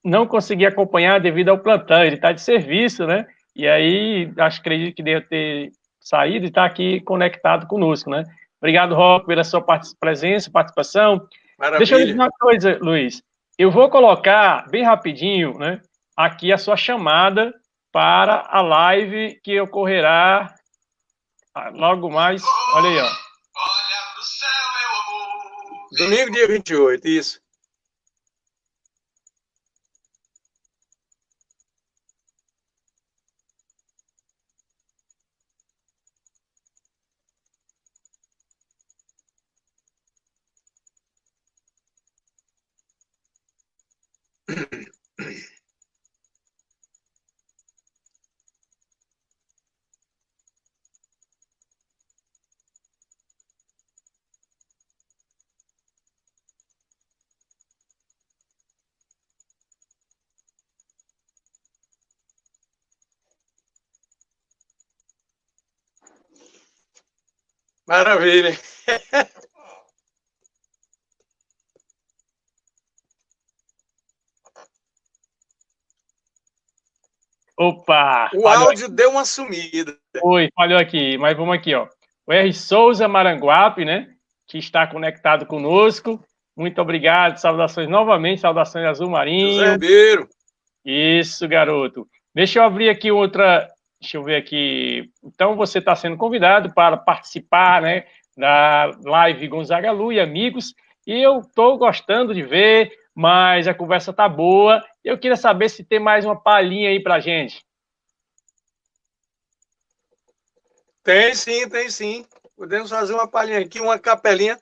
não 0.04 0.26
consegui 0.26 0.66
acompanhar 0.66 1.20
devido 1.20 1.50
ao 1.50 1.58
plantão, 1.58 2.04
ele 2.04 2.16
está 2.16 2.32
de 2.32 2.40
serviço, 2.40 3.06
né? 3.06 3.26
E 3.54 3.68
aí, 3.68 4.32
acho 4.38 4.60
acredito 4.60 4.94
que 4.94 5.02
deve 5.02 5.26
ter 5.26 5.72
saído 6.02 6.44
e 6.44 6.48
está 6.48 6.64
aqui 6.64 7.00
conectado 7.00 7.66
conosco, 7.66 8.10
né? 8.10 8.24
Obrigado, 8.58 8.94
Rock, 8.94 9.26
pela 9.26 9.44
sua 9.44 9.64
presença, 9.98 10.50
participação. 10.50 11.26
Maravilha. 11.58 11.78
Deixa 11.78 11.94
eu 11.96 12.06
dizer 12.06 12.14
uma 12.14 12.30
coisa, 12.30 12.78
Luiz. 12.80 13.22
Eu 13.58 13.70
vou 13.70 13.88
colocar 13.90 14.68
bem 14.70 14.84
rapidinho, 14.84 15.58
né? 15.58 15.80
Aqui 16.16 16.52
a 16.52 16.58
sua 16.58 16.76
chamada 16.76 17.52
para 17.90 18.46
a 18.48 18.60
live 18.62 19.38
que 19.42 19.60
ocorrerá 19.60 20.54
logo 21.74 22.10
mais. 22.10 22.42
Olha 22.74 22.88
aí, 22.88 22.98
ó. 22.98 23.08
Domingo, 25.98 26.30
dia 26.30 26.48
28, 26.48 27.06
isso. 27.06 27.41
Maravilha. 67.86 68.56
Opa! 77.62 78.28
O 78.34 78.48
áudio 78.48 78.86
aqui. 78.86 78.94
deu 78.94 79.10
uma 79.10 79.24
sumida. 79.24 79.96
Oi, 80.22 80.48
falhou 80.54 80.80
aqui, 80.80 81.16
mas 81.16 81.36
vamos 81.36 81.54
aqui, 81.54 81.74
ó. 81.74 81.86
O 82.26 82.32
R. 82.32 82.52
Souza 82.52 83.06
Maranguape, 83.06 83.84
né? 83.84 84.08
Que 84.48 84.58
está 84.58 84.84
conectado 84.86 85.46
conosco. 85.46 86.20
Muito 86.56 86.80
obrigado. 86.82 87.38
Saudações 87.38 87.88
novamente, 87.88 88.40
saudações 88.40 88.84
Azul 88.84 89.08
Marinho. 89.08 89.52
José 89.52 89.72
Ribeiro. 89.72 90.28
Isso, 90.84 91.46
garoto. 91.46 92.06
Deixa 92.34 92.58
eu 92.58 92.64
abrir 92.64 92.88
aqui 92.88 93.12
outra. 93.12 93.68
Deixa 94.00 94.16
eu 94.16 94.24
ver 94.24 94.36
aqui. 94.36 95.08
Então, 95.22 95.54
você 95.54 95.78
está 95.78 95.94
sendo 95.94 96.16
convidado 96.16 96.74
para 96.74 96.96
participar, 96.96 97.80
né? 97.80 98.04
Da 98.36 98.90
live 99.04 99.46
Gonzaga 99.46 99.92
Lu 99.92 100.12
e 100.12 100.18
amigos. 100.18 100.74
E 101.06 101.20
eu 101.20 101.38
estou 101.38 101.78
gostando 101.78 102.34
de 102.34 102.42
ver, 102.42 102.90
mas 103.14 103.68
a 103.68 103.74
conversa 103.74 104.12
tá 104.12 104.28
boa 104.28 104.82
eu 105.04 105.18
queria 105.18 105.36
saber 105.36 105.68
se 105.68 105.82
tem 105.82 105.98
mais 105.98 106.24
uma 106.24 106.40
palhinha 106.40 106.90
aí 106.90 107.02
pra 107.02 107.18
gente. 107.18 107.64
Tem 111.02 111.34
sim, 111.34 111.68
tem 111.68 111.90
sim. 111.90 112.24
Podemos 112.56 112.90
fazer 112.90 113.12
uma 113.12 113.26
palhinha 113.26 113.58
aqui, 113.58 113.80
uma 113.80 113.98
capelinha, 113.98 114.60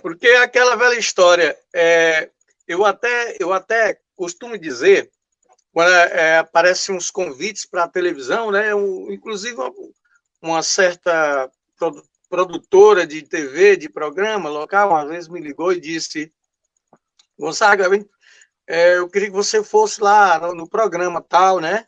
porque 0.00 0.26
é 0.26 0.38
aquela 0.38 0.76
velha 0.76 0.98
história. 0.98 1.58
É, 1.74 2.30
eu, 2.66 2.84
até, 2.86 3.36
eu 3.38 3.52
até 3.52 4.00
costumo 4.16 4.56
dizer, 4.56 5.10
quando 5.70 5.92
é, 5.92 6.38
aparecem 6.38 6.94
uns 6.94 7.10
convites 7.10 7.66
para 7.66 7.84
a 7.84 7.88
televisão, 7.88 8.50
né? 8.50 8.74
Um, 8.74 9.12
inclusive 9.12 9.56
uma, 9.56 9.70
uma 10.40 10.62
certa 10.62 11.50
produtora 12.30 13.06
de 13.06 13.20
TV, 13.20 13.76
de 13.76 13.90
programa 13.90 14.48
local, 14.48 14.90
uma 14.90 15.06
vez 15.06 15.28
me 15.28 15.40
ligou 15.40 15.72
e 15.72 15.80
disse: 15.80 16.32
Gonçaga, 17.38 17.88
vem, 17.88 18.08
é, 18.66 18.96
eu 18.96 19.08
queria 19.08 19.28
que 19.28 19.34
você 19.34 19.62
fosse 19.62 20.00
lá 20.00 20.52
no, 20.54 20.68
programa 20.68 21.20
tal, 21.20 21.60
né? 21.60 21.84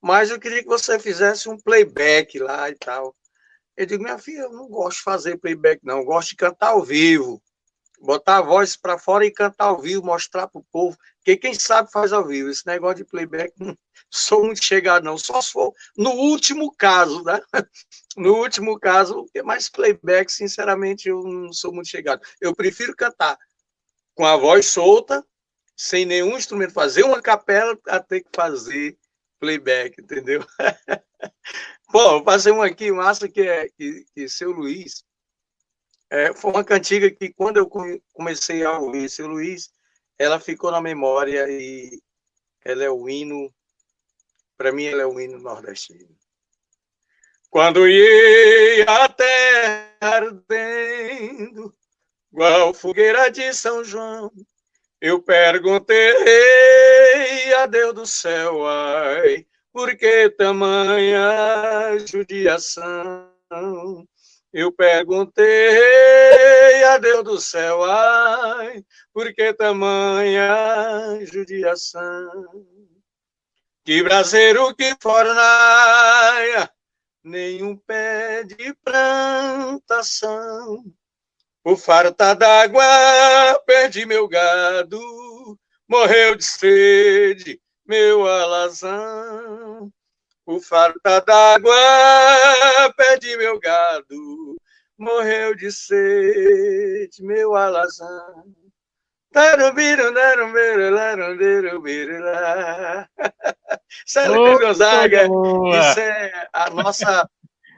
Mas 0.00 0.30
eu 0.30 0.38
queria 0.38 0.62
que 0.62 0.68
você 0.68 0.98
fizesse 0.98 1.48
um 1.48 1.58
playback 1.58 2.38
lá 2.38 2.70
e 2.70 2.74
tal. 2.76 3.14
Eu 3.76 3.86
digo, 3.86 4.02
minha 4.02 4.18
filha, 4.18 4.42
eu 4.42 4.52
não 4.52 4.68
gosto 4.68 4.98
de 4.98 5.04
fazer 5.04 5.38
playback, 5.38 5.80
não. 5.84 5.98
Eu 5.98 6.04
gosto 6.04 6.30
de 6.30 6.36
cantar 6.36 6.68
ao 6.68 6.82
vivo. 6.82 7.42
Botar 8.00 8.38
a 8.38 8.42
voz 8.42 8.76
para 8.76 8.98
fora 8.98 9.24
e 9.24 9.30
cantar 9.30 9.66
ao 9.66 9.80
vivo, 9.80 10.04
mostrar 10.04 10.46
para 10.46 10.60
o 10.60 10.64
povo. 10.70 10.96
Porque 11.16 11.36
quem 11.36 11.54
sabe 11.54 11.90
faz 11.90 12.12
ao 12.12 12.26
vivo. 12.26 12.50
Esse 12.50 12.66
negócio 12.66 12.98
de 12.98 13.04
playback, 13.04 13.52
não 13.58 13.76
sou 14.10 14.44
muito 14.44 14.62
chegado, 14.64 15.04
não. 15.04 15.18
Só 15.18 15.40
se 15.40 15.52
for 15.52 15.72
no 15.96 16.10
último 16.10 16.74
caso, 16.76 17.22
né? 17.24 17.40
No 18.16 18.36
último 18.36 18.78
caso, 18.78 19.26
mais 19.42 19.68
playback, 19.68 20.30
sinceramente, 20.30 21.08
eu 21.08 21.20
não 21.24 21.52
sou 21.52 21.72
muito 21.72 21.88
chegado. 21.88 22.22
Eu 22.40 22.54
prefiro 22.54 22.94
cantar 22.94 23.36
com 24.14 24.24
a 24.24 24.36
voz 24.36 24.66
solta, 24.66 25.24
sem 25.76 26.04
nenhum 26.04 26.36
instrumento, 26.36 26.72
fazer 26.72 27.02
uma 27.02 27.20
capela 27.20 27.78
a 27.88 28.00
ter 28.00 28.22
que 28.22 28.30
fazer 28.34 28.96
playback, 29.40 30.00
entendeu? 30.00 30.44
Bom, 31.90 32.16
eu 32.16 32.24
passei 32.24 32.52
uma 32.52 32.66
aqui, 32.66 32.90
massa, 32.90 33.28
que 33.28 33.42
é 33.42 33.68
que, 33.68 34.04
que 34.14 34.28
seu 34.28 34.50
Luiz. 34.50 35.04
É, 36.10 36.32
foi 36.32 36.50
uma 36.50 36.64
cantiga 36.64 37.10
que, 37.10 37.32
quando 37.32 37.56
eu 37.56 37.68
comecei 38.12 38.64
a 38.64 38.78
ouvir 38.78 39.08
seu 39.08 39.26
Luiz, 39.26 39.70
ela 40.18 40.38
ficou 40.38 40.70
na 40.70 40.80
memória 40.80 41.46
e 41.50 42.00
ela 42.64 42.84
é 42.84 42.90
o 42.90 43.08
hino, 43.08 43.52
para 44.56 44.72
mim, 44.72 44.84
ela 44.84 45.02
é 45.02 45.06
o 45.06 45.20
hino 45.20 45.38
nordestino. 45.38 46.16
Quando 47.50 47.88
ia 47.88 48.84
a 48.84 49.08
terra 49.08 49.96
ardendo, 50.00 51.76
igual 52.34 52.74
fogueira 52.74 53.30
de 53.30 53.54
São 53.54 53.84
João, 53.84 54.28
eu 55.00 55.22
perguntei 55.22 55.94
a 57.54 57.64
Deus 57.66 57.94
do 57.94 58.04
céu, 58.04 58.66
ai, 58.66 59.46
por 59.72 59.96
que 59.96 60.28
tamanha 60.30 61.96
judiação? 62.04 63.30
Eu 64.52 64.72
perguntei 64.72 65.44
a 66.82 66.98
Deus 66.98 67.22
do 67.22 67.40
céu, 67.40 67.84
ai, 67.84 68.84
por 69.12 69.32
que 69.32 69.54
tamanha 69.54 71.20
judiação? 71.22 72.66
Que 73.84 74.02
braseiro 74.02 74.74
que 74.74 74.92
fornaia, 75.00 76.68
nenhum 77.22 77.76
pé 77.76 78.42
de 78.42 78.74
plantação 78.82 79.72
o 81.64 81.78
faro 81.78 82.12
tá 82.12 82.34
d'água, 82.34 82.84
perdi 83.66 84.04
meu 84.04 84.28
gado, 84.28 85.00
morreu 85.88 86.34
de 86.34 86.44
sede, 86.44 87.58
meu 87.86 88.26
alazão. 88.26 89.90
O 90.44 90.60
faro 90.60 90.92
tá 91.02 91.20
d'água, 91.20 91.74
perdi 92.98 93.34
meu 93.38 93.58
gado, 93.58 94.56
morreu 94.98 95.54
de 95.54 95.72
sede, 95.72 97.22
meu 97.22 97.56
alazão. 97.56 98.44
Sério, 104.04 104.34
Gonzaga, 104.60 105.24
isso 105.24 106.00
é 106.00 106.48
a 106.52 106.68
nossa 106.68 107.26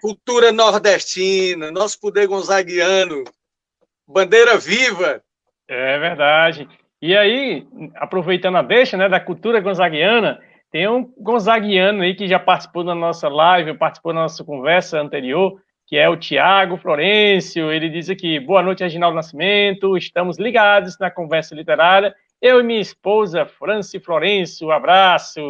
cultura 0.00 0.50
nordestina, 0.50 1.70
nosso 1.70 2.00
poder 2.00 2.26
gonzaguiano 2.26 3.22
bandeira 4.06 4.56
viva. 4.58 5.22
É 5.68 5.98
verdade. 5.98 6.68
E 7.02 7.16
aí, 7.16 7.66
aproveitando 7.96 8.56
a 8.56 8.62
deixa 8.62 8.96
né, 8.96 9.08
da 9.08 9.20
cultura 9.20 9.60
gonzaguiana, 9.60 10.40
tem 10.70 10.88
um 10.88 11.04
gonzaguiano 11.18 12.02
aí 12.02 12.14
que 12.14 12.26
já 12.26 12.38
participou 12.38 12.84
da 12.84 12.94
nossa 12.94 13.28
live, 13.28 13.76
participou 13.76 14.12
da 14.12 14.20
nossa 14.20 14.44
conversa 14.44 15.00
anterior, 15.00 15.60
que 15.86 15.96
é 15.96 16.08
o 16.08 16.16
Tiago 16.16 16.76
Florencio. 16.76 17.70
Ele 17.70 17.88
diz 17.88 18.08
aqui: 18.08 18.40
boa 18.40 18.62
noite, 18.62 18.82
Reginaldo 18.82 19.16
Nascimento. 19.16 19.96
Estamos 19.96 20.38
ligados 20.38 20.98
na 20.98 21.10
conversa 21.10 21.54
literária. 21.54 22.14
Eu 22.40 22.60
e 22.60 22.62
minha 22.62 22.80
esposa, 22.80 23.46
Franci 23.46 24.00
Florencio. 24.00 24.68
Um 24.68 24.72
abraço. 24.72 25.40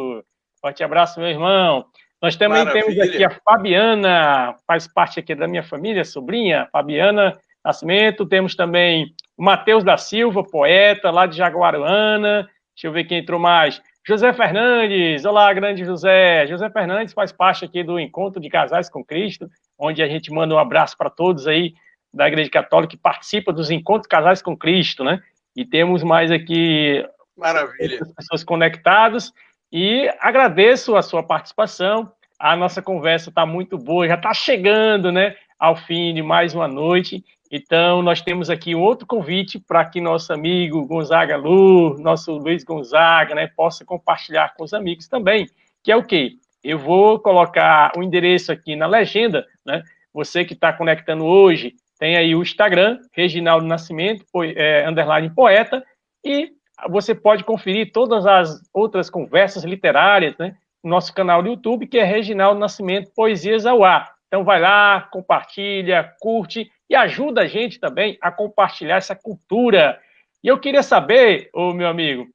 Forte 0.61 0.83
abraço, 0.83 1.21
meu 1.21 1.29
irmão. 1.29 1.85
Nós 2.21 2.37
também 2.37 2.65
Maravilha. 2.65 2.87
temos 2.87 3.09
aqui 3.09 3.25
a 3.25 3.31
Fabiana, 3.31 4.57
faz 4.67 4.89
parte 4.89 5.21
aqui 5.21 5.35
da 5.35 5.47
minha 5.47 5.63
família, 5.63 6.03
sobrinha, 6.05 6.67
Fabiana 6.73 7.39
Nascimento. 7.67 8.25
Temos 8.25 8.55
também 8.55 9.13
o 9.37 9.43
Matheus 9.43 9.83
da 9.83 9.97
Silva, 9.97 10.45
poeta, 10.45 11.11
lá 11.11 11.27
de 11.27 11.37
Jaguaruana. 11.37 12.49
Deixa 12.75 12.87
eu 12.87 12.93
ver 12.93 13.05
quem 13.05 13.19
entrou 13.19 13.41
mais. 13.41 13.83
José 14.07 14.33
Fernandes, 14.33 15.25
olá, 15.25 15.53
grande 15.53 15.85
José. 15.85 16.47
José 16.47 16.71
Fernandes 16.71 17.13
faz 17.13 17.33
parte 17.33 17.65
aqui 17.65 17.83
do 17.83 17.99
Encontro 17.99 18.41
de 18.41 18.49
Casais 18.49 18.89
com 18.89 19.05
Cristo, 19.05 19.51
onde 19.77 20.01
a 20.01 20.07
gente 20.07 20.31
manda 20.31 20.55
um 20.55 20.59
abraço 20.59 20.97
para 20.97 21.11
todos 21.11 21.49
aí 21.49 21.75
da 22.15 22.29
Igreja 22.29 22.49
Católica 22.49 22.93
que 22.93 22.97
participa 22.97 23.53
dos 23.53 23.69
Encontros 23.69 24.07
Casais 24.07 24.41
com 24.41 24.57
Cristo, 24.57 25.03
né? 25.03 25.21
E 25.57 25.65
temos 25.65 26.05
mais 26.05 26.31
aqui 26.31 27.05
Maravilha. 27.37 27.99
pessoas 28.17 28.45
conectadas. 28.45 29.33
E 29.73 30.09
agradeço 30.21 30.95
a 30.95 31.03
sua 31.03 31.25
participação. 31.25 32.13
A 32.39 32.55
nossa 32.55 32.81
conversa 32.81 33.31
está 33.31 33.45
muito 33.45 33.77
boa, 33.77 34.07
já 34.07 34.15
está 34.15 34.33
chegando, 34.33 35.11
né? 35.11 35.35
Ao 35.59 35.75
fim 35.75 36.15
de 36.15 36.23
mais 36.23 36.55
uma 36.55 36.69
noite. 36.69 37.25
Então, 37.51 38.03
nós 38.03 38.21
temos 38.21 38.51
aqui 38.51 38.75
um 38.75 38.83
outro 38.83 39.07
convite 39.07 39.59
para 39.59 39.85
que 39.85 40.01
nosso 40.01 40.33
amigo 40.33 40.87
Gonzaga 40.87 41.37
Lu, 41.37 41.97
nosso 41.99 42.33
Luiz 42.33 42.65
Gonzaga, 42.65 43.35
né, 43.35 43.47
possa 43.57 43.85
compartilhar 43.85 44.55
com 44.55 44.65
os 44.65 44.75
amigos 44.75 45.07
também, 45.07 45.49
que 45.83 45.93
é 45.93 45.97
o 45.97 46.05
quê? 46.05 46.33
Eu 46.63 46.79
vou 46.79 47.21
colocar 47.21 47.93
o 47.97 48.03
endereço 48.03 48.51
aqui 48.51 48.75
na 48.75 48.87
legenda, 48.87 49.47
né? 49.65 49.83
Você 50.13 50.45
que 50.45 50.55
está 50.55 50.73
conectando 50.73 51.25
hoje, 51.25 51.75
tem 51.99 52.17
aí 52.17 52.35
o 52.35 52.43
Instagram, 52.43 52.99
Reginaldo 53.13 53.67
Nascimento, 53.67 54.25
é, 54.57 54.89
underline 54.89 55.31
poeta, 55.31 55.85
e 56.25 56.51
você 56.89 57.15
pode 57.15 57.45
conferir 57.45 57.93
todas 57.93 58.27
as 58.27 58.61
outras 58.75 59.09
conversas 59.09 59.63
literárias, 59.63 60.37
né? 60.39 60.57
No 60.83 60.91
nosso 60.91 61.15
canal 61.15 61.43
do 61.43 61.51
YouTube, 61.51 61.87
que 61.87 61.99
é 61.99 62.05
Reginaldo 62.05 62.59
Nascimento 62.59 63.13
Poesias 63.15 63.65
ao 63.65 63.85
Ar. 63.85 64.16
Então 64.27 64.45
vai 64.45 64.61
lá, 64.61 65.09
compartilha, 65.13 66.13
curte 66.21 66.71
e 66.89 66.95
ajuda 66.95 67.43
a 67.43 67.47
gente 67.47 67.79
também 67.79 68.19
a 68.21 68.31
compartilhar 68.31 68.97
essa 68.97 69.15
cultura. 69.15 70.01
E 70.43 70.49
eu 70.49 70.59
queria 70.59 70.83
saber, 70.83 71.49
ô 71.53 71.73
meu 71.73 71.89
amigo, 71.89 72.27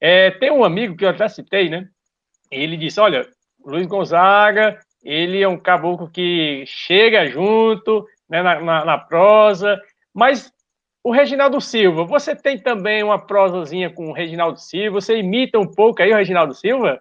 é, 0.00 0.30
tem 0.32 0.50
um 0.50 0.64
amigo 0.64 0.96
que 0.96 1.04
eu 1.04 1.10
até 1.10 1.28
citei, 1.28 1.68
né? 1.68 1.88
Ele 2.50 2.76
disse: 2.76 3.00
olha, 3.00 3.28
Luiz 3.64 3.86
Gonzaga, 3.86 4.78
ele 5.02 5.42
é 5.42 5.48
um 5.48 5.58
caboclo 5.58 6.10
que 6.10 6.64
chega 6.66 7.26
junto 7.26 8.06
né, 8.28 8.42
na, 8.42 8.60
na, 8.60 8.84
na 8.84 8.98
prosa, 8.98 9.80
mas 10.12 10.52
o 11.02 11.12
Reginaldo 11.12 11.60
Silva, 11.60 12.04
você 12.04 12.34
tem 12.34 12.58
também 12.58 13.02
uma 13.02 13.18
prosazinha 13.18 13.90
com 13.90 14.08
o 14.08 14.12
Reginaldo 14.12 14.58
Silva? 14.58 15.00
Você 15.00 15.18
imita 15.18 15.58
um 15.58 15.70
pouco 15.70 16.00
aí 16.00 16.10
o 16.12 16.16
Reginaldo 16.16 16.54
Silva? 16.54 16.98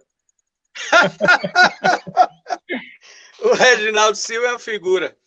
o 3.44 3.54
Reginaldo 3.54 4.18
Silva 4.18 4.48
é 4.48 4.50
uma 4.52 4.60
figura. 4.60 5.18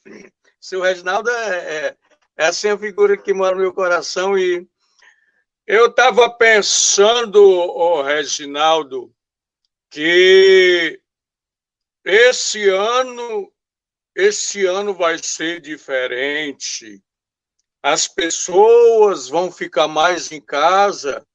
Seu 0.59 0.81
Reginaldo 0.81 1.31
é, 1.31 1.57
é, 1.57 1.97
é 2.39 2.47
assim 2.47 2.69
a 2.69 2.79
figura 2.79 3.17
que 3.17 3.35
mora 3.35 3.55
no 3.55 3.61
meu 3.61 3.75
coração 3.75 4.39
e 4.39 4.67
eu 5.67 5.87
estava 5.87 6.31
pensando, 6.31 7.43
oh, 7.43 8.03
Reginaldo, 8.03 9.15
que 9.91 11.01
esse 12.05 12.69
ano 12.69 13.53
esse 14.15 14.65
ano 14.65 14.95
vai 14.95 15.19
ser 15.19 15.61
diferente. 15.61 17.03
As 17.83 18.09
pessoas 18.09 19.29
vão 19.29 19.53
ficar 19.53 19.87
mais 19.87 20.33
em 20.33 20.41
casa 20.41 21.27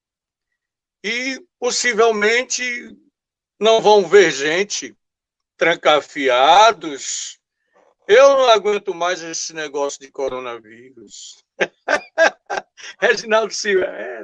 e 1.04 1.40
possivelmente 1.60 2.64
não 3.60 3.80
vão 3.80 4.08
ver 4.08 4.32
gente 4.32 4.98
trancafiados, 5.62 7.38
eu 8.08 8.30
não 8.30 8.50
aguento 8.50 8.96
mais 8.96 9.22
esse 9.22 9.54
negócio 9.56 10.00
de 10.00 10.12
coronavírus. 10.12 11.46
Reginaldo 13.00 13.54
Silva 13.54 13.86
é, 13.86 14.24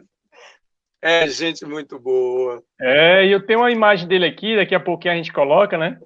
é 0.99 1.27
gente 1.27 1.63
muito 1.63 1.99
boa. 1.99 2.63
É, 2.81 3.27
eu 3.27 3.45
tenho 3.45 3.59
uma 3.59 3.69
imagem 3.69 4.07
dele 4.07 4.25
aqui, 4.25 4.55
daqui 4.55 4.73
a 4.73 4.79
pouquinho 4.79 5.13
a 5.13 5.17
gente 5.17 5.31
coloca, 5.31 5.77
né? 5.77 5.99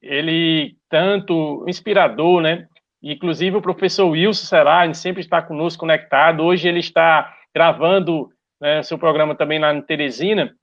Ele 0.00 0.74
tanto 0.88 1.66
inspirador, 1.68 2.40
né? 2.40 2.66
Inclusive 3.02 3.58
o 3.58 3.62
professor 3.62 4.06
Wilson 4.06 4.46
Serrani 4.46 4.94
sempre 4.94 5.20
está 5.20 5.42
conosco 5.42 5.80
conectado. 5.80 6.42
Hoje 6.42 6.66
ele 6.66 6.80
está 6.80 7.36
gravando 7.54 8.30
né, 8.58 8.82
seu 8.82 8.96
programa 8.96 9.34
também 9.34 9.58
lá 9.58 9.74
em 9.74 9.82
Teresina, 9.82 10.56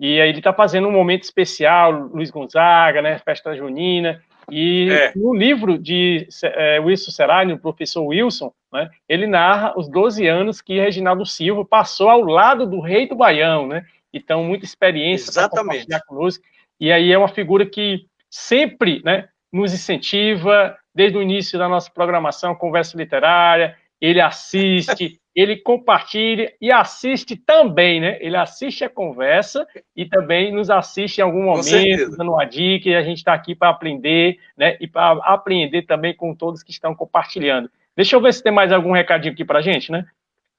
e 0.00 0.18
aí 0.18 0.30
ele 0.30 0.38
está 0.38 0.50
fazendo 0.50 0.88
um 0.88 0.92
momento 0.92 1.24
especial, 1.24 1.92
Luiz 1.92 2.30
Gonzaga, 2.30 3.02
né? 3.02 3.18
Festa 3.18 3.54
Junina. 3.54 4.22
E 4.50 4.90
é. 4.90 5.12
no 5.14 5.34
livro 5.34 5.78
de 5.78 6.26
é, 6.42 6.80
Wilson 6.80 7.10
Serrani, 7.10 7.52
o 7.52 7.58
professor 7.58 8.02
Wilson, 8.02 8.50
né, 8.72 8.88
ele 9.06 9.26
narra 9.26 9.74
os 9.76 9.88
12 9.90 10.26
anos 10.26 10.62
que 10.62 10.80
Reginaldo 10.80 11.26
Silva 11.26 11.66
passou 11.66 12.08
ao 12.08 12.22
lado 12.22 12.66
do 12.66 12.80
rei 12.80 13.06
do 13.06 13.14
Baião, 13.14 13.66
né? 13.66 13.84
Então, 14.12 14.42
muita 14.42 14.64
experiência 14.64 15.32
para 15.32 15.50
compartilhar 15.50 16.00
conosco. 16.06 16.42
E 16.80 16.90
aí 16.90 17.12
é 17.12 17.18
uma 17.18 17.28
figura 17.28 17.66
que 17.66 18.06
sempre 18.30 19.02
né, 19.04 19.28
nos 19.52 19.74
incentiva, 19.74 20.76
desde 20.94 21.18
o 21.18 21.22
início 21.22 21.58
da 21.58 21.68
nossa 21.68 21.90
programação, 21.90 22.54
conversa 22.54 22.96
literária, 22.96 23.76
ele 24.00 24.20
assiste, 24.20 25.20
ele 25.34 25.56
compartilha 25.56 26.54
e 26.60 26.72
assiste 26.72 27.36
também, 27.36 28.00
né? 28.00 28.18
Ele 28.20 28.36
assiste 28.36 28.82
a 28.82 28.88
conversa 28.88 29.66
e 29.94 30.06
também 30.06 30.52
nos 30.52 30.70
assiste 30.70 31.18
em 31.18 31.22
algum 31.22 31.44
momento, 31.44 32.16
dando 32.16 32.32
uma 32.32 32.44
dica, 32.44 32.88
e 32.88 32.96
a 32.96 33.02
gente 33.02 33.18
está 33.18 33.34
aqui 33.34 33.54
para 33.54 33.68
aprender, 33.68 34.38
né? 34.56 34.76
E 34.80 34.88
para 34.88 35.12
aprender 35.24 35.82
também 35.82 36.14
com 36.14 36.34
todos 36.34 36.62
que 36.62 36.70
estão 36.70 36.94
compartilhando. 36.94 37.70
Deixa 37.94 38.16
eu 38.16 38.20
ver 38.20 38.32
se 38.32 38.42
tem 38.42 38.52
mais 38.52 38.72
algum 38.72 38.92
recadinho 38.92 39.34
aqui 39.34 39.44
para 39.44 39.58
a 39.58 39.62
gente, 39.62 39.92
né? 39.92 40.06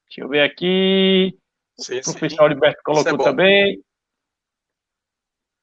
Deixa 0.07 0.21
eu 0.21 0.29
ver 0.29 0.41
aqui. 0.41 1.35
Sim, 1.77 1.99
o 1.99 2.03
professor 2.03 2.51
Alberto 2.51 2.81
colocou 2.83 3.15
é 3.15 3.23
também. 3.23 3.81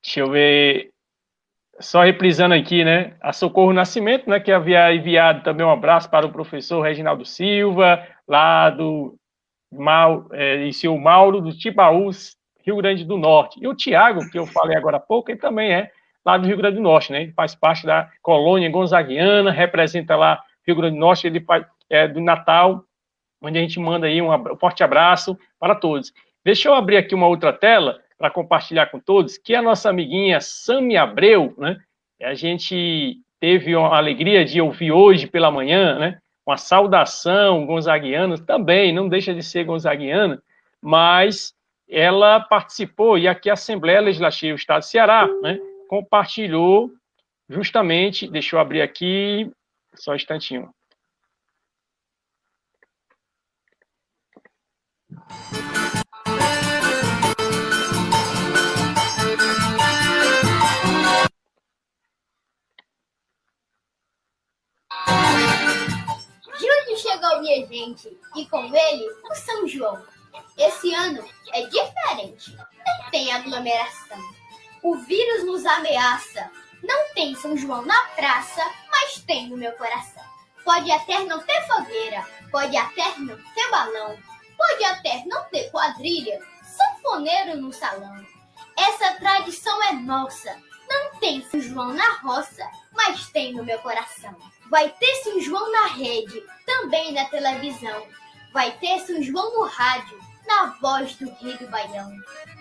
Deixa 0.03 0.21
eu 0.21 0.31
ver. 0.31 0.91
Só 1.81 2.03
reprisando 2.03 2.55
aqui, 2.55 2.85
né? 2.85 3.15
A 3.21 3.33
Socorro 3.33 3.73
Nascimento, 3.73 4.29
né? 4.29 4.41
Que 4.41 4.51
havia 4.51 4.93
enviado 4.93 5.43
também 5.43 5.65
um 5.65 5.71
abraço 5.71 6.11
para 6.11 6.27
o 6.27 6.33
professor 6.33 6.83
Reginaldo 6.83 7.25
Silva, 7.25 8.05
lá 8.27 8.71
do 8.71 9.17
Mal, 9.73 10.27
é, 10.33 10.65
e 10.65 10.73
seu 10.73 10.97
Mauro 10.99 11.41
do 11.41 11.57
Tibaús, 11.57 12.37
Rio 12.65 12.77
Grande 12.77 13.05
do 13.05 13.17
Norte. 13.17 13.61
E 13.63 13.69
o 13.69 13.75
Tiago, 13.75 14.29
que 14.31 14.39
eu 14.39 14.47
falei 14.47 14.77
agora 14.77 14.97
há 14.97 15.01
pouco, 15.01 15.31
ele 15.31 15.39
também 15.39 15.73
é 15.73 15.91
lá 16.25 16.37
do 16.37 16.47
Rio 16.47 16.57
Grande 16.57 16.77
do 16.77 16.83
Norte, 16.83 17.13
né? 17.13 17.23
Ele 17.23 17.33
faz 17.33 17.55
parte 17.55 17.87
da 17.87 18.11
colônia 18.23 18.71
gonzaguiana, 18.71 19.51
representa 19.51 20.17
lá 20.17 20.43
Rio 20.67 20.77
Grande 20.77 20.97
do 20.97 21.01
Norte, 21.01 21.27
ele 21.27 21.41
faz, 21.41 21.65
é 21.89 22.09
do 22.09 22.21
Natal, 22.21 22.85
onde 23.41 23.59
a 23.59 23.63
gente 23.63 23.79
manda 23.79 24.07
aí 24.07 24.21
um 24.21 24.29
forte 24.57 24.83
abraço 24.83 25.39
para 25.59 25.75
todos. 25.75 26.13
Deixa 26.45 26.69
eu 26.69 26.75
abrir 26.75 26.97
aqui 26.97 27.15
uma 27.15 27.27
outra 27.27 27.53
tela 27.53 28.01
para 28.19 28.31
compartilhar 28.31 28.87
com 28.87 28.99
todos, 28.99 29.39
que 29.39 29.55
a 29.55 29.63
nossa 29.63 29.89
amiguinha 29.89 30.41
Sami 30.41 30.97
Abreu, 30.97 31.55
né? 31.57 31.79
A 32.21 32.35
gente 32.35 33.17
teve 33.39 33.75
a 33.77 33.97
alegria 33.97 34.45
de 34.45 34.61
ouvir 34.61 34.91
hoje 34.91 35.29
pela 35.29 35.53
manhã, 35.53 35.99
né? 35.99 36.21
Uma 36.45 36.57
saudação 36.57 37.65
gonzaguiana, 37.65 38.37
também, 38.37 38.93
não 38.93 39.09
deixa 39.09 39.33
de 39.33 39.43
ser 39.43 39.65
gonzaguiana, 39.65 40.43
mas 40.83 41.55
ela 41.89 42.41
participou, 42.41 43.17
e 43.17 43.29
aqui 43.29 43.49
a 43.49 43.53
Assembleia 43.53 44.01
Legislativa 44.01 44.55
do 44.55 44.59
Estado 44.59 44.81
do 44.81 44.87
Ceará, 44.87 45.29
né? 45.41 45.59
Compartilhou 45.89 46.91
justamente, 47.49 48.29
deixa 48.29 48.57
eu 48.57 48.61
abrir 48.61 48.83
aqui, 48.83 49.51
só 49.95 50.13
um 50.13 50.17
instantinho. 50.17 50.69
Chegou, 67.19 67.41
minha 67.41 67.67
gente, 67.67 68.17
e 68.37 68.47
com 68.47 68.65
ele 68.65 69.09
o 69.25 69.35
São 69.35 69.67
João. 69.67 70.03
Esse 70.57 70.95
ano 70.95 71.25
é 71.53 71.63
diferente, 71.67 72.57
não 72.57 73.11
tem 73.11 73.33
aglomeração. 73.33 74.19
O 74.83 74.97
vírus 74.97 75.45
nos 75.45 75.67
ameaça. 75.67 76.51
Não 76.81 77.13
tem 77.13 77.35
São 77.35 77.57
João 77.57 77.85
na 77.85 78.01
praça, 78.15 78.63
mas 78.89 79.21
tem 79.25 79.49
no 79.49 79.57
meu 79.57 79.73
coração. 79.73 80.23
Pode 80.65 80.91
até 80.93 81.19
não 81.25 81.41
ter 81.41 81.67
fogueira, 81.67 82.25
pode 82.53 82.77
até 82.77 83.19
não 83.19 83.37
ter 83.37 83.71
balão, 83.71 84.17
pode 84.57 84.85
até 84.85 85.25
não 85.27 85.43
ter 85.47 85.71
quadrilha, 85.71 86.41
sanfoneiro 86.63 87.61
no 87.61 87.73
salão. 87.73 88.25
Essa 88.77 89.15
tradição 89.15 89.83
é 89.83 89.93
nossa. 89.95 90.57
Não 90.89 91.19
tem 91.19 91.43
São 91.43 91.61
João 91.61 91.93
na 91.93 92.19
roça, 92.21 92.65
mas 92.93 93.29
tem 93.31 93.53
no 93.53 93.65
meu 93.65 93.79
coração. 93.81 94.37
Vai 94.71 94.91
ter 94.91 95.15
São 95.23 95.41
João 95.41 95.73
na 95.73 95.87
rede, 95.89 96.43
também 96.67 97.13
na 97.13 97.25
televisão. 97.27 98.07
Vai 98.53 98.73
ter 98.79 99.01
São 99.01 99.23
João 99.23 99.53
no 99.55 99.67
rádio, 99.67 100.19
na 100.47 100.77
voz 100.81 101.15
do 101.17 101.31
rei 101.41 101.57
do 101.57 101.69
Baião. 101.69 102.13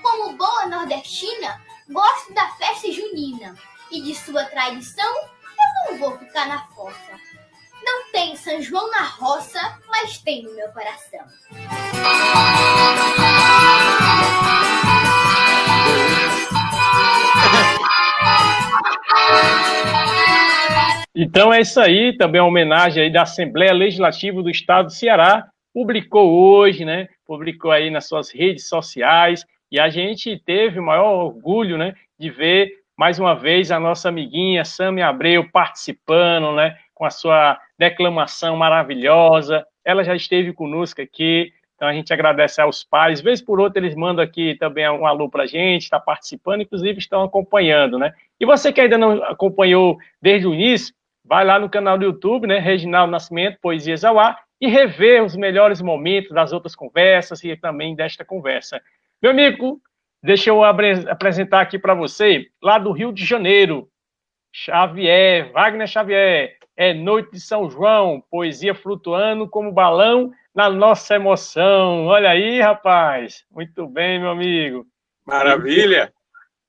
Como 0.01 0.37
boa 0.37 0.65
nordestina, 0.67 1.61
Gosto 1.89 2.33
da 2.33 2.49
festa 2.55 2.91
junina 2.91 3.55
e 3.89 4.01
de 4.01 4.13
sua 4.13 4.43
tradição, 4.43 5.15
eu 5.15 5.91
não 5.91 5.97
vou 5.99 6.17
ficar 6.17 6.45
na 6.45 6.67
fossa. 6.67 7.17
Não 7.81 8.11
tem 8.11 8.35
São 8.35 8.61
João 8.61 8.91
na 8.91 9.03
roça, 9.03 9.79
mas 9.87 10.17
tem 10.17 10.43
no 10.43 10.53
meu 10.53 10.67
coração. 10.73 11.25
Então 21.19 21.51
é 21.51 21.61
isso 21.61 21.79
aí, 21.79 22.15
também 22.15 22.39
uma 22.39 22.47
homenagem 22.47 23.01
aí 23.01 23.09
da 23.09 23.23
Assembleia 23.23 23.73
Legislativa 23.73 24.43
do 24.43 24.51
Estado 24.51 24.85
do 24.85 24.93
Ceará, 24.93 25.47
publicou 25.73 26.31
hoje, 26.31 26.85
né? 26.85 27.07
Publicou 27.25 27.71
aí 27.71 27.89
nas 27.89 28.07
suas 28.07 28.29
redes 28.29 28.69
sociais 28.69 29.43
e 29.71 29.79
a 29.79 29.89
gente 29.89 30.37
teve 30.45 30.79
o 30.79 30.83
maior 30.83 31.25
orgulho, 31.25 31.75
né, 31.75 31.95
de 32.19 32.29
ver 32.29 32.71
mais 32.95 33.17
uma 33.17 33.33
vez 33.33 33.71
a 33.71 33.79
nossa 33.79 34.09
amiguinha 34.09 34.63
Sami 34.63 35.01
Abreu 35.01 35.49
participando, 35.51 36.55
né, 36.55 36.77
com 36.93 37.03
a 37.03 37.09
sua 37.09 37.59
declamação 37.79 38.55
maravilhosa. 38.55 39.65
Ela 39.83 40.03
já 40.03 40.15
esteve 40.15 40.53
conosco 40.53 41.01
aqui, 41.01 41.51
então 41.75 41.87
a 41.87 41.93
gente 41.93 42.13
agradece 42.13 42.61
aos 42.61 42.83
pais. 42.83 43.21
Vez 43.21 43.41
por 43.41 43.59
outra 43.59 43.79
eles 43.79 43.95
mandam 43.95 44.23
aqui 44.23 44.53
também 44.59 44.87
um 44.87 45.07
alô 45.07 45.27
para 45.27 45.45
a 45.45 45.47
gente, 45.47 45.81
está 45.81 45.99
participando, 45.99 46.61
inclusive 46.61 46.99
estão 46.99 47.23
acompanhando, 47.23 47.97
né? 47.97 48.13
E 48.39 48.45
você 48.45 48.71
que 48.71 48.81
ainda 48.81 48.99
não 48.99 49.23
acompanhou 49.23 49.97
desde 50.21 50.45
o 50.45 50.53
início, 50.53 50.95
vai 51.27 51.43
lá 51.45 51.59
no 51.59 51.69
canal 51.69 51.97
do 51.97 52.05
YouTube, 52.05 52.47
né, 52.47 52.57
Reginaldo 52.59 53.11
Nascimento, 53.11 53.59
Poesias 53.61 54.03
ao 54.03 54.17
Ar, 54.17 54.39
e 54.59 54.67
rever 54.67 55.23
os 55.23 55.35
melhores 55.35 55.81
momentos 55.81 56.31
das 56.31 56.51
outras 56.51 56.75
conversas 56.75 57.43
e 57.43 57.55
também 57.55 57.95
desta 57.95 58.25
conversa. 58.25 58.81
Meu 59.21 59.31
amigo, 59.31 59.79
deixa 60.23 60.49
eu 60.49 60.63
apresentar 60.63 61.61
aqui 61.61 61.77
para 61.77 61.93
você, 61.93 62.47
lá 62.61 62.79
do 62.79 62.91
Rio 62.91 63.11
de 63.11 63.25
Janeiro, 63.25 63.87
Xavier, 64.51 65.51
Wagner 65.51 65.87
Xavier, 65.87 66.57
é 66.75 66.93
Noite 66.93 67.31
de 67.31 67.39
São 67.39 67.69
João, 67.69 68.23
poesia 68.29 68.73
flutuando 68.73 69.47
como 69.47 69.71
balão 69.71 70.31
na 70.53 70.69
nossa 70.69 71.15
emoção. 71.15 72.05
Olha 72.05 72.29
aí, 72.29 72.61
rapaz. 72.61 73.43
Muito 73.51 73.87
bem, 73.87 74.19
meu 74.19 74.29
amigo. 74.29 74.85
Maravilha. 75.25 76.13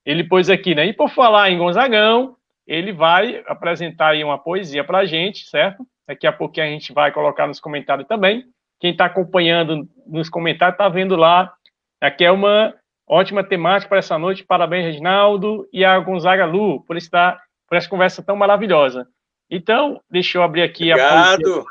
Ele, 0.04 0.20
ele 0.20 0.28
pôs 0.28 0.48
aqui, 0.48 0.74
né? 0.74 0.86
E 0.86 0.92
por 0.94 1.10
falar 1.10 1.50
em 1.50 1.58
Gonzagão, 1.58 2.37
ele 2.68 2.92
vai 2.92 3.42
apresentar 3.46 4.10
aí 4.10 4.22
uma 4.22 4.38
poesia 4.38 4.84
para 4.84 4.98
a 4.98 5.06
gente, 5.06 5.46
certo? 5.48 5.86
Daqui 6.06 6.26
a 6.26 6.32
pouquinho 6.32 6.66
a 6.66 6.70
gente 6.70 6.92
vai 6.92 7.10
colocar 7.10 7.46
nos 7.46 7.58
comentários 7.58 8.06
também. 8.06 8.44
Quem 8.78 8.92
está 8.92 9.06
acompanhando 9.06 9.88
nos 10.06 10.28
comentários 10.28 10.74
está 10.74 10.86
vendo 10.86 11.16
lá. 11.16 11.52
Aqui 11.98 12.24
é 12.24 12.30
uma 12.30 12.74
ótima 13.06 13.42
temática 13.42 13.88
para 13.88 13.98
essa 13.98 14.18
noite. 14.18 14.44
Parabéns, 14.44 14.84
Reginaldo 14.84 15.66
e 15.72 15.82
a 15.82 15.98
Gonzaga 15.98 16.44
Lu, 16.44 16.84
por, 16.84 16.98
estar, 16.98 17.42
por 17.66 17.78
essa 17.78 17.88
conversa 17.88 18.22
tão 18.22 18.36
maravilhosa. 18.36 19.08
Então, 19.50 20.00
deixa 20.10 20.36
eu 20.36 20.42
abrir 20.42 20.62
aqui 20.62 20.92
Obrigado. 20.92 21.32
a 21.32 21.36
poesia. 21.36 21.64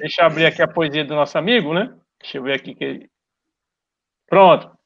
Deixa 0.00 0.22
eu 0.22 0.26
abrir 0.26 0.46
aqui 0.46 0.60
a 0.60 0.66
poesia 0.68 1.04
do 1.04 1.14
nosso 1.14 1.38
amigo, 1.38 1.72
né? 1.72 1.94
Deixa 2.20 2.38
eu 2.38 2.42
ver 2.42 2.54
aqui 2.54 2.74
que 2.74 3.08
Pronto. 4.26 4.76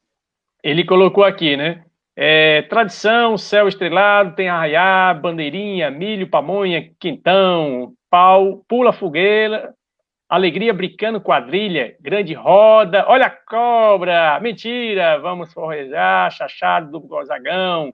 Ele 0.61 0.85
colocou 0.85 1.23
aqui, 1.23 1.57
né? 1.57 1.83
É, 2.15 2.61
tradição, 2.63 3.37
céu 3.37 3.67
estrelado, 3.67 4.35
tem 4.35 4.47
arraiá, 4.47 5.13
bandeirinha, 5.15 5.89
milho, 5.89 6.29
pamonha, 6.29 6.91
quintão, 6.99 7.93
pau, 8.07 8.63
pula 8.67 8.93
fogueira, 8.93 9.73
alegria 10.29 10.71
brincando, 10.73 11.19
quadrilha, 11.19 11.95
grande 11.99 12.35
roda, 12.35 13.05
olha 13.07 13.25
a 13.25 13.29
cobra, 13.31 14.39
mentira, 14.39 15.17
vamos 15.17 15.51
forrejar, 15.51 16.29
chachado 16.31 16.91
do 16.91 16.99
gozagão, 16.99 17.91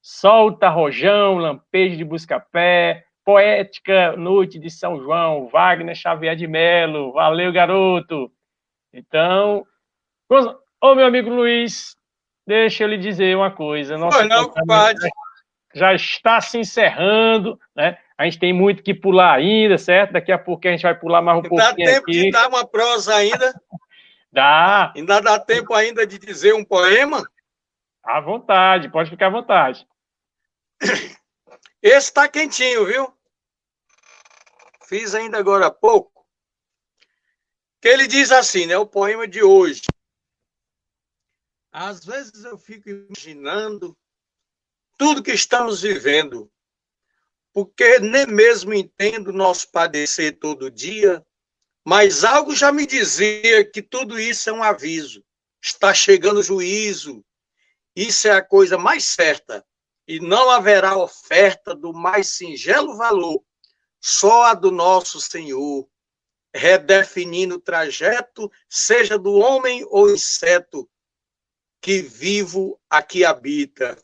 solta 0.00 0.70
rojão, 0.70 1.36
lampejo 1.36 1.98
de 1.98 2.04
busca-pé, 2.04 3.04
poética 3.22 4.16
noite 4.16 4.58
de 4.58 4.70
São 4.70 4.98
João, 4.98 5.48
Wagner 5.48 5.94
Xavier 5.94 6.34
de 6.34 6.46
Melo, 6.46 7.12
valeu 7.12 7.52
garoto. 7.52 8.32
Então, 8.94 9.66
ô 10.82 10.94
meu 10.94 11.04
amigo 11.04 11.28
Luiz, 11.28 11.97
Deixa 12.48 12.82
eu 12.82 12.88
lhe 12.88 12.96
dizer 12.96 13.36
uma 13.36 13.50
coisa. 13.50 13.98
Nossa 13.98 14.24
não, 14.24 14.48
compadre. 14.48 15.10
Já 15.74 15.92
está 15.92 16.40
se 16.40 16.56
encerrando, 16.56 17.60
né? 17.76 17.98
A 18.16 18.24
gente 18.24 18.38
tem 18.38 18.54
muito 18.54 18.82
que 18.82 18.94
pular 18.94 19.34
ainda, 19.34 19.76
certo? 19.76 20.14
Daqui 20.14 20.32
a 20.32 20.38
pouco 20.38 20.66
a 20.66 20.70
gente 20.70 20.80
vai 20.80 20.98
pular 20.98 21.20
mais 21.20 21.40
um 21.40 21.42
dá 21.42 21.48
pouquinho. 21.50 21.68
Dá 21.68 21.74
tempo 21.74 22.10
aqui. 22.10 22.22
de 22.22 22.30
dar 22.30 22.48
uma 22.48 22.66
prosa 22.66 23.14
ainda? 23.14 23.54
dá. 24.32 24.94
Ainda 24.96 25.20
dá 25.20 25.38
tempo 25.38 25.74
ainda 25.74 26.06
de 26.06 26.18
dizer 26.18 26.54
um 26.54 26.64
poema? 26.64 27.22
À 28.02 28.18
vontade, 28.18 28.88
pode 28.88 29.10
ficar 29.10 29.26
à 29.26 29.30
vontade. 29.30 29.86
Esse 31.82 32.08
está 32.08 32.26
quentinho, 32.28 32.86
viu? 32.86 33.12
Fiz 34.88 35.14
ainda 35.14 35.36
agora 35.36 35.66
há 35.66 35.70
pouco. 35.70 36.26
Que 37.82 37.88
ele 37.88 38.06
diz 38.06 38.32
assim, 38.32 38.64
né? 38.64 38.78
O 38.78 38.86
poema 38.86 39.28
de 39.28 39.42
hoje. 39.42 39.82
Às 41.70 42.04
vezes 42.04 42.44
eu 42.44 42.56
fico 42.56 42.88
imaginando 42.88 43.96
tudo 44.96 45.22
que 45.22 45.32
estamos 45.32 45.82
vivendo, 45.82 46.50
porque 47.52 47.98
nem 48.00 48.26
mesmo 48.26 48.72
entendo 48.72 49.32
nosso 49.32 49.70
padecer 49.70 50.38
todo 50.38 50.70
dia, 50.70 51.24
mas 51.84 52.24
algo 52.24 52.54
já 52.54 52.72
me 52.72 52.86
dizia 52.86 53.64
que 53.64 53.82
tudo 53.82 54.18
isso 54.18 54.50
é 54.50 54.52
um 54.52 54.62
aviso. 54.62 55.24
Está 55.62 55.92
chegando 55.92 56.40
o 56.40 56.42
juízo. 56.42 57.24
Isso 57.94 58.28
é 58.28 58.32
a 58.32 58.42
coisa 58.42 58.78
mais 58.78 59.04
certa. 59.04 59.64
E 60.06 60.20
não 60.20 60.50
haverá 60.50 60.96
oferta 60.96 61.74
do 61.74 61.92
mais 61.92 62.28
singelo 62.28 62.96
valor, 62.96 63.42
só 64.00 64.44
a 64.44 64.54
do 64.54 64.70
nosso 64.70 65.20
Senhor, 65.20 65.88
redefinindo 66.54 67.56
o 67.56 67.60
trajeto, 67.60 68.50
seja 68.68 69.18
do 69.18 69.34
homem 69.34 69.84
ou 69.90 70.10
inseto, 70.10 70.88
que 71.88 72.02
vivo 72.02 72.78
aqui 72.90 73.24
habita. 73.24 73.98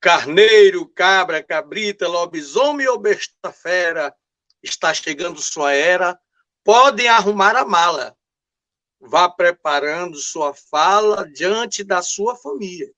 Carneiro, 0.00 0.88
cabra, 0.88 1.42
cabrita, 1.42 2.08
lobisomem 2.08 2.88
ou 2.88 2.98
besta 2.98 3.52
fera, 3.52 4.16
está 4.62 4.94
chegando 4.94 5.38
sua 5.42 5.74
era, 5.74 6.18
podem 6.64 7.08
arrumar 7.08 7.54
a 7.54 7.62
mala. 7.62 8.16
Vá 8.98 9.28
preparando 9.28 10.16
sua 10.16 10.54
fala 10.54 11.30
diante 11.30 11.84
da 11.84 12.00
sua 12.00 12.34
família. 12.36 12.90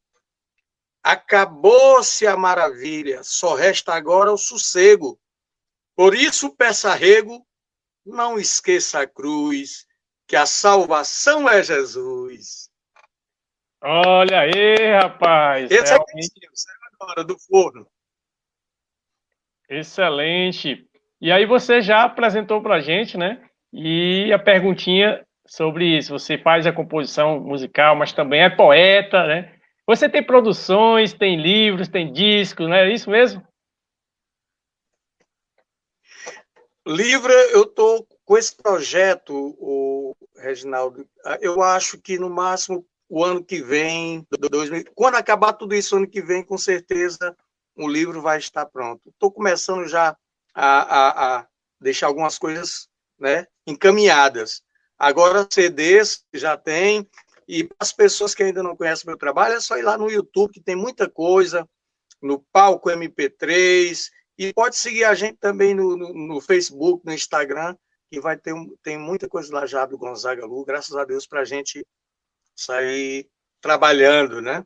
Acabou-se 1.02 2.24
a 2.24 2.36
maravilha, 2.36 3.24
só 3.24 3.56
resta 3.56 3.92
agora 3.92 4.32
o 4.32 4.38
sossego. 4.38 5.18
Por 5.96 6.14
isso, 6.14 6.54
peça 6.54 6.94
rego, 6.94 7.44
não 8.06 8.38
esqueça 8.38 9.00
a 9.00 9.06
cruz, 9.08 9.84
que 10.28 10.36
a 10.36 10.46
salvação 10.46 11.48
é 11.48 11.60
Jesus. 11.60 12.67
Olha 13.80 14.40
aí, 14.40 14.92
rapaz. 15.00 15.70
Esse 15.70 15.92
realmente... 15.92 16.32
é 16.44 16.48
o 16.48 17.02
agora, 17.02 17.24
do 17.24 17.38
forno. 17.38 17.86
Excelente. 19.68 20.88
E 21.20 21.30
aí 21.30 21.46
você 21.46 21.80
já 21.80 22.04
apresentou 22.04 22.60
para 22.62 22.76
a 22.76 22.80
gente, 22.80 23.16
né? 23.16 23.48
E 23.72 24.32
a 24.32 24.38
perguntinha 24.38 25.24
sobre 25.46 25.96
isso. 25.96 26.12
Você 26.12 26.38
faz 26.38 26.66
a 26.66 26.72
composição 26.72 27.40
musical, 27.40 27.94
mas 27.94 28.12
também 28.12 28.42
é 28.42 28.50
poeta, 28.50 29.26
né? 29.26 29.54
Você 29.86 30.08
tem 30.08 30.22
produções, 30.22 31.12
tem 31.12 31.40
livros, 31.40 31.88
tem 31.88 32.12
discos, 32.12 32.68
né? 32.68 32.88
É 32.88 32.92
isso 32.92 33.10
mesmo? 33.10 33.46
Livro, 36.86 37.32
eu 37.32 37.62
estou 37.62 38.06
com 38.24 38.36
esse 38.36 38.56
projeto, 38.56 39.34
o 39.58 40.16
Reginaldo. 40.36 41.06
Eu 41.40 41.62
acho 41.62 42.00
que 42.00 42.18
no 42.18 42.30
máximo 42.30 42.86
o 43.08 43.24
ano 43.24 43.42
que 43.42 43.62
vem, 43.62 44.26
2000, 44.50 44.84
quando 44.94 45.14
acabar 45.14 45.52
tudo 45.54 45.74
isso 45.74 45.96
ano 45.96 46.08
que 46.08 46.20
vem, 46.20 46.44
com 46.44 46.58
certeza 46.58 47.34
o 47.74 47.88
livro 47.88 48.20
vai 48.20 48.38
estar 48.38 48.66
pronto. 48.66 49.08
Estou 49.08 49.30
começando 49.30 49.86
já 49.88 50.16
a, 50.54 50.80
a, 50.80 51.38
a, 51.38 51.46
deixar 51.80 52.08
algumas 52.08 52.38
coisas 52.38 52.88
né, 53.18 53.46
encaminhadas. 53.66 54.62
Agora, 54.98 55.46
CDs 55.50 56.24
já 56.34 56.56
tem, 56.56 57.08
e 57.46 57.64
para 57.64 57.76
as 57.80 57.92
pessoas 57.92 58.34
que 58.34 58.42
ainda 58.42 58.62
não 58.62 58.76
conhecem 58.76 59.06
meu 59.06 59.16
trabalho, 59.16 59.54
é 59.54 59.60
só 59.60 59.78
ir 59.78 59.82
lá 59.82 59.96
no 59.96 60.10
YouTube, 60.10 60.52
que 60.52 60.60
tem 60.60 60.74
muita 60.74 61.08
coisa, 61.08 61.66
no 62.20 62.40
Palco 62.52 62.90
MP3, 62.90 64.10
e 64.36 64.52
pode 64.52 64.76
seguir 64.76 65.04
a 65.04 65.14
gente 65.14 65.38
também 65.38 65.72
no, 65.72 65.96
no, 65.96 66.12
no 66.12 66.40
Facebook, 66.40 67.06
no 67.06 67.12
Instagram, 67.12 67.76
que 68.10 68.20
vai 68.20 68.36
ter 68.36 68.54
tem 68.82 68.98
muita 68.98 69.28
coisa 69.28 69.54
lá 69.54 69.66
já 69.66 69.86
do 69.86 69.98
Gonzaga 69.98 70.44
Lu, 70.44 70.64
graças 70.64 70.96
a 70.96 71.04
Deus, 71.04 71.26
para 71.26 71.40
a 71.40 71.44
gente 71.44 71.86
sair 72.60 73.26
trabalhando, 73.60 74.40
né? 74.40 74.64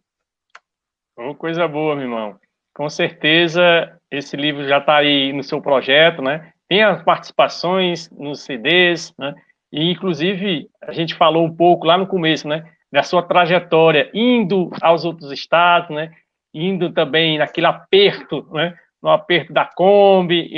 Oh, 1.16 1.34
coisa 1.34 1.66
boa, 1.68 1.94
meu 1.94 2.04
irmão. 2.04 2.38
Com 2.74 2.88
certeza, 2.88 3.98
esse 4.10 4.36
livro 4.36 4.66
já 4.66 4.78
está 4.78 4.96
aí 4.96 5.32
no 5.32 5.42
seu 5.42 5.60
projeto, 5.60 6.22
né? 6.22 6.52
Tem 6.68 6.82
as 6.82 7.02
participações 7.02 8.10
nos 8.10 8.40
CDs, 8.40 9.14
né? 9.18 9.34
E, 9.70 9.90
inclusive, 9.90 10.68
a 10.82 10.92
gente 10.92 11.14
falou 11.14 11.44
um 11.44 11.54
pouco 11.54 11.86
lá 11.86 11.96
no 11.98 12.06
começo, 12.06 12.48
né? 12.48 12.64
da 12.92 13.02
sua 13.02 13.22
trajetória, 13.22 14.10
indo 14.12 14.70
aos 14.82 15.04
outros 15.06 15.32
estados, 15.32 15.88
né? 15.88 16.12
Indo 16.52 16.92
também 16.92 17.38
naquele 17.38 17.66
aperto, 17.66 18.46
né? 18.52 18.76
No 19.02 19.08
aperto 19.08 19.52
da 19.52 19.64
Kombi, 19.64 20.50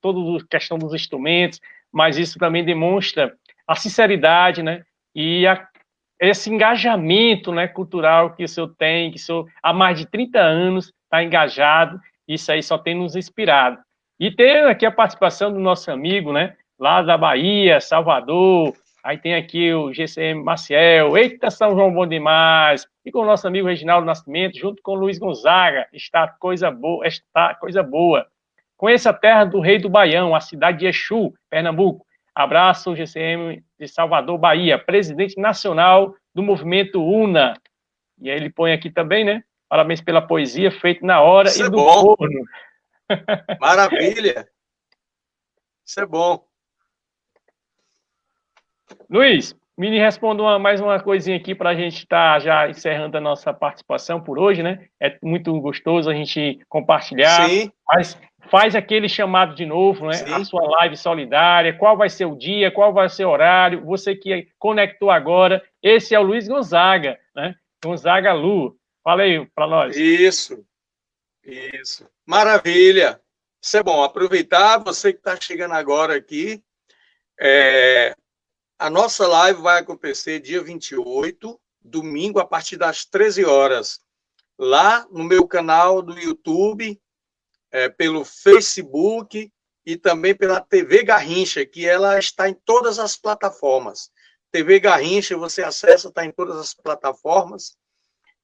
toda 0.00 0.42
a 0.42 0.48
questão 0.48 0.78
dos 0.78 0.94
instrumentos, 0.94 1.60
mas 1.92 2.16
isso 2.16 2.38
também 2.38 2.64
demonstra 2.64 3.34
a 3.66 3.76
sinceridade, 3.76 4.62
né? 4.62 4.82
E 5.14 5.46
a, 5.46 5.68
esse 6.20 6.50
engajamento 6.50 7.52
né, 7.52 7.68
cultural 7.68 8.34
que 8.34 8.44
o 8.44 8.48
senhor 8.48 8.74
tem, 8.76 9.10
que 9.10 9.18
o 9.18 9.20
senhor 9.20 9.46
há 9.62 9.72
mais 9.72 9.98
de 9.98 10.06
30 10.06 10.38
anos 10.38 10.92
está 11.04 11.22
engajado, 11.22 12.00
isso 12.26 12.50
aí 12.50 12.62
só 12.62 12.76
tem 12.76 12.94
nos 12.94 13.16
inspirado. 13.16 13.78
E 14.18 14.30
tem 14.30 14.64
aqui 14.64 14.84
a 14.84 14.90
participação 14.90 15.52
do 15.52 15.60
nosso 15.60 15.90
amigo, 15.90 16.32
né, 16.32 16.56
lá 16.78 17.02
da 17.02 17.16
Bahia, 17.16 17.80
Salvador, 17.80 18.74
aí 19.02 19.16
tem 19.16 19.34
aqui 19.34 19.72
o 19.72 19.92
GCM 19.92 20.42
Maciel, 20.42 21.16
eita, 21.16 21.50
São 21.50 21.70
João 21.70 21.92
bom 21.92 22.06
demais, 22.06 22.86
e 23.04 23.12
com 23.12 23.20
o 23.20 23.26
nosso 23.26 23.46
amigo 23.46 23.68
Reginaldo 23.68 24.06
Nascimento, 24.06 24.58
junto 24.58 24.82
com 24.82 24.92
o 24.92 24.96
Luiz 24.96 25.18
Gonzaga, 25.18 25.86
está 25.92 26.26
coisa 26.28 26.70
boa, 26.70 27.06
está 27.06 27.54
coisa 27.54 27.82
boa. 27.82 28.26
Conheça 28.76 29.10
a 29.10 29.14
terra 29.14 29.44
do 29.44 29.60
rei 29.60 29.78
do 29.78 29.88
Baião, 29.88 30.34
a 30.34 30.40
cidade 30.40 30.78
de 30.78 30.86
Exu, 30.86 31.32
Pernambuco. 31.50 32.06
Abraço, 32.38 32.94
GCM 32.94 33.64
de 33.76 33.88
Salvador, 33.88 34.38
Bahia, 34.38 34.78
presidente 34.78 35.40
nacional 35.40 36.14
do 36.32 36.40
movimento 36.40 37.04
UNA. 37.04 37.60
E 38.16 38.30
aí 38.30 38.36
ele 38.36 38.48
põe 38.48 38.72
aqui 38.72 38.90
também, 38.90 39.24
né? 39.24 39.42
Parabéns 39.68 40.00
pela 40.00 40.22
poesia 40.22 40.70
feita 40.70 41.04
na 41.04 41.20
hora 41.20 41.48
Isso 41.48 41.64
e 41.64 41.66
é 41.66 41.68
do 41.68 41.78
bom. 41.78 42.14
forno. 42.16 42.44
Maravilha! 43.60 44.48
Isso 45.84 45.98
é 45.98 46.06
bom. 46.06 46.46
Luiz, 49.10 49.56
me 49.78 49.96
responda 49.96 50.42
uma, 50.42 50.58
mais 50.58 50.80
uma 50.80 51.00
coisinha 51.00 51.36
aqui 51.36 51.54
para 51.54 51.70
a 51.70 51.74
gente 51.74 51.98
estar 51.98 52.34
tá 52.34 52.38
já 52.40 52.68
encerrando 52.68 53.16
a 53.16 53.20
nossa 53.20 53.54
participação 53.54 54.20
por 54.20 54.36
hoje, 54.36 54.60
né? 54.60 54.88
É 55.00 55.16
muito 55.22 55.58
gostoso 55.60 56.10
a 56.10 56.14
gente 56.14 56.58
compartilhar. 56.68 57.48
Sim. 57.48 57.70
Mas 57.86 58.20
faz 58.50 58.74
aquele 58.74 59.08
chamado 59.08 59.54
de 59.54 59.64
novo, 59.64 60.06
né? 60.06 60.14
Sim. 60.14 60.32
A 60.32 60.44
sua 60.44 60.68
live 60.78 60.96
solidária, 60.96 61.72
qual 61.78 61.96
vai 61.96 62.08
ser 62.08 62.24
o 62.24 62.34
dia, 62.34 62.72
qual 62.72 62.92
vai 62.92 63.08
ser 63.08 63.24
o 63.24 63.30
horário, 63.30 63.84
você 63.84 64.16
que 64.16 64.48
conectou 64.58 65.12
agora, 65.12 65.62
esse 65.80 66.12
é 66.12 66.18
o 66.18 66.24
Luiz 66.24 66.48
Gonzaga, 66.48 67.16
né? 67.32 67.54
Gonzaga 67.84 68.32
Lu. 68.32 68.76
Fala 69.04 69.22
aí 69.22 69.46
para 69.54 69.68
nós. 69.68 69.96
Isso, 69.96 70.64
isso. 71.44 72.04
Maravilha. 72.26 73.20
Isso 73.62 73.76
é 73.76 73.82
bom. 73.82 74.02
Aproveitar, 74.02 74.78
você 74.78 75.12
que 75.12 75.20
está 75.20 75.36
chegando 75.40 75.74
agora 75.74 76.16
aqui, 76.16 76.60
é... 77.40 78.12
a 78.78 78.88
nossa 78.88 79.26
live 79.26 79.60
vai 79.60 79.80
acontecer 79.80 80.38
dia 80.38 80.62
28, 80.62 81.60
domingo, 81.80 82.38
a 82.38 82.46
partir 82.46 82.76
das 82.76 83.04
13 83.04 83.44
horas, 83.44 84.00
lá 84.56 85.06
no 85.10 85.24
meu 85.24 85.48
canal 85.48 86.00
do 86.00 86.16
YouTube, 86.16 87.00
é, 87.72 87.88
pelo 87.88 88.24
Facebook 88.24 89.52
e 89.84 89.96
também 89.96 90.34
pela 90.34 90.60
TV 90.60 91.02
Garrincha, 91.02 91.66
que 91.66 91.86
ela 91.86 92.18
está 92.18 92.48
em 92.48 92.54
todas 92.54 92.98
as 92.98 93.16
plataformas. 93.16 94.10
TV 94.52 94.78
Garrincha, 94.78 95.36
você 95.36 95.62
acessa, 95.62 96.08
está 96.08 96.24
em 96.24 96.30
todas 96.30 96.56
as 96.56 96.72
plataformas. 96.72 97.76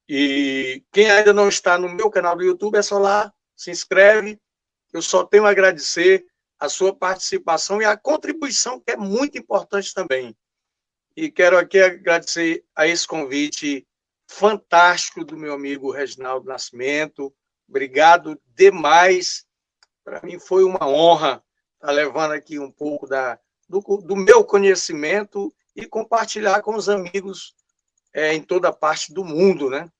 E 0.09 0.83
quem 0.93 1.11
ainda 1.11 1.33
não 1.33 1.49
está 1.49 1.79
no 1.79 1.89
meu 1.89 2.11
canal 2.11 2.37
do 2.37 2.45
YouTube, 2.45 2.77
é 2.77 2.83
só 2.83 2.99
lá, 2.99 3.33
se 3.57 3.71
inscreve. 3.71 4.39
Eu 4.93 5.01
só 5.01 5.25
tenho 5.25 5.47
a 5.47 5.51
agradecer 5.51 6.27
a 6.65 6.69
sua 6.69 6.95
participação 6.95 7.81
e 7.81 7.85
a 7.85 7.97
contribuição, 7.97 8.81
que 8.81 8.93
é 8.93 8.97
muito 8.97 9.39
importante 9.39 9.95
também. 9.95 10.37
E 11.17 11.31
quero 11.31 11.57
aqui 11.57 11.79
agradecer 11.79 12.65
a 12.75 12.87
esse 12.87 13.07
convite 13.07 13.87
fantástico 14.27 15.25
do 15.25 15.37
meu 15.37 15.55
amigo 15.55 15.93
Reginaldo 15.93 16.47
Nascimento, 16.47 17.33
Obrigado 17.69 18.41
demais. 18.55 19.47
Para 20.05 20.21
mim 20.23 20.39
foi 20.39 20.65
uma 20.65 20.87
honra 20.87 21.43
estar 21.75 21.91
levando 21.93 22.33
aqui 22.33 22.59
um 22.59 22.71
pouco 22.71 23.07
da, 23.07 23.39
do, 23.69 23.81
do 23.81 24.17
meu 24.17 24.45
conhecimento 24.45 25.55
e 25.75 25.87
compartilhar 25.87 26.63
com 26.63 26.77
os 26.77 26.89
amigos 26.89 27.55
é, 28.13 28.33
em 28.35 28.43
toda 28.43 28.73
parte 28.73 29.13
do 29.13 29.25
mundo, 29.25 29.71
né? 29.71 29.91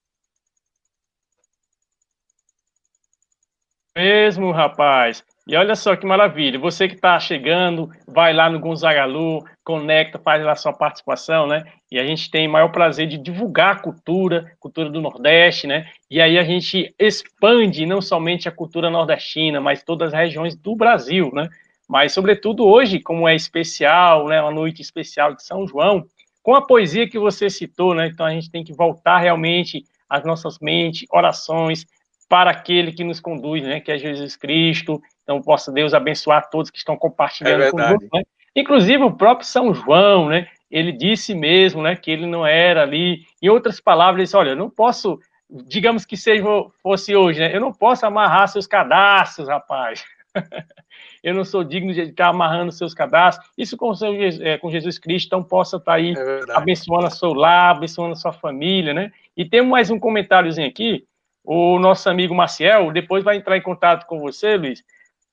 Mesmo, 3.95 4.51
rapaz. 4.51 5.23
E 5.47 5.55
olha 5.55 5.75
só 5.75 5.95
que 5.95 6.07
maravilha. 6.07 6.57
Você 6.57 6.87
que 6.87 6.95
está 6.95 7.19
chegando, 7.19 7.91
vai 8.07 8.33
lá 8.33 8.49
no 8.49 8.59
Gonzagalu, 8.59 9.45
conecta, 9.63 10.17
faz 10.17 10.43
lá 10.43 10.55
sua 10.55 10.73
participação, 10.73 11.45
né? 11.45 11.63
E 11.91 11.99
a 11.99 12.05
gente 12.05 12.31
tem 12.31 12.47
o 12.47 12.51
maior 12.51 12.69
prazer 12.69 13.07
de 13.07 13.15
divulgar 13.15 13.75
a 13.75 13.79
cultura, 13.79 14.51
cultura 14.59 14.89
do 14.89 14.99
Nordeste, 14.99 15.67
né? 15.67 15.87
E 16.09 16.19
aí 16.19 16.39
a 16.39 16.43
gente 16.43 16.95
expande 16.97 17.85
não 17.85 18.01
somente 18.01 18.49
a 18.49 18.51
cultura 18.51 18.89
nordestina, 18.89 19.61
mas 19.61 19.83
todas 19.83 20.13
as 20.13 20.19
regiões 20.19 20.55
do 20.55 20.75
Brasil, 20.75 21.29
né? 21.31 21.47
Mas, 21.87 22.11
sobretudo, 22.11 22.65
hoje, 22.65 22.99
como 22.99 23.27
é 23.27 23.35
especial, 23.35 24.27
né? 24.27 24.41
Uma 24.41 24.51
noite 24.51 24.81
especial 24.81 25.35
de 25.35 25.43
São 25.43 25.67
João, 25.67 26.07
com 26.41 26.55
a 26.55 26.65
poesia 26.65 27.07
que 27.07 27.19
você 27.19 27.51
citou, 27.51 27.93
né? 27.93 28.07
Então 28.07 28.25
a 28.25 28.31
gente 28.31 28.49
tem 28.49 28.63
que 28.63 28.73
voltar 28.73 29.19
realmente 29.19 29.83
às 30.09 30.23
nossas 30.23 30.57
mentes, 30.59 31.05
orações, 31.11 31.85
para 32.27 32.51
aquele 32.51 32.91
que 32.91 33.03
nos 33.03 33.19
conduz, 33.19 33.63
né, 33.63 33.79
que 33.79 33.91
é 33.91 33.97
Jesus 33.97 34.35
Cristo. 34.35 35.01
Então, 35.25 35.41
possa 35.41 35.71
Deus 35.71 35.95
abençoar 35.95 36.49
todos 36.51 36.69
que 36.69 36.77
estão 36.77 36.95
compartilhando 36.95 37.63
é 37.63 37.71
conosco. 37.71 38.07
Né? 38.13 38.21
Inclusive, 38.55 39.03
o 39.03 39.11
próprio 39.11 39.47
São 39.47 39.73
João, 39.73 40.29
né, 40.29 40.47
ele 40.69 40.91
disse 40.91 41.33
mesmo 41.33 41.81
né, 41.81 41.95
que 41.95 42.11
ele 42.11 42.27
não 42.27 42.45
era 42.45 42.83
ali. 42.83 43.25
Em 43.41 43.49
outras 43.49 43.81
palavras, 43.81 44.17
ele 44.17 44.23
disse: 44.25 44.37
Olha, 44.37 44.49
eu 44.51 44.55
não 44.55 44.69
posso, 44.69 45.19
digamos 45.49 46.05
que 46.05 46.15
seja, 46.15 46.43
fosse 46.81 47.15
hoje, 47.15 47.39
né, 47.39 47.55
eu 47.55 47.59
não 47.59 47.73
posso 47.73 48.05
amarrar 48.05 48.47
seus 48.47 48.67
cadastros, 48.67 49.49
rapaz. 49.49 50.05
eu 51.23 51.33
não 51.33 51.43
sou 51.43 51.63
digno 51.63 51.91
de 51.91 52.01
estar 52.01 52.27
amarrando 52.27 52.71
seus 52.71 52.93
cadastros. 52.93 53.49
Isso 53.57 53.75
com, 53.75 53.95
seu, 53.95 54.13
é, 54.13 54.59
com 54.59 54.69
Jesus 54.69 54.99
Cristo, 54.99 55.25
então 55.25 55.43
possa 55.43 55.77
estar 55.77 55.95
aí 55.95 56.13
é 56.15 56.39
abençoando 56.53 57.07
a 57.07 57.09
seu 57.09 57.33
lar, 57.33 57.71
abençoando 57.71 58.13
a 58.13 58.15
sua 58.15 58.31
família, 58.31 58.93
né? 58.93 59.11
E 59.35 59.43
tem 59.43 59.63
mais 59.63 59.89
um 59.89 59.99
comentáriozinho 59.99 60.67
aqui 60.67 61.03
o 61.45 61.77
nosso 61.77 62.09
amigo 62.09 62.33
Maciel 62.33 62.91
depois 62.91 63.23
vai 63.23 63.37
entrar 63.37 63.55
em 63.55 63.61
contato 63.61 64.05
com 64.07 64.19
você, 64.19 64.57
Luiz, 64.57 64.83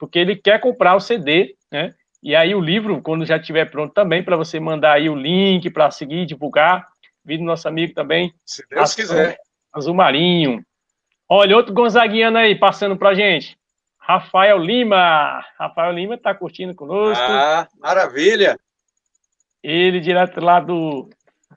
porque 0.02 0.18
ele 0.18 0.34
quer 0.34 0.58
comprar 0.58 0.96
o 0.96 1.00
CD, 1.00 1.54
né? 1.70 1.94
E 2.20 2.34
aí 2.34 2.56
o 2.56 2.60
livro, 2.60 3.00
quando 3.00 3.24
já 3.24 3.36
estiver 3.36 3.70
pronto 3.70 3.94
também, 3.94 4.20
para 4.20 4.36
você 4.36 4.58
mandar 4.58 4.94
aí 4.94 5.08
o 5.08 5.14
link 5.14 5.70
para 5.70 5.92
seguir, 5.92 6.26
divulgar. 6.26 6.88
Vindo 7.24 7.44
nosso 7.44 7.68
amigo 7.68 7.94
também. 7.94 8.34
Se 8.44 8.66
Deus 8.68 8.82
Azul, 8.82 8.96
quiser. 8.96 9.38
Azul 9.72 9.94
Marinho. 9.94 10.60
Olha, 11.28 11.56
outro 11.56 11.72
Gonzaguiano 11.72 12.36
aí, 12.36 12.56
passando 12.56 12.96
para 12.96 13.14
gente. 13.14 13.56
Rafael 13.96 14.58
Lima. 14.58 15.40
Rafael 15.56 15.92
Lima 15.92 16.16
está 16.16 16.34
curtindo 16.34 16.74
conosco. 16.74 17.22
Ah, 17.22 17.68
maravilha. 17.78 18.58
Ele 19.62 20.00
direto 20.00 20.40
lá 20.40 20.58
do 20.58 21.08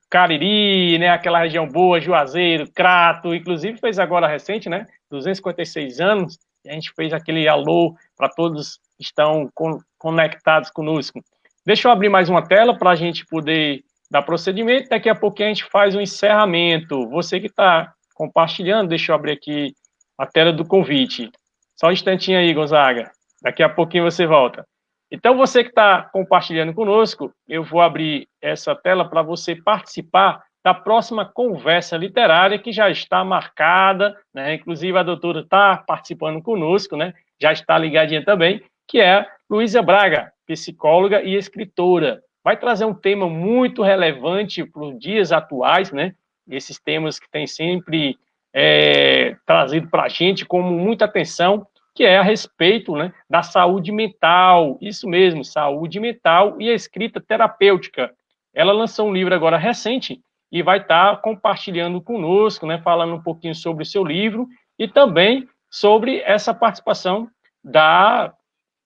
Cariri, 0.08 1.00
né, 1.00 1.10
aquela 1.10 1.40
região 1.40 1.68
boa, 1.68 2.00
Juazeiro, 2.00 2.72
Crato, 2.72 3.34
inclusive 3.34 3.80
fez 3.80 3.98
agora 3.98 4.28
recente, 4.28 4.70
né, 4.70 4.86
256 5.10 6.00
anos, 6.00 6.38
e 6.64 6.70
a 6.70 6.74
gente 6.74 6.94
fez 6.94 7.12
aquele 7.12 7.48
alô 7.48 7.96
para 8.18 8.30
todos 8.30 8.80
que 8.98 9.04
estão 9.04 9.50
con 9.54 9.80
conectados 9.98 10.70
conosco. 10.70 11.20
Deixa 11.66 11.88
eu 11.88 11.92
abrir 11.92 12.10
mais 12.10 12.30
uma 12.30 12.46
tela 12.48 12.78
para 12.78 12.92
a 12.92 12.96
gente 12.96 13.26
poder 13.26 13.84
dar 14.10 14.22
procedimento, 14.22 14.90
daqui 14.90 15.10
a 15.10 15.16
pouquinho 15.16 15.50
a 15.50 15.54
gente 15.54 15.66
faz 15.66 15.96
o 15.96 15.98
um 15.98 16.02
encerramento. 16.02 17.10
Você 17.10 17.40
que 17.40 17.48
está 17.48 17.92
compartilhando, 18.14 18.90
deixa 18.90 19.12
eu 19.12 19.16
abrir 19.16 19.32
aqui 19.32 19.74
a 20.18 20.26
tela 20.26 20.54
do 20.54 20.66
convite. 20.66 21.32
Só 21.76 21.88
um 21.88 21.92
instantinho 21.92 22.38
aí, 22.38 22.54
Gonzaga. 22.54 23.12
Daqui 23.42 23.64
a 23.64 23.70
pouquinho 23.70 24.04
você 24.04 24.26
volta. 24.26 24.66
Então, 25.12 25.38
você 25.38 25.64
que 25.64 25.70
está 25.70 26.02
compartilhando 26.02 26.74
conosco, 26.74 27.34
eu 27.48 27.64
vou 27.64 27.82
abrir 27.82 28.28
essa 28.42 28.76
tela 28.76 29.08
para 29.08 29.22
você 29.22 29.56
participar 29.56 30.44
da 30.64 30.74
próxima 30.74 31.26
conversa 31.26 31.96
literária 31.96 32.58
que 32.58 32.72
já 32.72 32.90
está 32.90 33.24
marcada, 33.24 34.18
né? 34.34 34.56
Inclusive 34.56 34.98
a 34.98 35.04
doutora 35.04 35.42
está 35.42 35.78
participando 35.78 36.42
conosco, 36.42 36.98
né? 36.98 37.14
Já 37.42 37.52
está 37.52 37.78
ligadinha 37.78 38.24
também, 38.24 38.62
que 38.88 39.00
é 39.00 39.26
Luísa 39.50 39.82
Braga, 39.82 40.32
psicóloga 40.46 41.22
e 41.22 41.36
escritora. 41.36 42.22
Vai 42.44 42.58
trazer 42.58 42.86
um 42.86 42.94
tema 42.94 43.28
muito 43.28 43.82
relevante 43.82 44.64
para 44.64 44.84
os 44.84 45.00
dias 45.00 45.32
atuais, 45.32 45.92
né? 45.92 46.14
Esses 46.48 46.80
temas 46.80 47.20
que 47.20 47.30
tem 47.30 47.48
sempre 47.48 48.18
é, 48.54 49.36
trazido 49.46 49.90
para 49.90 50.04
a 50.04 50.10
gente 50.10 50.46
como 50.46 50.72
muita 50.72 51.06
atenção 51.06 51.66
que 51.96 52.04
é 52.04 52.18
a 52.18 52.22
respeito 52.22 52.94
né, 52.94 53.14
da 53.30 53.42
saúde 53.42 53.90
mental, 53.90 54.78
isso 54.82 55.08
mesmo, 55.08 55.46
saúde 55.46 55.98
mental 55.98 56.58
e 56.60 56.70
a 56.70 56.74
escrita 56.74 57.22
terapêutica. 57.22 58.14
Ela 58.54 58.74
lançou 58.74 59.08
um 59.08 59.14
livro 59.14 59.34
agora 59.34 59.58
recente 59.58 60.20
e 60.52 60.62
vai 60.62 60.80
estar 60.80 61.22
compartilhando 61.22 62.02
conosco, 62.02 62.68
né, 62.68 62.82
falando 62.84 63.16
um 63.16 63.22
pouquinho 63.22 63.56
sobre 63.56 63.84
o 63.84 63.86
seu 63.86 64.04
livro 64.04 64.46
e 64.78 64.90
também 64.90 65.48
sobre 65.76 66.22
essa 66.22 66.54
participação 66.54 67.30
da, 67.62 68.34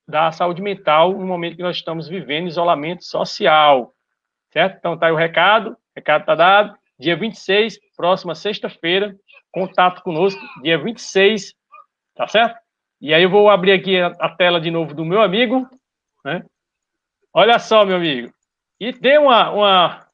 da 0.08 0.32
saúde 0.32 0.60
mental 0.60 1.12
no 1.12 1.26
momento 1.26 1.56
que 1.56 1.62
nós 1.62 1.76
estamos 1.76 2.08
vivendo 2.08 2.48
isolamento 2.48 3.04
social. 3.06 3.94
Certo? 4.52 4.78
Então 4.80 4.98
tá 4.98 5.06
aí 5.06 5.12
o 5.12 5.16
recado, 5.16 5.74
o 5.74 5.78
recado 5.96 6.22
está 6.22 6.34
dado. 6.34 6.76
dia 6.98 7.16
26, 7.16 7.78
próxima 7.96 8.34
sexta-feira, 8.34 9.16
contato 9.52 10.02
conosco, 10.02 10.42
dia 10.64 10.80
26, 10.80 11.54
tá 12.16 12.28
certo? 12.28 12.60
E 13.00 13.14
aí 13.14 13.22
eu 13.22 13.30
vou 13.30 13.52
abrir 13.52 13.74
aqui 13.74 14.00
a, 14.00 14.08
a 14.20 14.36
tela 14.36 14.60
de 14.60 14.72
novo 14.72 14.96
do 14.96 15.06
meu 15.06 15.22
amigo, 15.22 15.70
né? 16.26 16.44
Olha 17.32 17.60
só, 17.60 17.86
meu 17.86 17.98
amigo. 17.98 18.34
E 18.80 18.92
tem 18.92 19.20
uma, 19.20 19.52
uma 19.52 20.08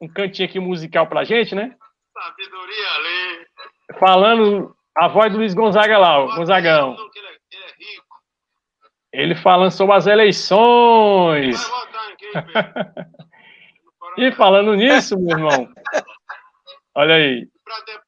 um 0.00 0.08
cantinho 0.08 0.48
aqui 0.48 0.58
musical 0.58 1.06
pra 1.06 1.22
gente, 1.22 1.54
né? 1.54 1.76
Sabedoria 2.12 2.90
ali. 2.96 3.46
Falando 4.00 4.76
a 4.96 5.08
voz 5.08 5.32
do 5.32 5.38
Luiz 5.38 5.54
Gonzaga 5.54 5.98
lá, 5.98 6.24
o 6.24 6.36
Gonzagão. 6.36 6.96
Ele 9.12 9.32
é, 9.32 9.36
é 9.36 9.40
falando 9.40 9.70
sobre 9.70 9.96
as 9.96 10.06
eleições. 10.06 11.70
E 14.16 14.30
falando 14.30 14.76
nisso, 14.76 15.18
meu 15.18 15.36
irmão, 15.36 15.68
olha 16.94 17.16
aí. 17.16 17.48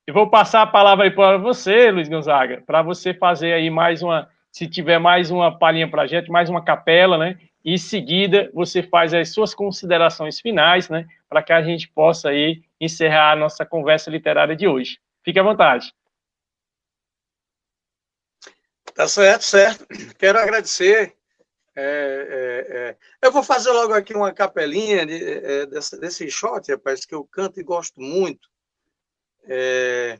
Eu 0.06 0.14
vou 0.14 0.30
passar 0.30 0.62
a 0.62 0.66
palavra 0.66 1.04
aí 1.04 1.10
para 1.10 1.36
você, 1.36 1.90
Luiz 1.90 2.08
Gonzaga, 2.08 2.62
para 2.64 2.80
você 2.80 3.12
fazer 3.12 3.52
aí 3.52 3.68
mais 3.70 4.02
uma, 4.02 4.28
se 4.52 4.68
tiver 4.68 5.00
mais 5.00 5.32
uma 5.32 5.58
palhinha 5.58 5.90
para 5.90 6.06
gente, 6.06 6.30
mais 6.30 6.48
uma 6.48 6.62
capela, 6.62 7.18
né? 7.18 7.36
E 7.64 7.74
em 7.74 7.76
seguida 7.76 8.48
você 8.54 8.84
faz 8.84 9.12
as 9.12 9.30
suas 9.30 9.52
considerações 9.52 10.38
finais, 10.40 10.88
né? 10.88 11.06
Para 11.28 11.42
que 11.42 11.52
a 11.52 11.60
gente 11.60 11.88
possa 11.88 12.28
aí 12.28 12.62
encerrar 12.80 13.32
a 13.32 13.36
nossa 13.36 13.66
conversa 13.66 14.08
literária 14.08 14.54
de 14.54 14.68
hoje. 14.68 15.00
Fique 15.24 15.40
à 15.40 15.42
vontade. 15.42 15.92
Tá 18.96 19.06
certo, 19.06 19.42
certo. 19.44 19.86
Quero 20.18 20.38
agradecer. 20.38 21.14
É, 21.76 21.82
é, 22.70 22.76
é. 22.78 22.96
Eu 23.20 23.30
vou 23.30 23.42
fazer 23.42 23.70
logo 23.70 23.92
aqui 23.92 24.14
uma 24.14 24.32
capelinha 24.32 25.04
de, 25.04 25.22
é, 25.22 25.66
desse, 25.66 26.00
desse 26.00 26.30
shot, 26.30 26.72
rapaz, 26.72 27.04
que 27.04 27.14
eu 27.14 27.22
canto 27.22 27.60
e 27.60 27.62
gosto 27.62 28.00
muito. 28.00 28.48
É, 29.44 30.18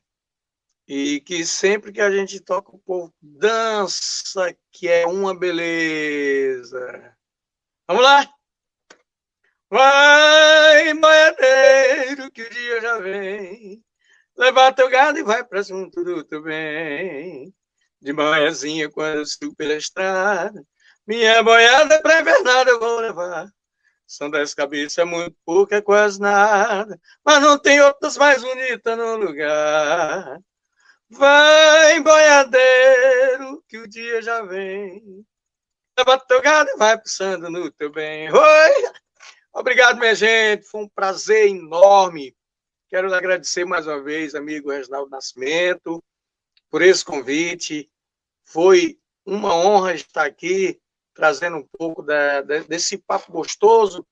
e 0.86 1.20
que 1.22 1.46
sempre 1.46 1.90
que 1.90 2.02
a 2.02 2.10
gente 2.10 2.38
toca, 2.38 2.76
o 2.76 2.78
povo 2.78 3.14
dança, 3.20 4.54
que 4.70 4.88
é 4.88 5.06
uma 5.06 5.34
beleza. 5.34 7.16
Vamos 7.88 8.02
lá? 8.02 8.28
Vai, 9.70 10.92
boiadeiro, 10.92 12.30
que 12.30 12.42
o 12.42 12.50
dia 12.50 12.80
já 12.82 12.98
vem. 12.98 13.82
Levar 14.36 14.74
teu 14.74 14.90
gado 14.90 15.18
e 15.18 15.22
vai 15.22 15.42
pra 15.42 15.62
junto 15.62 16.04
do 16.04 16.22
teu 16.22 16.42
bem 16.42 17.54
de 18.00 18.12
manhãzinha 18.12 18.90
quando 18.90 19.18
eu 19.18 19.26
subo 19.26 19.54
pela 19.56 19.74
estrada. 19.74 20.62
Minha 21.06 21.42
boiada 21.42 22.00
pra 22.02 22.20
invernada 22.20 22.70
eu 22.70 22.80
vou 22.80 23.00
levar. 23.00 23.48
São 24.06 24.30
dez 24.30 24.54
cabeças, 24.54 24.98
é 24.98 25.04
muito 25.04 25.36
pouco, 25.44 25.74
é 25.74 25.80
quase 25.82 26.20
nada. 26.20 26.98
Mas 27.24 27.42
não 27.42 27.58
tem 27.58 27.80
outras 27.80 28.16
mais 28.16 28.42
bonitas 28.42 28.96
no 28.96 29.16
lugar. 29.16 30.38
Vai, 31.08 32.00
boiadeiro, 32.00 33.62
que 33.68 33.78
o 33.78 33.88
dia 33.88 34.22
já 34.22 34.42
vem. 34.42 35.24
Leva 35.98 36.18
teu 36.18 36.42
gado 36.42 36.70
e 36.70 36.76
vai 36.76 36.98
pensando 36.98 37.50
no 37.50 37.70
teu 37.72 37.90
bem. 37.90 38.30
Oi! 38.32 38.90
Obrigado, 39.52 39.98
minha 39.98 40.14
gente. 40.14 40.64
Foi 40.64 40.82
um 40.82 40.88
prazer 40.88 41.48
enorme. 41.48 42.36
Quero 42.88 43.12
agradecer 43.12 43.64
mais 43.64 43.86
uma 43.86 44.02
vez, 44.02 44.34
amigo 44.34 44.70
Reginaldo 44.70 45.10
Nascimento, 45.10 46.02
por 46.70 46.82
esse 46.82 47.04
convite. 47.04 47.90
Foi 48.44 48.98
uma 49.24 49.54
honra 49.54 49.94
estar 49.94 50.24
aqui 50.24 50.80
trazendo 51.14 51.56
um 51.56 51.66
pouco 51.78 52.02
da, 52.02 52.42
desse 52.42 52.98
papo 52.98 53.32
gostoso, 53.32 54.06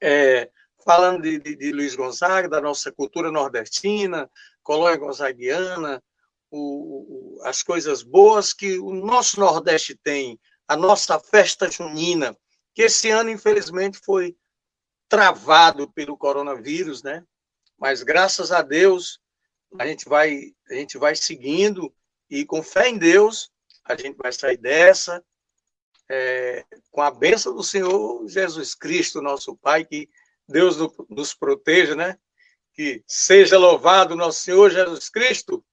é, 0.00 0.50
falando 0.84 1.22
de, 1.22 1.38
de, 1.38 1.54
de, 1.54 1.72
Luiz 1.72 1.94
Gonzaga, 1.94 2.48
da 2.48 2.60
nossa 2.60 2.90
cultura 2.90 3.30
nordestina, 3.30 4.30
colônia 4.62 4.96
gonzaguiana, 4.96 6.02
o, 6.50 7.38
o, 7.38 7.42
as 7.44 7.62
coisas 7.62 8.02
boas 8.02 8.54
que 8.54 8.78
o 8.78 8.94
nosso 8.94 9.38
Nordeste 9.38 9.94
tem, 9.94 10.40
a 10.66 10.76
nossa 10.76 11.20
festa 11.20 11.70
junina, 11.70 12.36
que 12.74 12.82
esse 12.82 13.10
ano, 13.10 13.30
infelizmente, 13.30 13.98
foi 14.02 14.34
travado 15.08 15.90
pelo 15.92 16.16
coronavírus, 16.16 17.02
né? 17.02 17.24
Mas 17.78 18.02
graças 18.02 18.50
a 18.50 18.62
Deus 18.62 19.20
a 19.78 19.86
gente 19.86 20.08
vai 20.08 20.52
a 20.70 20.74
gente 20.74 20.96
vai 20.96 21.16
seguindo 21.16 21.92
e 22.30 22.44
com 22.44 22.62
fé 22.62 22.88
em 22.88 22.98
Deus 22.98 23.50
a 23.84 23.96
gente 23.96 24.16
vai 24.16 24.32
sair 24.32 24.56
dessa 24.56 25.24
é, 26.08 26.64
com 26.90 27.02
a 27.02 27.10
bênção 27.10 27.54
do 27.54 27.62
Senhor 27.62 28.26
Jesus 28.28 28.74
Cristo, 28.74 29.20
nosso 29.20 29.56
Pai, 29.56 29.84
que 29.84 30.08
Deus 30.48 30.76
nos 31.08 31.34
proteja, 31.34 31.94
né? 31.94 32.18
Que 32.72 33.02
seja 33.06 33.58
louvado 33.58 34.16
nosso 34.16 34.40
Senhor 34.40 34.70
Jesus 34.70 35.08
Cristo. 35.10 35.64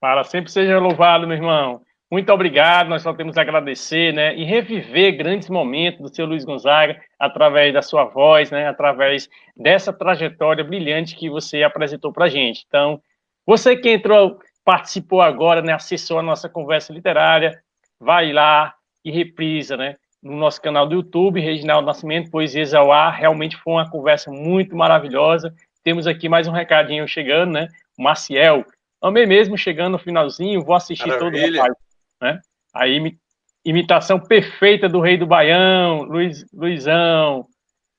Para 0.00 0.24
sempre 0.24 0.50
seja 0.50 0.78
louvado, 0.78 1.26
meu 1.26 1.36
irmão. 1.36 1.85
Muito 2.10 2.32
obrigado, 2.32 2.88
nós 2.88 3.02
só 3.02 3.12
temos 3.12 3.36
a 3.36 3.40
agradecer, 3.40 4.14
né? 4.14 4.36
E 4.36 4.44
reviver 4.44 5.16
grandes 5.16 5.50
momentos 5.50 6.00
do 6.00 6.14
seu 6.14 6.24
Luiz 6.24 6.44
Gonzaga 6.44 7.00
através 7.18 7.74
da 7.74 7.82
sua 7.82 8.04
voz, 8.04 8.48
né? 8.50 8.68
Através 8.68 9.28
dessa 9.56 9.92
trajetória 9.92 10.62
brilhante 10.62 11.16
que 11.16 11.28
você 11.28 11.64
apresentou 11.64 12.12
para 12.12 12.28
gente. 12.28 12.64
Então, 12.68 13.00
você 13.44 13.76
que 13.76 13.90
entrou, 13.90 14.38
participou 14.64 15.20
agora, 15.20 15.60
né? 15.60 15.72
Acessou 15.72 16.20
a 16.20 16.22
nossa 16.22 16.48
conversa 16.48 16.92
literária, 16.92 17.60
vai 17.98 18.32
lá 18.32 18.72
e 19.04 19.10
reprisa, 19.10 19.76
né? 19.76 19.96
No 20.22 20.36
nosso 20.36 20.62
canal 20.62 20.86
do 20.86 20.94
YouTube, 20.94 21.40
Reginaldo 21.40 21.86
Nascimento, 21.86 22.30
Poesias 22.30 22.72
ao 22.72 22.92
Ar. 22.92 23.14
Realmente 23.14 23.56
foi 23.56 23.72
uma 23.72 23.90
conversa 23.90 24.30
muito 24.30 24.76
maravilhosa. 24.76 25.52
Temos 25.82 26.06
aqui 26.06 26.28
mais 26.28 26.46
um 26.46 26.52
recadinho 26.52 27.06
chegando, 27.08 27.50
né? 27.52 27.66
O 27.98 28.02
Maciel. 28.04 28.64
Amei 29.02 29.26
mesmo, 29.26 29.58
chegando 29.58 29.92
no 29.92 29.98
finalzinho, 29.98 30.64
vou 30.64 30.74
assistir 30.74 31.08
Maravilha. 31.08 31.62
todo 31.62 31.72
o 31.72 31.76
né? 32.20 32.40
A 32.74 32.86
imi 32.86 33.18
imitação 33.64 34.20
perfeita 34.20 34.88
do 34.88 35.00
rei 35.00 35.16
do 35.16 35.26
Baião, 35.26 36.02
Luiz, 36.04 36.46
Luizão. 36.52 37.44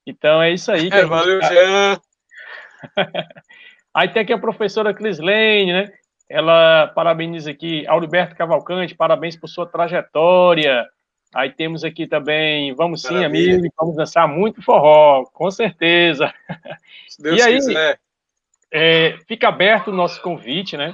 Então 0.06 0.42
é 0.42 0.52
isso 0.54 0.72
aí. 0.72 0.90
É, 0.90 1.06
valeu, 1.06 1.42
Jean. 1.42 2.00
aí 3.94 4.08
tem 4.08 4.22
aqui 4.22 4.32
a 4.32 4.38
professora 4.38 4.94
Crislene, 4.94 5.74
né? 5.74 5.92
Ela 6.30 6.88
parabeniza 6.88 7.52
aqui 7.52 7.86
Auriberto 7.88 8.36
Cavalcante, 8.36 8.96
parabéns 8.96 9.36
por 9.36 9.50
sua 9.50 9.66
trajetória. 9.66 10.86
Aí 11.36 11.52
temos 11.52 11.84
aqui 11.84 12.08
também, 12.08 12.74
vamos 12.74 13.02
sim, 13.02 13.14
Maravilha. 13.14 13.56
amigo, 13.56 13.74
vamos 13.78 13.96
dançar 13.98 14.28
muito 14.28 14.62
forró, 14.62 15.26
com 15.34 15.52
certeza. 15.52 16.34
Se 17.10 17.22
Deus 17.22 17.40
E 17.40 17.42
aí? 17.42 17.56
quiser. 17.56 18.00
É, 18.72 19.18
fica 19.28 19.50
aberto 19.50 19.90
o 19.90 19.94
nosso 19.94 20.22
convite, 20.22 20.78
né? 20.78 20.94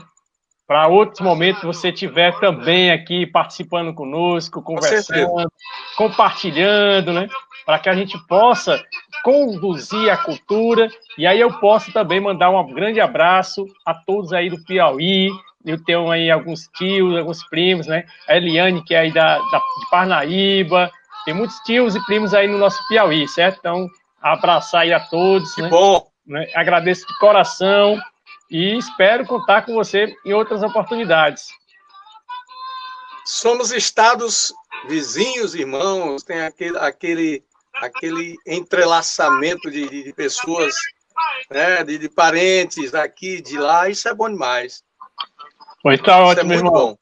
Para 0.73 0.87
outros 0.87 1.19
momentos 1.19 1.61
você 1.61 1.89
estiver 1.89 2.33
também 2.39 2.89
aqui 2.89 3.27
participando 3.27 3.93
conosco, 3.93 4.59
conversando, 4.59 5.47
compartilhando, 5.95 7.13
né? 7.13 7.27
Para 7.63 7.77
que 7.77 7.89
a 7.89 7.93
gente 7.93 8.17
possa 8.25 8.83
conduzir 9.23 10.09
a 10.09 10.17
cultura. 10.17 10.89
E 11.15 11.27
aí 11.27 11.39
eu 11.39 11.53
posso 11.59 11.93
também 11.93 12.19
mandar 12.19 12.49
um 12.49 12.73
grande 12.73 12.99
abraço 12.99 13.67
a 13.85 13.93
todos 13.93 14.33
aí 14.33 14.49
do 14.49 14.65
Piauí. 14.65 15.29
Eu 15.63 15.77
tenho 15.83 16.09
aí 16.09 16.31
alguns 16.31 16.67
tios, 16.69 17.19
alguns 17.19 17.47
primos, 17.49 17.85
né? 17.85 18.05
A 18.27 18.35
Eliane, 18.35 18.83
que 18.83 18.95
é 18.95 19.01
aí 19.01 19.13
da, 19.13 19.37
da, 19.37 19.59
de 19.59 19.89
Parnaíba. 19.91 20.89
Tem 21.23 21.35
muitos 21.35 21.59
tios 21.59 21.95
e 21.95 22.03
primos 22.07 22.33
aí 22.33 22.47
no 22.47 22.57
nosso 22.57 22.81
Piauí, 22.87 23.27
certo? 23.27 23.59
Então, 23.59 23.87
abraçar 24.19 24.81
aí 24.81 24.91
a 24.91 24.99
todos. 24.99 25.53
Que 25.53 25.61
né? 25.61 25.69
bom. 25.69 26.07
né? 26.25 26.47
Agradeço 26.55 27.05
de 27.05 27.15
coração 27.19 28.01
e 28.53 28.77
espero 28.77 29.25
contar 29.25 29.65
com 29.65 29.73
você 29.73 30.15
em 30.23 30.31
outras 30.31 30.61
oportunidades. 30.61 31.47
Somos 33.25 33.71
estados 33.71 34.53
vizinhos, 34.87 35.55
irmãos, 35.55 36.21
tem 36.21 36.39
aquele, 36.41 36.77
aquele, 36.77 37.43
aquele 37.73 38.35
entrelaçamento 38.45 39.71
de, 39.71 40.03
de, 40.03 40.13
pessoas, 40.13 40.75
né, 41.49 41.83
de, 41.83 41.97
de 41.97 42.07
parentes 42.07 42.91
daqui, 42.91 43.41
de 43.41 43.57
lá, 43.57 43.89
isso 43.89 44.07
é 44.07 44.13
bom 44.13 44.29
demais. 44.29 44.83
Pois 45.81 45.99
tá 45.99 46.11
Isso 46.11 46.11
é 46.11 46.23
ótimo, 46.23 46.47
muito 46.47 46.59
irmão. 46.59 46.73
bom. 46.73 46.97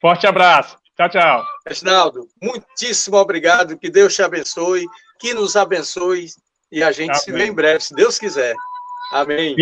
Forte 0.00 0.26
abraço. 0.26 0.78
Tchau, 0.96 1.10
tchau. 1.10 1.44
Reginaldo, 1.66 2.26
muitíssimo 2.42 3.18
obrigado, 3.18 3.76
que 3.76 3.90
Deus 3.90 4.14
te 4.14 4.22
abençoe, 4.22 4.86
que 5.20 5.34
nos 5.34 5.56
abençoe, 5.56 6.30
e 6.72 6.82
a 6.82 6.90
gente 6.90 7.18
se 7.18 7.30
Amém. 7.30 7.42
vê 7.42 7.48
em 7.50 7.54
breve, 7.54 7.84
se 7.84 7.94
Deus 7.94 8.18
quiser. 8.18 8.54
Amém. 9.12 9.54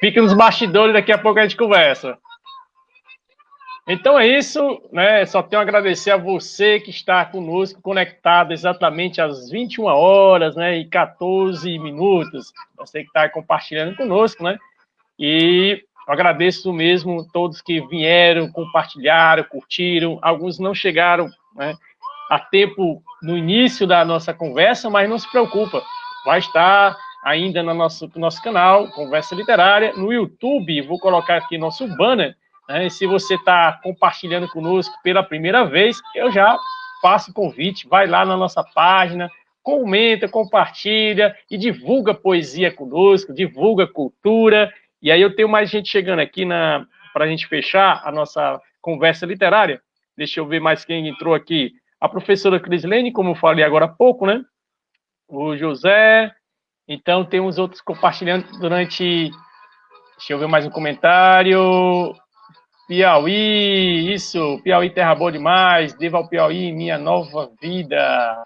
Fique 0.00 0.20
nos 0.20 0.32
bastidores, 0.34 0.92
daqui 0.92 1.12
a 1.12 1.18
pouco 1.18 1.38
a 1.38 1.42
gente 1.42 1.56
conversa. 1.56 2.16
Então 3.86 4.18
é 4.18 4.26
isso, 4.26 4.82
né? 4.92 5.24
Só 5.24 5.42
tenho 5.42 5.60
a 5.60 5.62
agradecer 5.62 6.10
a 6.10 6.16
você 6.16 6.78
que 6.78 6.90
está 6.90 7.24
conosco, 7.24 7.80
conectado 7.80 8.52
exatamente 8.52 9.20
às 9.20 9.48
21 9.50 9.84
horas, 9.84 10.54
né? 10.54 10.76
E 10.76 10.84
14 10.84 11.78
minutos. 11.78 12.52
Você 12.76 13.00
que 13.00 13.08
está 13.08 13.28
compartilhando 13.28 13.96
conosco, 13.96 14.42
né? 14.44 14.58
E 15.18 15.82
agradeço 16.06 16.72
mesmo 16.72 17.26
todos 17.32 17.62
que 17.62 17.80
vieram, 17.86 18.52
compartilharam, 18.52 19.42
curtiram. 19.44 20.18
Alguns 20.20 20.58
não 20.58 20.74
chegaram, 20.74 21.28
né? 21.56 21.74
a 22.28 22.38
tempo 22.38 23.02
no 23.22 23.36
início 23.36 23.86
da 23.86 24.04
nossa 24.04 24.34
conversa, 24.34 24.90
mas 24.90 25.08
não 25.08 25.18
se 25.18 25.28
preocupa, 25.30 25.82
vai 26.24 26.38
estar 26.38 26.96
ainda 27.24 27.62
no 27.62 27.74
nosso, 27.74 28.10
no 28.14 28.20
nosso 28.20 28.42
canal, 28.42 28.88
Conversa 28.90 29.34
Literária, 29.34 29.92
no 29.94 30.12
YouTube, 30.12 30.82
vou 30.82 30.98
colocar 30.98 31.36
aqui 31.36 31.58
nosso 31.58 31.86
banner, 31.96 32.36
né, 32.68 32.88
se 32.88 33.06
você 33.06 33.34
está 33.34 33.80
compartilhando 33.82 34.48
conosco 34.48 34.94
pela 35.02 35.22
primeira 35.22 35.64
vez, 35.64 36.00
eu 36.14 36.30
já 36.30 36.56
faço 37.00 37.30
o 37.30 37.34
convite, 37.34 37.88
vai 37.88 38.06
lá 38.06 38.24
na 38.24 38.36
nossa 38.36 38.62
página, 38.62 39.30
comenta, 39.62 40.28
compartilha 40.28 41.36
e 41.50 41.56
divulga 41.56 42.14
poesia 42.14 42.72
conosco, 42.72 43.32
divulga 43.32 43.86
cultura, 43.86 44.72
e 45.00 45.10
aí 45.10 45.20
eu 45.20 45.34
tenho 45.34 45.48
mais 45.48 45.70
gente 45.70 45.88
chegando 45.88 46.20
aqui 46.20 46.46
para 47.12 47.24
a 47.24 47.26
gente 47.26 47.46
fechar 47.46 48.02
a 48.04 48.10
nossa 48.10 48.60
conversa 48.80 49.26
literária. 49.26 49.80
Deixa 50.16 50.40
eu 50.40 50.46
ver 50.46 50.60
mais 50.60 50.84
quem 50.84 51.06
entrou 51.06 51.34
aqui. 51.34 51.72
A 52.00 52.08
professora 52.08 52.58
Crislene, 52.58 53.12
como 53.12 53.30
eu 53.30 53.34
falei 53.34 53.64
agora 53.64 53.84
há 53.84 53.88
pouco, 53.88 54.26
né? 54.26 54.42
O 55.28 55.56
José. 55.56 56.34
Então, 56.88 57.24
tem 57.24 57.38
uns 57.38 57.58
outros 57.58 57.82
compartilhando 57.82 58.46
durante. 58.58 59.30
Deixa 60.16 60.32
eu 60.32 60.38
ver 60.38 60.48
mais 60.48 60.64
um 60.64 60.70
comentário. 60.70 62.14
Piauí, 62.88 64.14
isso, 64.14 64.58
Piauí 64.64 64.88
terra 64.88 65.14
boa 65.14 65.30
demais, 65.30 65.92
deva 65.92 66.16
ao 66.16 66.26
Piauí 66.26 66.72
minha 66.72 66.96
nova 66.96 67.50
vida. 67.60 68.42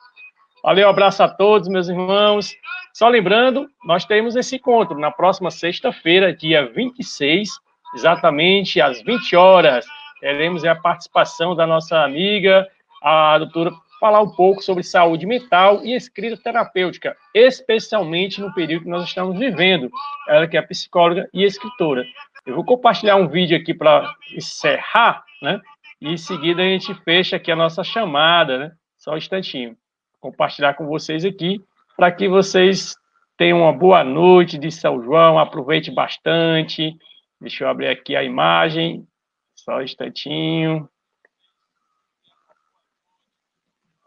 Valeu, 0.64 0.88
abraço 0.88 1.22
a 1.22 1.28
todos, 1.28 1.68
meus 1.68 1.88
irmãos. 1.88 2.52
Só 2.92 3.08
lembrando, 3.08 3.68
nós 3.84 4.04
temos 4.04 4.34
esse 4.34 4.56
encontro 4.56 4.98
na 4.98 5.12
próxima 5.12 5.50
sexta-feira, 5.50 6.34
dia 6.34 6.66
26, 6.66 7.48
exatamente 7.94 8.80
às 8.80 9.00
20 9.02 9.36
horas. 9.36 9.86
Teremos 10.20 10.64
a 10.64 10.74
participação 10.74 11.54
da 11.54 11.64
nossa 11.64 12.02
amiga, 12.02 12.66
a 13.00 13.38
doutora, 13.38 13.72
falar 14.02 14.20
um 14.20 14.30
pouco 14.30 14.60
sobre 14.60 14.82
saúde 14.82 15.24
mental 15.24 15.84
e 15.84 15.94
escrita 15.94 16.36
terapêutica, 16.36 17.16
especialmente 17.32 18.40
no 18.40 18.52
período 18.52 18.82
que 18.82 18.90
nós 18.90 19.04
estamos 19.04 19.38
vivendo. 19.38 19.88
Ela 20.26 20.48
que 20.48 20.56
é 20.56 20.62
psicóloga 20.62 21.28
e 21.32 21.44
escritora. 21.44 22.04
Eu 22.44 22.56
vou 22.56 22.64
compartilhar 22.64 23.14
um 23.14 23.28
vídeo 23.28 23.56
aqui 23.56 23.72
para 23.72 24.12
encerrar, 24.36 25.22
né? 25.40 25.60
E 26.00 26.08
em 26.08 26.16
seguida 26.16 26.62
a 26.62 26.64
gente 26.64 26.92
fecha 27.04 27.36
aqui 27.36 27.52
a 27.52 27.54
nossa 27.54 27.84
chamada, 27.84 28.58
né? 28.58 28.72
Só 28.98 29.12
um 29.12 29.16
instantinho. 29.16 29.76
Compartilhar 30.18 30.74
com 30.74 30.84
vocês 30.88 31.24
aqui 31.24 31.60
para 31.96 32.10
que 32.10 32.26
vocês 32.26 32.96
tenham 33.36 33.60
uma 33.60 33.72
boa 33.72 34.02
noite 34.02 34.58
de 34.58 34.72
São 34.72 35.00
João, 35.00 35.38
aproveite 35.38 35.92
bastante. 35.92 36.92
Deixa 37.40 37.62
eu 37.62 37.68
abrir 37.68 37.86
aqui 37.86 38.16
a 38.16 38.24
imagem. 38.24 39.06
Só 39.54 39.76
um 39.76 39.82
instantinho. 39.82 40.88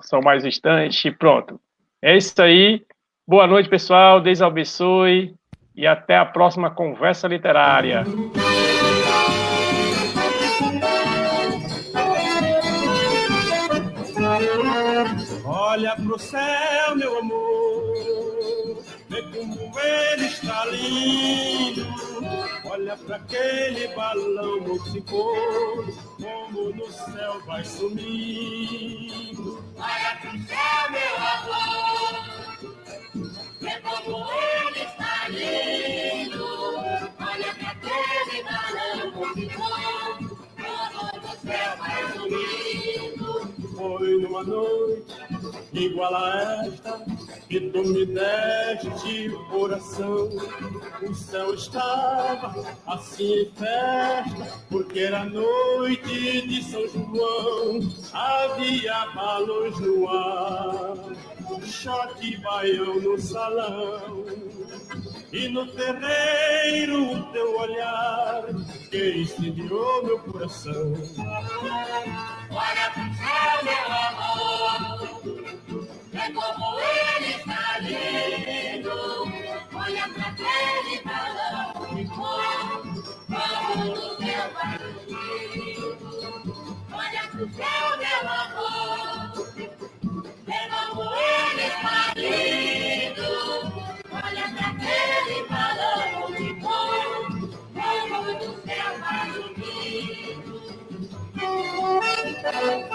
Só 0.05 0.21
mais 0.21 0.43
um 0.43 0.47
instante. 0.47 1.11
Pronto. 1.11 1.59
É 2.01 2.15
isso 2.15 2.39
aí. 2.41 2.85
Boa 3.27 3.47
noite, 3.47 3.67
pessoal. 3.67 4.21
Deus 4.21 4.41
abençoe. 4.41 5.33
E 5.75 5.85
até 5.85 6.15
a 6.17 6.25
próxima 6.25 6.69
conversa 6.69 7.27
literária. 7.27 8.03
Olha 15.43 15.95
pro 15.95 16.17
céu, 16.17 16.95
meu 16.95 17.19
amor, 17.19 17.54
vê 19.15 19.23
como 19.23 19.79
ele 19.79 20.25
está 20.25 20.65
lindo. 20.65 21.87
Olha 22.65 22.97
para 22.97 23.15
aquele 23.15 23.87
balão 23.89 24.59
multicolor, 24.61 25.85
como 26.17 26.71
no 26.71 26.91
céu 26.91 27.39
vai 27.45 27.63
sumindo. 27.63 29.63
Olha 29.77 30.17
pro 30.21 30.31
céu, 30.47 30.91
meu 30.91 31.15
amor, 31.33 32.13
vê 33.61 33.79
como 33.81 34.27
ele 34.31 34.79
está 34.83 35.27
lindo. 35.29 36.45
Olha 37.19 37.55
pra 37.55 37.69
aquele 37.71 38.43
balão 38.43 39.11
multicor, 39.11 40.17
como 40.57 41.03
no 41.21 41.33
céu 41.39 41.77
vai 41.77 42.03
sumindo. 42.13 43.29
Foi 43.75 44.11
numa 44.21 44.43
noite 44.43 45.13
igual 45.73 46.15
a 46.15 46.65
esta 46.65 46.93
que 47.49 47.59
tu 47.59 47.83
me 47.83 48.05
deste 48.05 49.29
coração. 49.49 50.29
O 51.01 51.13
céu 51.13 51.53
estava 51.53 52.55
assim 52.87 53.41
em 53.41 53.51
festa, 53.51 54.59
porque 54.69 54.99
era 54.99 55.25
noite 55.25 56.47
de 56.47 56.63
São 56.63 56.87
João. 56.87 57.79
Havia 58.13 59.05
balões 59.13 59.79
no 59.79 60.09
ar, 60.09 60.95
choque 61.63 62.37
baião 62.37 62.99
no 62.99 63.19
salão. 63.19 64.25
E 65.31 65.47
no 65.49 65.67
terreiro 65.67 67.11
o 67.11 67.23
teu 67.31 67.59
olhar 67.59 68.43
que 68.89 69.17
incendiou 69.17 70.05
meu 70.05 70.19
coração. 70.19 70.93
Olha 72.49 72.91
pro 72.93 73.03
céu, 73.17 73.63
meu 73.63 73.85
amor, 74.07 74.79
vê 76.11 76.33
como 76.33 76.79
ele 76.79 77.14
lindo. 77.79 78.95
Olha 79.73 80.09
pra 80.09 80.27
aquele 80.27 81.01
balão 81.03 81.95
de 81.95 82.05
cor, 82.05 82.81
como 83.27 83.85
no 83.85 84.17
vai 84.53 84.79
sumindo. 85.05 85.89
Olha 86.93 87.23
pro 87.29 87.45
céu, 87.53 87.87
meu 87.97 88.23
amor, 88.29 89.33
como 90.45 91.03
ele 91.15 91.65
está 91.67 91.97
lindo. 92.15 93.31
Olha 94.11 94.45
pra 94.55 94.67
aquele 94.69 95.37
balão 95.49 95.94
Havia 102.45 102.87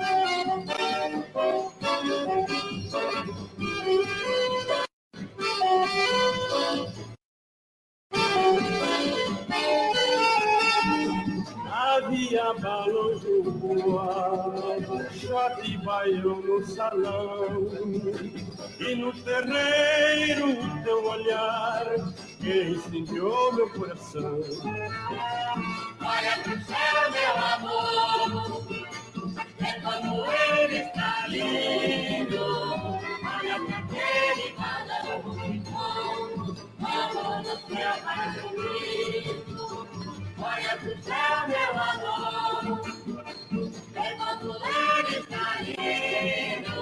no 12.02 14.00
ar, 14.00 15.12
choque 15.14 15.78
baião 15.78 16.42
no 16.42 16.66
salão. 16.66 17.68
E 18.80 18.96
no 18.96 19.14
terreiro 19.14 20.48
teu 20.84 21.06
olhar 21.06 21.86
que 22.40 22.64
incendiou 22.64 23.54
meu 23.54 23.70
coração. 23.70 24.40
Olha 26.02 26.38
pro 26.44 26.66
céu, 26.66 27.12
meu 27.12 27.36
amor, 27.54 28.68
vê 29.60 29.72
como 29.82 30.26
ele 30.26 30.78
está 30.78 31.28
lindo. 31.28 32.44
Olha 33.24 33.56
pra 33.66 33.78
aquele 33.78 34.46
balão 34.58 35.22
de 35.40 35.60
cor, 35.70 36.56
como 36.80 37.22
no 37.44 37.56
céu 37.68 37.94
vai 38.04 38.28
sumindo 38.40 39.93
olha 40.44 40.78
pro 40.78 40.94
céu, 41.04 41.48
meu 41.48 41.72
amor. 41.82 42.82
Levanta 43.94 44.46
o 44.46 44.54
leve 44.60 45.18
caindo, 45.28 46.76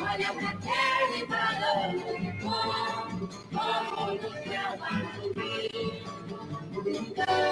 olha 0.00 0.30
pra 0.32 0.48
aquele 0.50 1.20
balão 1.26 1.92
bom, 2.42 3.28
como 3.52 4.14
o 4.14 4.18
céu 4.44 4.70
vai 4.78 5.02
subindo. 5.16 5.90
Então, 6.86 7.46